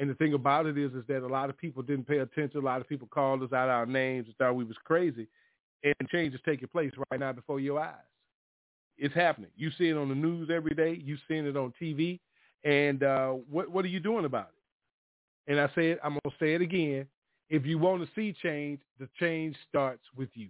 [0.00, 2.60] And the thing about it is, is that a lot of people didn't pay attention.
[2.60, 5.28] A lot of people called us out our names and thought we was crazy.
[5.84, 7.94] And change is taking place right now before your eyes.
[8.96, 9.50] It's happening.
[9.56, 11.00] You see it on the news every day.
[11.02, 12.18] You seeing it on TV.
[12.64, 15.52] And uh, what what are you doing about it?
[15.52, 16.00] And I say it.
[16.02, 17.06] I'm gonna say it again.
[17.48, 20.48] If you want to see change, the change starts with you.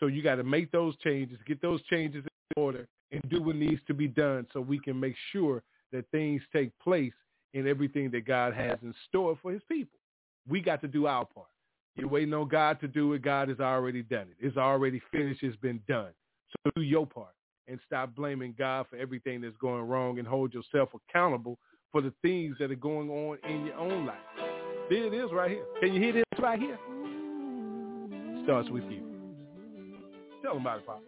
[0.00, 3.54] So you got to make those changes, get those changes in order, and do what
[3.54, 5.62] needs to be done so we can make sure
[5.92, 7.12] that things take place
[7.54, 10.00] in everything that God has in store for his people.
[10.48, 11.46] We got to do our part.
[11.96, 13.22] You're waiting on God to do it.
[13.22, 14.36] God has already done it.
[14.40, 15.42] It's already finished.
[15.42, 16.12] It's been done.
[16.64, 17.34] So do your part
[17.68, 21.58] and stop blaming God for everything that's going wrong and hold yourself accountable
[21.90, 24.16] for the things that are going on in your own life.
[24.90, 25.64] There it is right here.
[25.80, 26.78] Can you hear this right here?
[28.44, 29.02] Starts with you.
[30.42, 31.02] Tell them about it, Pop.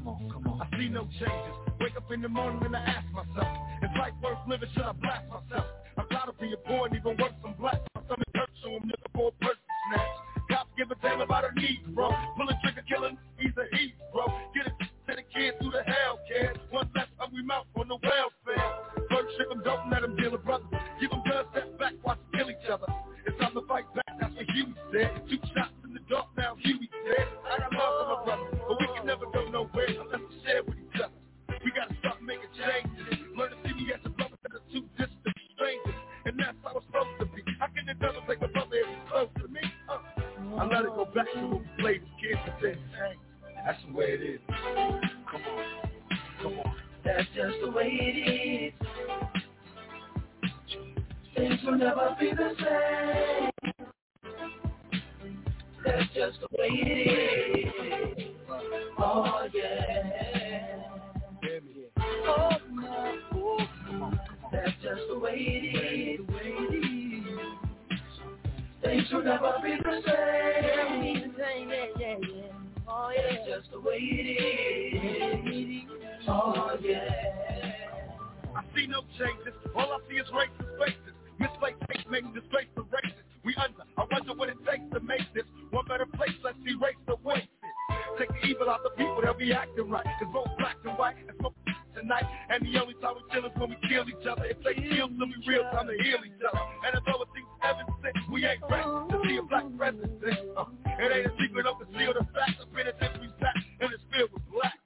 [0.00, 0.64] Come on, come on.
[0.64, 1.56] I see no changes.
[1.78, 3.52] Wake up in the morning and I ask myself,
[3.84, 4.68] is life worth living?
[4.72, 5.66] Should I blast myself?
[5.98, 7.76] I'm of being poor and even worse, I'm black.
[7.94, 9.60] My stomach hurts, so I'm looking for a person
[9.92, 10.16] snatch.
[10.48, 12.08] Cops give a damn about her needs, bro.
[12.36, 14.24] Pulling trigger, killing, he's a heat, bro.
[14.56, 16.56] Get it to the kids through the Hellcat.
[16.70, 18.72] One less hungry mouth on the welfare.
[19.12, 20.72] First ship them, don't let them deal with brothers.
[20.98, 22.88] Give them guns, step back, watch kill each other.
[23.26, 25.20] It's time to fight back, that's what you said.
[25.28, 25.69] Two shots
[41.78, 43.16] played as kids and hey,
[43.64, 44.40] that's the way it is.
[44.48, 45.00] Come on.
[46.42, 46.74] Come on.
[47.04, 48.16] That's just the way it
[48.64, 48.88] is.
[51.36, 53.50] Things will never be the same.
[55.84, 58.24] That's just the way it is.
[58.98, 60.76] Oh yeah.
[62.26, 63.58] Oh no.
[64.52, 66.09] That's just the way it is.
[69.10, 71.34] Things will never be the same.
[72.86, 73.22] Oh yeah.
[73.30, 74.26] That's just the way it
[75.44, 75.88] is.
[76.28, 77.72] Oh yeah.
[78.54, 79.54] I see no changes.
[79.74, 81.14] All I see is racist faces.
[81.38, 83.18] Misplaced hate making disgrace to races.
[83.44, 83.82] We under.
[83.98, 86.34] I wonder what it takes to make this one better place.
[86.44, 87.48] Let's erase the wasted.
[88.18, 90.04] Take the evil out the people, they'll be acting right.
[90.04, 91.54] Cause both black and white and smoke
[91.98, 92.26] tonight.
[92.50, 94.44] And the only time we chill is when we kill each other.
[94.44, 96.62] If they kill, then we real time to heal each other.
[96.86, 97.30] And although it
[98.30, 100.38] we ain't ready to see a black president.
[100.56, 102.60] Uh, it ain't a secret of conceal the facts.
[102.60, 104.78] I've been a century back and it's filled with black.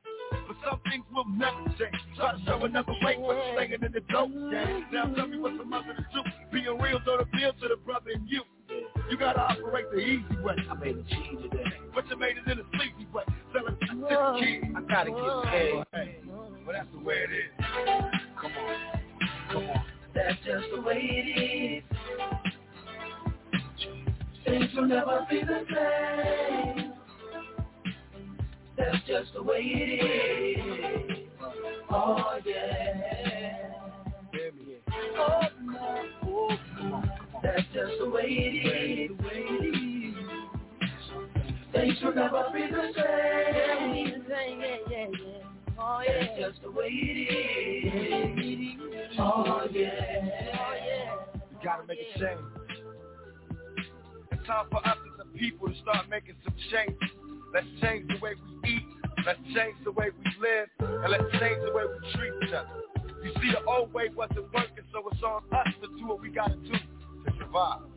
[0.48, 1.94] But some things will never change.
[2.16, 4.86] Try to show another way, but you're in the dope game.
[4.92, 6.22] Now tell me what's the mother to do.
[6.52, 8.42] Being real, don't appeal to the brother in you.
[9.10, 10.56] You gotta operate the easy way.
[10.68, 11.64] I made a cheat today.
[11.94, 13.22] But you made it in a sleazy way.
[13.52, 14.64] Selling to the kid.
[14.74, 15.84] I gotta get paid.
[15.92, 17.64] Hey, well, that's the way it is.
[18.40, 19.01] Come on.
[19.52, 19.84] Come on.
[20.14, 21.93] That's just the way it is.
[24.44, 26.92] Things will never be the same.
[28.76, 31.28] That's just the way it is.
[31.90, 33.70] Oh yeah.
[35.16, 36.02] Oh no.
[37.42, 39.16] That's just the way it is.
[41.72, 44.24] Things will never be the same.
[45.78, 46.12] Oh yeah.
[46.20, 47.16] That's just the way it
[48.44, 48.80] is.
[49.18, 51.16] Oh yeah.
[51.50, 52.64] We gotta make a change.
[54.44, 57.16] It's time for us as a people to start making some changes.
[57.54, 58.84] Let's change the way we eat.
[59.24, 60.68] Let's change the way we live.
[60.84, 62.68] And let's change the way we treat each other.
[63.24, 66.28] You see, the old way wasn't working, so it's on us to do what we
[66.28, 67.88] gotta do to survive.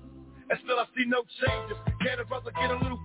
[0.47, 1.75] And still I see no changes.
[1.99, 3.03] Can a brother get a little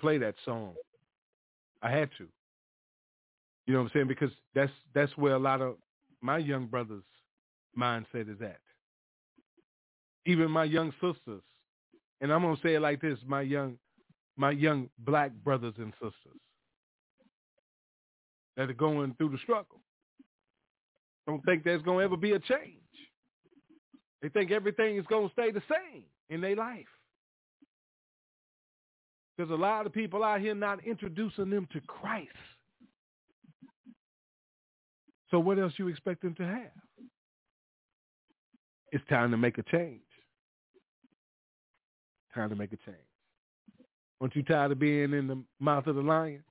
[0.00, 0.74] play that song.
[1.82, 2.26] I had to.
[3.66, 4.08] You know what I'm saying?
[4.08, 5.76] Because that's that's where a lot of
[6.20, 7.04] my young brothers'
[7.78, 8.60] mindset is at.
[10.26, 11.42] Even my young sisters.
[12.20, 13.78] And I'm gonna say it like this, my young
[14.36, 16.40] my young black brothers and sisters
[18.56, 19.80] that are going through the struggle.
[21.26, 22.76] Don't think there's gonna ever be a change.
[24.20, 26.86] They think everything is gonna stay the same in their life.
[29.40, 32.28] There's a lot of people out here not introducing them to Christ.
[35.30, 37.06] So what else you expect them to have?
[38.92, 40.02] It's time to make a change.
[42.34, 42.98] Time to make a change.
[44.20, 46.44] Aren't you tired of being in the mouth of the lion?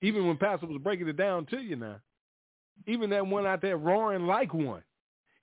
[0.00, 2.00] Even when Pastor was breaking it down to you now,
[2.86, 4.82] even that one out there roaring like one,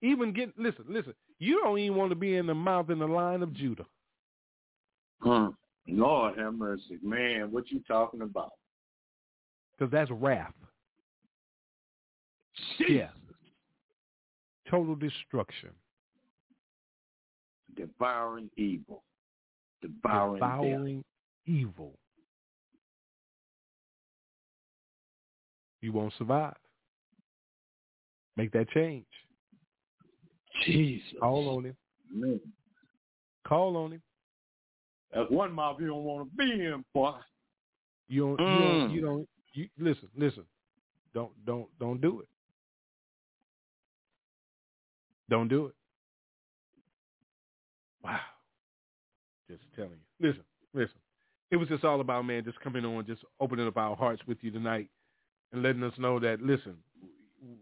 [0.01, 1.13] even get listen, listen.
[1.37, 3.85] You don't even want to be in the mouth and the lion of Judah.
[5.21, 5.49] Hmm.
[5.87, 7.51] Lord have mercy, man.
[7.51, 8.53] What you talking about?
[9.77, 10.53] Because that's wrath.
[12.87, 13.09] Yeah.
[14.69, 15.69] Total destruction.
[17.75, 19.03] Devouring evil.
[19.81, 21.03] Devouring, Devouring
[21.45, 21.93] evil.
[25.81, 26.55] You won't survive.
[28.37, 29.05] Make that change.
[30.65, 31.07] Jesus.
[31.19, 31.75] Call on him.
[32.11, 32.39] Man.
[33.47, 34.01] Call on him.
[35.13, 37.13] That's one mouth you don't want to be in, boy.
[38.07, 38.39] You don't.
[38.39, 38.89] You don't.
[38.89, 38.93] Mm.
[38.93, 39.29] You don't.
[39.53, 40.09] You listen.
[40.17, 40.43] Listen.
[41.13, 41.31] Don't.
[41.45, 41.67] Don't.
[41.79, 42.27] Don't do it.
[45.29, 45.73] Don't do it.
[48.03, 48.19] Wow.
[49.49, 50.27] Just telling you.
[50.27, 50.43] Listen.
[50.73, 50.97] Listen.
[51.51, 54.37] It was just all about man just coming on, just opening up our hearts with
[54.41, 54.89] you tonight,
[55.53, 56.75] and letting us know that listen,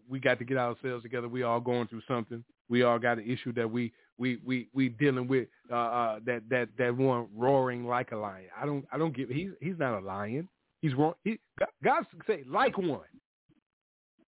[0.09, 1.27] we got to get ourselves together.
[1.27, 2.43] We all going through something.
[2.69, 5.47] We all got an issue that we we we we dealing with.
[5.71, 8.47] Uh, uh, that that that one roaring like a lion.
[8.59, 9.31] I don't I don't get.
[9.31, 10.47] He's he's not a lion.
[10.81, 11.13] He's wrong.
[11.23, 11.39] He,
[11.83, 12.99] God say like one,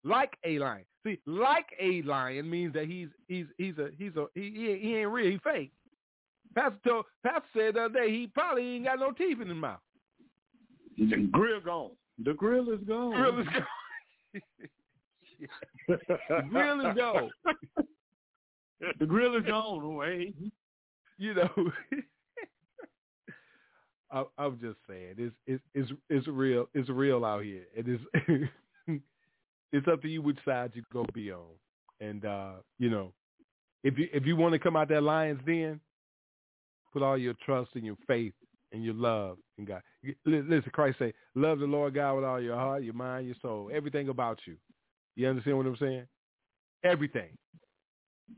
[0.05, 0.85] like a lion.
[1.05, 4.97] See, like a lion means that he's he's he's a he's a he he, he
[4.97, 5.31] ain't real.
[5.31, 5.73] He fake.
[6.55, 9.57] Pastor told, Pastor said the other day he probably ain't got no teeth in his
[9.57, 9.81] mouth.
[10.97, 11.90] The grill gone.
[12.24, 13.15] The grill is gone.
[13.15, 14.40] Grill is gone.
[15.89, 17.31] the grill is gone.
[18.98, 20.32] the grill is gone away.
[21.19, 21.51] You know,
[24.11, 26.69] I, I'm just saying it's it's it's it's real.
[26.74, 27.65] It's real out here.
[27.74, 28.01] It is.
[29.73, 31.44] it's up to you which side you go be on,
[32.01, 33.12] and uh, you know,
[33.82, 35.81] if you if you want to come out that lion's den,
[36.93, 38.32] put all your trust and your faith
[38.73, 39.82] and your love in God.
[40.24, 43.70] Listen, Christ say, love the Lord God with all your heart, your mind, your soul,
[43.73, 44.57] everything about you.
[45.15, 46.07] You understand what I'm saying?
[46.85, 47.31] Everything.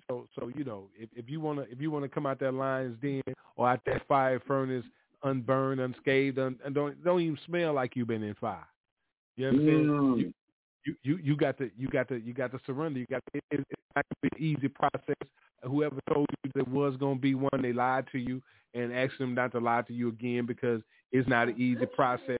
[0.09, 3.01] So, so you know, if, if you wanna if you wanna come out that lion's
[3.01, 3.23] den
[3.57, 4.85] or out that fire furnace,
[5.23, 8.67] unburned, unscathed, un, and don't don't even smell like you've been in fire.
[9.37, 9.87] You understand?
[9.87, 10.19] Mm.
[10.19, 10.33] You,
[10.85, 13.01] you you you got to you got to you got to surrender.
[13.01, 15.29] You got to, it, it's not gonna be an easy process.
[15.63, 18.43] Whoever told you there was gonna be one, they lied to you
[18.75, 22.37] and ask them not to lie to you again because it's not an easy process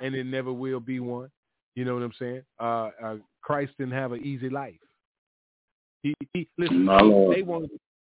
[0.00, 1.30] and it never will be one.
[1.74, 2.42] You know what I'm saying?
[2.60, 4.74] Uh, uh, Christ didn't have an easy life.
[6.02, 6.84] He, he listen.
[6.84, 7.36] My Lord.
[7.36, 7.70] They wanted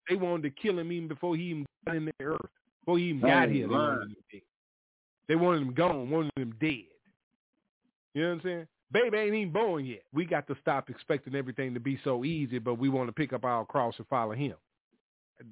[0.10, 2.40] they wanted to kill him even before he even got in the earth.
[2.82, 4.42] Before he even got Oh, here, they wanted him.
[5.28, 6.86] They wanted him gone, wanted him dead.
[8.14, 8.68] You know what I'm saying?
[8.92, 10.04] Baby ain't even born yet.
[10.14, 13.32] We got to stop expecting everything to be so easy, but we want to pick
[13.32, 14.56] up our cross and follow him.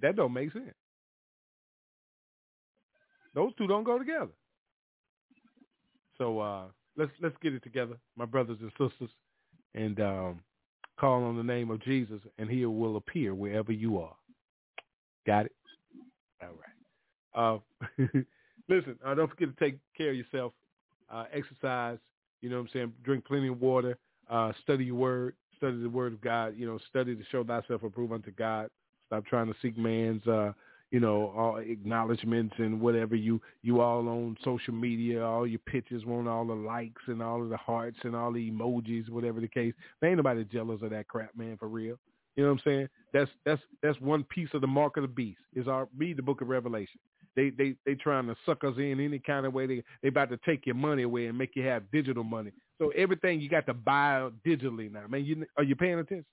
[0.01, 0.73] That don't make sense.
[3.33, 4.31] Those two don't go together.
[6.17, 6.63] So uh,
[6.97, 9.09] let's let's get it together, my brothers and sisters,
[9.73, 10.39] and um,
[10.99, 14.15] call on the name of Jesus, and He will appear wherever you are.
[15.25, 15.55] Got it?
[16.41, 17.61] All right.
[17.99, 18.09] Uh,
[18.69, 20.53] listen, uh, don't forget to take care of yourself.
[21.11, 21.97] Uh, exercise.
[22.41, 22.93] You know what I'm saying?
[23.03, 23.97] Drink plenty of water.
[24.29, 25.35] Uh, study your word.
[25.57, 26.55] Study the word of God.
[26.57, 28.69] You know, study to show thyself approved unto God.
[29.07, 30.53] Stop trying to seek man's, uh,
[30.91, 35.23] you know, all acknowledgments and whatever you you all on social media.
[35.23, 38.49] All your pictures want all the likes and all of the hearts and all the
[38.49, 39.73] emojis, whatever the case.
[40.01, 41.97] There ain't nobody jealous of that crap, man, for real.
[42.35, 42.89] You know what I'm saying?
[43.13, 45.41] That's that's that's one piece of the mark of the beast.
[45.53, 46.99] Is our read the book of Revelation.
[47.35, 49.67] They they they trying to suck us in any kind of way.
[49.67, 52.51] They they about to take your money away and make you have digital money.
[52.79, 55.05] So everything you got to buy digitally now.
[55.07, 56.25] Man, you are you paying attention?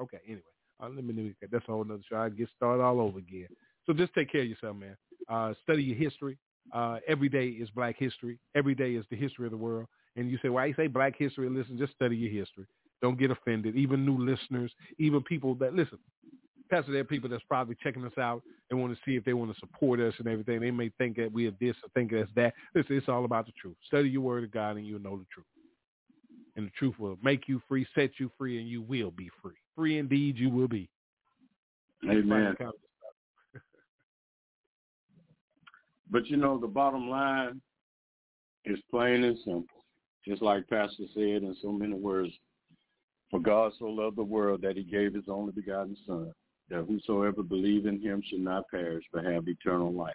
[0.00, 0.42] Okay, anyway.
[0.82, 2.16] Uh, let me me- that's a whole nother show.
[2.16, 3.48] I get started all over again.
[3.86, 4.96] So just take care of yourself, man.
[5.28, 6.38] Uh, study your history.
[6.72, 8.38] Uh, every day is Black History.
[8.54, 9.86] Every day is the history of the world.
[10.16, 11.48] And you say, why you say Black History?
[11.48, 12.66] Listen, just study your history.
[13.00, 13.76] Don't get offended.
[13.76, 15.98] Even new listeners, even people that listen.
[16.70, 19.32] Pastor, there are people that's probably checking us out and want to see if they
[19.32, 20.60] want to support us and everything.
[20.60, 22.52] They may think that we are this or think that's that.
[22.74, 23.76] Listen, it's all about the truth.
[23.86, 25.46] Study your word of God and you'll know the truth.
[26.58, 29.54] And the truth will make you free, set you free, and you will be free.
[29.76, 30.90] Free indeed you will be.
[32.04, 32.56] Amen.
[36.10, 37.60] But you know, the bottom line
[38.64, 39.84] is plain and simple.
[40.26, 42.32] Just like Pastor said in so many words,
[43.30, 46.32] for God so loved the world that he gave his only begotten son,
[46.70, 50.14] that whosoever believe in him should not perish but have eternal life.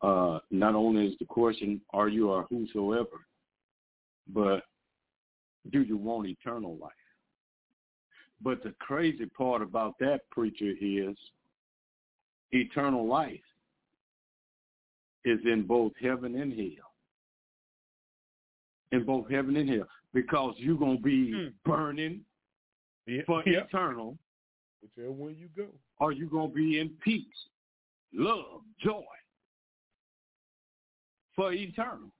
[0.00, 3.26] Uh, not only is the question, are you or whosoever,
[4.32, 4.62] but
[5.70, 6.92] do you want eternal life?
[8.40, 11.16] But the crazy part about that preacher is
[12.52, 13.40] eternal life
[15.24, 16.92] is in both heaven and hell.
[18.92, 19.88] In both heaven and hell.
[20.14, 21.48] Because you're going to be hmm.
[21.70, 22.20] burning
[23.26, 23.60] for yeah.
[23.60, 24.16] eternal,
[24.82, 25.66] Whichever one you go.
[25.98, 27.24] or you're going to be in peace,
[28.12, 29.02] love, joy
[31.34, 32.10] for eternal.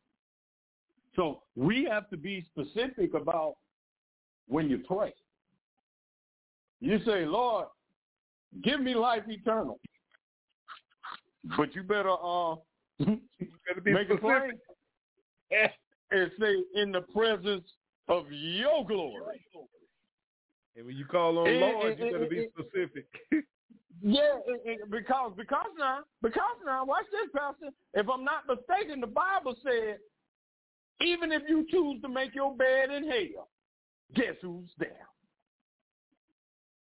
[1.17, 3.55] So we have to be specific about
[4.47, 5.13] when you pray.
[6.81, 7.67] You say, Lord,
[8.63, 9.81] give me life eternal.
[11.57, 12.57] But you better uh
[12.99, 14.59] be make a specific.
[16.11, 17.65] and say in the presence
[18.09, 19.45] of your glory.
[20.77, 23.07] And when you call on Eh, Lord, eh, you better eh, be specific.
[24.01, 24.39] Yeah,
[24.91, 27.75] because because now because now watch this, Pastor.
[27.95, 29.99] If I'm not mistaken, the Bible said,
[31.01, 33.49] even if you choose to make your bed in hell,
[34.15, 35.07] guess who's there?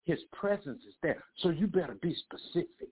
[0.05, 1.23] His presence is there.
[1.39, 2.89] So you better be specific.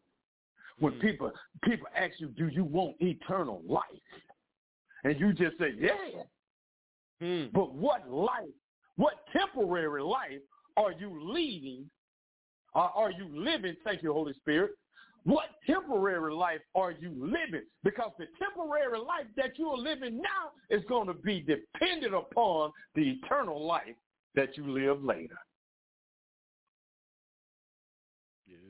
[0.79, 0.99] When hmm.
[0.99, 1.31] people
[1.63, 3.83] people ask you, do you want eternal life?
[5.03, 6.23] And you just say, yeah.
[7.21, 7.45] Hmm.
[7.53, 8.49] But what life,
[8.97, 10.41] what temporary life
[10.75, 11.89] are you leading?
[12.73, 13.75] Or are you living?
[13.85, 14.71] Thank you, Holy Spirit.
[15.25, 17.65] What temporary life are you living?
[17.83, 22.71] Because the temporary life that you are living now is going to be dependent upon
[22.93, 23.95] the eternal life
[24.35, 25.37] that you live later.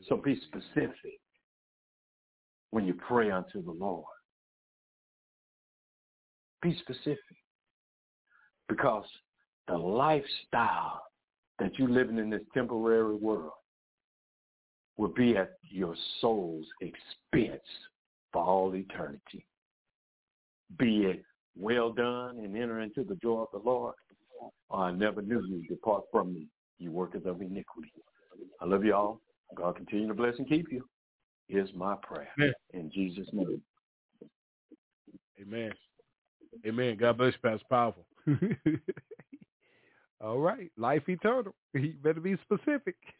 [0.08, 1.20] So be specific
[2.72, 4.06] when you pray unto the Lord.
[6.62, 7.20] Be specific.
[8.70, 9.06] Because
[9.68, 11.02] the lifestyle
[11.60, 13.52] that you're living in this temporary world
[14.98, 17.62] will be at your soul's expense
[18.32, 19.46] for all eternity.
[20.78, 21.24] Be it
[21.58, 23.96] well done and enter into the joy of the Lord,
[24.70, 25.66] or I never knew you.
[25.68, 26.48] Depart from me,
[26.80, 27.92] you workers of iniquity.
[28.62, 29.22] I love you all.
[29.56, 30.88] God continue to bless and keep you.
[31.48, 32.30] Here's my prayer.
[32.40, 32.54] Amen.
[32.74, 33.62] In Jesus' name.
[35.40, 35.72] Amen.
[36.66, 36.98] Amen.
[36.98, 38.06] God bless you, Pastor Powerful.
[40.22, 40.72] All right.
[40.78, 41.54] Life eternal.
[41.74, 42.96] You better be specific.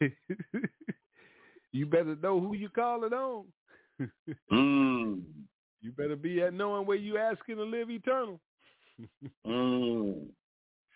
[1.72, 3.44] you better know who you calling on.
[4.52, 5.22] Mm.
[5.80, 8.40] You better be at knowing where you asking to live eternal.
[9.46, 10.26] Mm.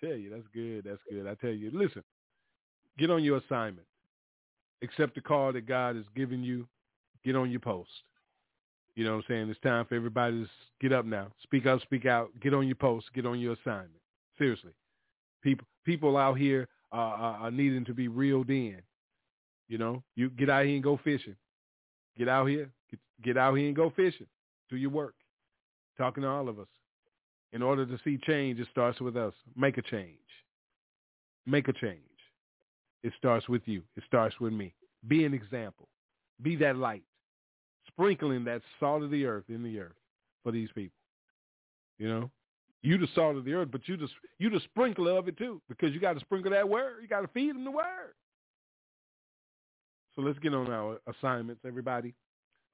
[0.03, 0.85] Tell you, that's good.
[0.85, 1.27] That's good.
[1.27, 2.03] I tell you, listen,
[2.99, 3.87] get on your assignment.
[4.83, 6.67] Accept the call that God has given you.
[7.25, 7.91] Get on your post.
[8.95, 9.51] You know what I'm saying?
[9.51, 10.49] It's time for everybody to
[10.81, 11.29] get up now.
[11.43, 12.31] Speak up, speak out.
[12.41, 13.07] Get on your post.
[13.15, 14.01] Get on your assignment.
[14.39, 14.73] Seriously.
[15.43, 18.81] People people out here uh, are, are needing to be reeled in.
[19.71, 21.37] You know, you get out here and go fishing.
[22.19, 22.69] Get out here.
[22.91, 24.27] Get, get out here and go fishing.
[24.69, 25.15] Do your work.
[25.97, 26.67] Talking to all of us.
[27.53, 29.33] In order to see change, it starts with us.
[29.57, 30.17] Make a change.
[31.47, 32.01] Make a change.
[33.05, 33.83] It starts with you.
[33.97, 34.75] It starts with me.
[35.07, 35.89] Be an example.
[36.43, 37.05] Be that light.
[37.87, 39.93] Sprinkling that salt of the earth in the earth
[40.43, 40.99] for these people.
[41.99, 42.31] You know?
[42.83, 45.61] You the salt of the earth, but you the you the sprinkler of it too,
[45.69, 47.03] because you got to sprinkle that word.
[47.03, 48.15] You got to feed them the word.
[50.15, 52.15] So let's get on our assignments, everybody.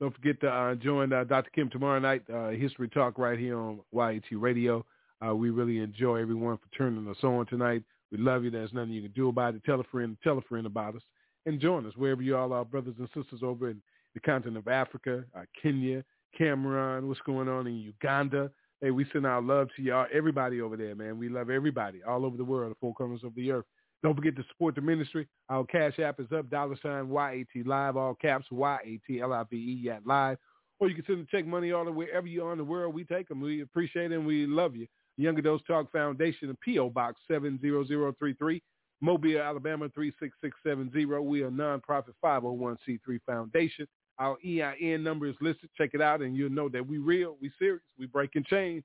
[0.01, 1.51] Don't forget to uh, join uh, Dr.
[1.55, 4.85] Kim tomorrow night, uh, History Talk right here on YAT Radio.
[5.27, 7.83] Uh, we really enjoy everyone for turning us on tonight.
[8.13, 8.51] We love you.
[8.51, 9.65] There's nothing you can do about it.
[9.65, 11.03] Tell a friend, tell a friend about us,
[11.47, 13.81] and join us wherever you all are, brothers and sisters over in
[14.15, 16.05] the continent of Africa, uh, Kenya,
[16.37, 18.51] Cameroon, what's going on in Uganda.
[18.81, 21.19] Hey, we send our love to y'all, everybody over there, man.
[21.19, 23.65] We love everybody all over the world, the four corners of the earth.
[24.07, 25.27] Don't forget to support the ministry.
[25.49, 30.39] Our cash app is up, dollar sign YAT Live, all caps, Y-A-T-L-I-V-E, YAT Live.
[30.79, 32.95] Or you can send the check money all order wherever you are in the world.
[32.95, 33.41] We take them.
[33.41, 34.87] We appreciate it and we love you.
[35.17, 36.91] Young Adults Talk Foundation, P.O.
[36.91, 38.63] Box 70033,
[39.01, 41.05] Mobile, Alabama 36670.
[41.05, 43.89] We are a nonprofit 501c3 foundation.
[44.21, 45.69] Our EIN number is listed.
[45.77, 48.85] Check it out, and you'll know that we real, we serious, we breaking chains.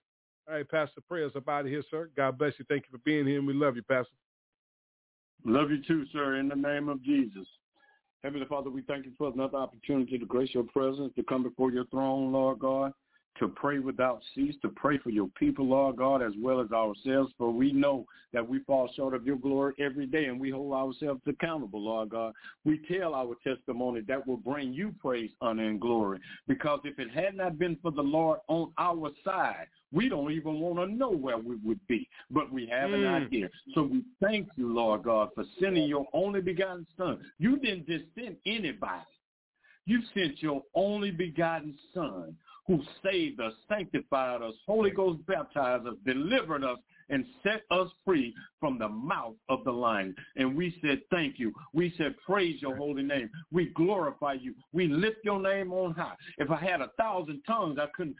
[0.49, 2.09] All right, Pastor Prayers up out of here, sir.
[2.17, 2.65] God bless you.
[2.67, 4.09] Thank you for being here, and we love you, Pastor.
[5.43, 7.47] Love you too, sir, in the name of Jesus.
[8.23, 11.71] Heavenly Father, we thank you for another opportunity to grace your presence, to come before
[11.71, 12.93] your throne, Lord God,
[13.39, 17.33] to pray without cease, to pray for your people, Lord God, as well as ourselves,
[17.37, 20.73] for we know that we fall short of your glory every day, and we hold
[20.73, 22.33] ourselves accountable, Lord God.
[22.65, 27.09] We tell our testimony that will bring you praise, honor, and glory, because if it
[27.11, 31.11] had not been for the Lord on our side, we don't even want to know
[31.11, 33.25] where we would be, but we have an Mm.
[33.25, 33.49] idea.
[33.73, 37.19] So we thank you, Lord God, for sending your only begotten son.
[37.39, 39.03] You didn't just send anybody.
[39.85, 45.95] You sent your only begotten son who saved us, sanctified us, Holy Ghost baptized us,
[46.05, 46.77] delivered us,
[47.09, 50.15] and set us free from the mouth of the lion.
[50.37, 51.51] And we said, thank you.
[51.73, 53.29] We said, praise your holy name.
[53.51, 54.53] We glorify you.
[54.71, 56.15] We lift your name on high.
[56.37, 58.15] If I had a thousand tongues, I couldn't,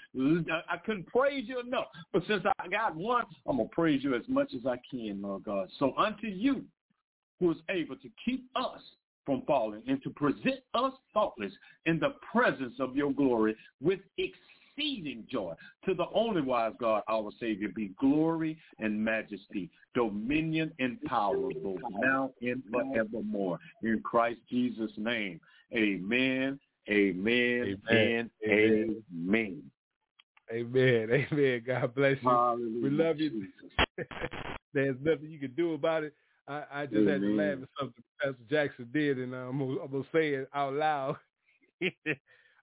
[0.70, 1.88] I couldn't praise you enough.
[2.12, 5.22] But since I got one, I'm going to praise you as much as I can,
[5.22, 5.70] Lord God.
[5.80, 6.66] So unto you,
[7.40, 8.82] who is able to keep us
[9.26, 11.52] from falling and to present us faultless
[11.86, 15.54] in the presence of your glory with exceeding joy.
[15.86, 21.80] To the only wise God, our Savior, be glory and majesty, dominion and power, both
[22.00, 23.60] now and forevermore.
[23.84, 25.40] In Christ Jesus' name,
[25.74, 28.30] amen, amen, Amen.
[28.48, 29.72] and amen.
[30.52, 31.28] Amen.
[31.32, 31.64] Amen.
[31.66, 32.30] God bless you.
[32.30, 32.84] Hallelujah.
[32.84, 33.48] We love you.
[34.74, 36.14] There's nothing you can do about it.
[36.48, 39.92] I, I just had to laugh at something Pastor Jackson did, and I'm gonna, I'm
[39.92, 41.18] gonna say it out loud.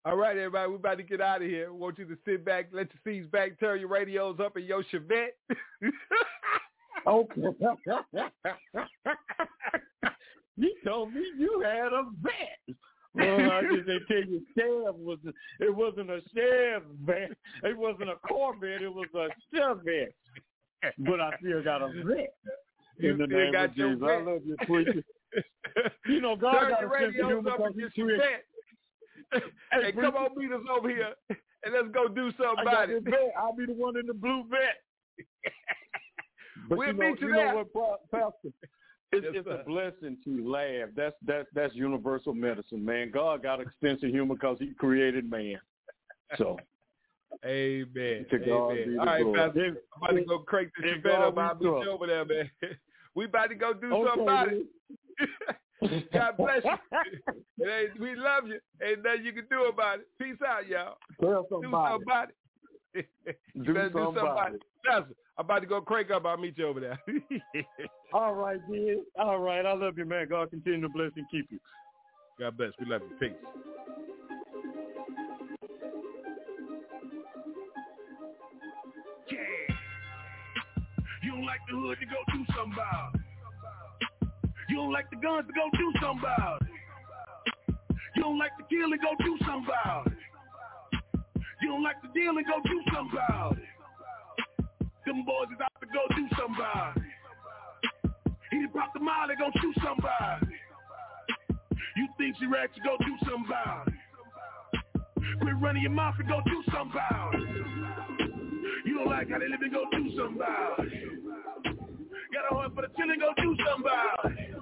[0.05, 1.73] All right, everybody, we're about to get out of here.
[1.73, 4.85] want you to sit back, let your seats back, turn your radios up and your
[4.85, 5.35] Chevette.
[7.07, 7.41] Okay.
[10.57, 12.77] you told me you had a vet.
[13.15, 15.19] Well, I just didn't tell you Chev was
[15.61, 17.31] it wasn't a Chev vet.
[17.65, 20.13] It wasn't a Corvette, it was a Chevette.
[20.99, 22.35] But I still got a vet.
[22.99, 24.09] You In the name got of your Jesus.
[24.09, 25.05] I love you, preacher.
[26.07, 28.03] You know, God turn got your a sense of radios up because in your he
[29.73, 33.05] hey, come on, meet us over here, and let's go do something about it.
[33.05, 33.33] Vet.
[33.39, 34.83] I'll be the one in the blue vet.
[36.71, 37.55] We'll you know, meet you you there.
[37.55, 38.53] know what, Pastor?
[39.13, 40.89] It's, Yes, it's a blessing to laugh.
[40.97, 43.11] That's that's that's universal medicine, man.
[43.13, 43.61] God got
[44.03, 45.61] of humor because He created man.
[46.37, 46.59] So
[47.45, 48.27] Amen.
[48.31, 48.89] To God Amen.
[48.89, 49.35] be All right.
[49.35, 49.67] Pastor.
[49.95, 51.39] I'm about to go crank this Chevette up.
[51.39, 52.51] I'll you over there, man.
[53.19, 54.67] we about to go do Okay, something about man.
[55.81, 56.05] it.
[56.13, 56.71] God bless you.
[56.71, 58.61] And, hey, we love you.
[58.81, 60.07] Ain't nothing you can do about it.
[60.21, 60.97] Peace out, y'all.
[61.21, 61.91] tell Do somebody.
[61.91, 62.29] something about
[62.95, 63.07] it.
[63.55, 64.55] you Do better do somebody.
[64.57, 64.63] it.
[64.89, 65.05] I'm
[65.45, 66.25] about to go crank up.
[66.27, 66.99] I'll meet you over there.
[68.13, 68.99] All right, dude.
[69.19, 69.67] All right.
[69.67, 70.29] I love you, man.
[70.29, 71.59] God continue to bless and keep you.
[72.39, 72.73] God bless.
[72.79, 73.17] We love you.
[73.19, 73.37] Peace.
[79.31, 79.78] Yeah.
[81.29, 83.13] You don't like the hood to go do something about.
[84.71, 86.63] You don't like the guns to go do something about.
[88.17, 90.09] You don't like the kill and go do something about.
[91.61, 93.59] You don't like the deal and go do something about.
[95.05, 97.03] Them boys is out to go do something about it.
[98.51, 100.49] He pop the molly, go shoot somebody.
[101.93, 103.95] You think she ratchet, go do something about it.
[105.45, 108.28] Quit running your mouth and go do something about.
[108.99, 110.91] Don't like how they live and go do something about it.
[112.35, 114.59] Got a heart for the chillin', go do something about it.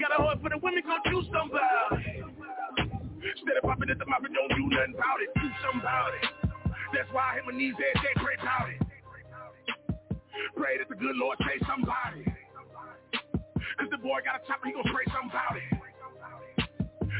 [0.00, 2.24] Got a heart for the women, go do something about it.
[3.20, 6.24] Instead of popping at the mouth don't do nothing about it, do something about it.
[6.96, 8.80] That's why I hit my knees every day, pray about it.
[10.56, 12.24] Pray that the good Lord say somebody.
[12.24, 15.68] Cause the boy got a chopper, he gon' pray something about it.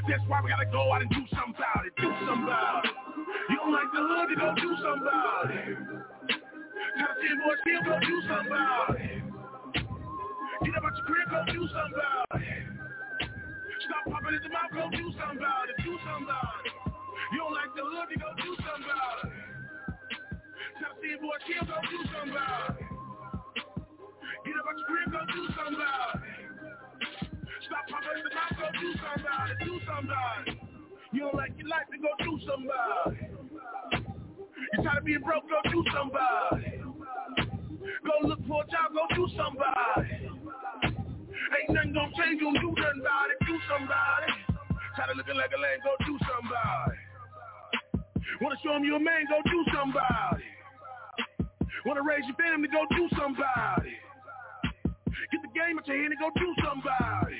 [0.08, 1.92] That's why we gotta go out and do something about it.
[2.00, 3.09] Do something about it.
[3.50, 5.74] You don't like the hood, you go do something about it.
[5.74, 9.26] Tell the boy still go do something about it.
[10.62, 12.62] Get up out your crib, go do something about it.
[13.82, 15.82] Stop popping at the mouth, go do something about it.
[15.82, 16.78] Do something about it.
[17.34, 19.34] You don't like the hood, you go do something about it.
[20.78, 22.86] Tell the boy still go do something about it.
[24.46, 26.38] Get up out your crib, go do something about it.
[27.66, 29.58] Stop popping at the mouth, go do something about it.
[29.58, 30.69] Do something about it.
[31.12, 33.26] You don't like your life, then go do somebody.
[34.72, 36.78] You tired of being broke, go do somebody.
[38.06, 40.30] Go look for a job, go do somebody.
[41.50, 43.38] Ain't nothing gonna change, you don't nothing about it.
[43.42, 44.30] Do somebody.
[44.94, 46.98] Tired of looking like a lame, go do somebody.
[48.40, 50.46] Wanna show him you a man, go do somebody.
[51.86, 53.98] Wanna raise your family, go do somebody.
[55.34, 57.38] Get the game at your hand and go do somebody.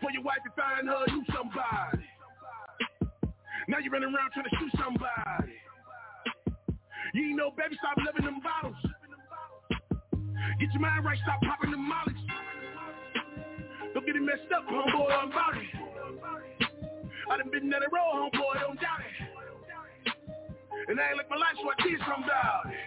[0.00, 2.04] For your wife to find her, do somebody.
[3.68, 5.52] Now you running around trying to shoot somebody.
[7.14, 8.78] You ain't no baby, stop loving them bottles.
[10.60, 12.22] Get your mind right, stop popping them mollies.
[13.94, 15.66] Don't get it messed up, homeboy, I'm about it.
[17.28, 19.16] I done been down the road, homeboy, don't doubt it.
[20.88, 22.78] And I ain't like my life, so I did something about it.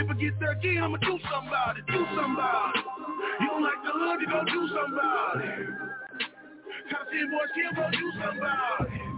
[0.00, 2.84] If I get there again, I'ma do something about it, do something about it.
[3.40, 5.84] You don't like the hood, you gon' do something about it.
[7.14, 9.13] 10 boys here, go do something about it.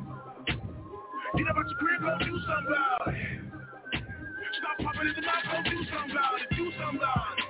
[1.36, 3.44] Get up out your crib, go do something about it.
[4.56, 7.44] Stop popping in the mouth, go do something about it, do something about it.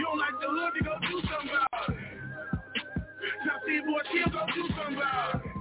[0.00, 2.08] You don't like the hood, you go do something about it.
[3.44, 5.58] Top 10 boys here, go do something about it.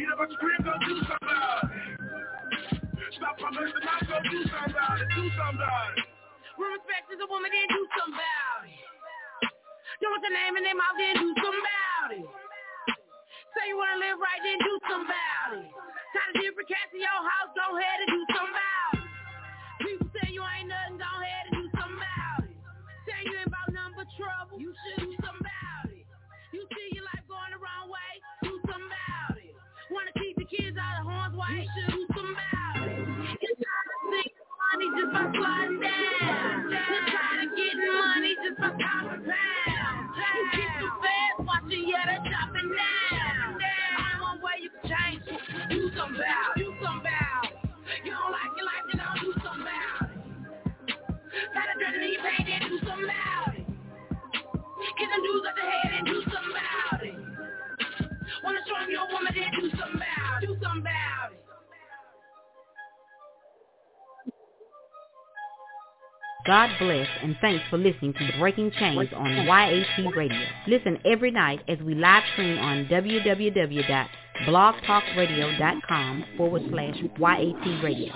[0.00, 1.96] Get up out your crib, go do something about it.
[3.20, 6.08] Stop popping in the mouth, go do something about it, do something about it.
[6.56, 8.88] Respect to the woman, then do something about it.
[10.00, 12.28] You want the name in their mouth, then do something about it.
[13.52, 15.68] Say you wanna live right, then do something about it.
[16.16, 19.04] Tired of different cats in your house, go ahead and do something about it.
[19.84, 22.56] People say you ain't nothing, go ahead and do something about it.
[23.04, 26.08] Say you ain't about nothing but trouble, you should do something about it.
[26.56, 28.12] You see your life going the wrong way,
[28.48, 29.52] do something about it.
[29.92, 33.04] Wanna keep the kids out of harm's way, you should do something about it.
[33.44, 36.60] It's time to sing money just by sliding down.
[36.72, 39.55] You're tired of getting money just by copping pounds.
[66.46, 70.38] God bless and thanks for listening to Breaking Chains on YAT Radio.
[70.68, 72.86] Listen every night as we live stream on
[74.44, 78.12] www.blogtalkradio.com forward slash YAT Radio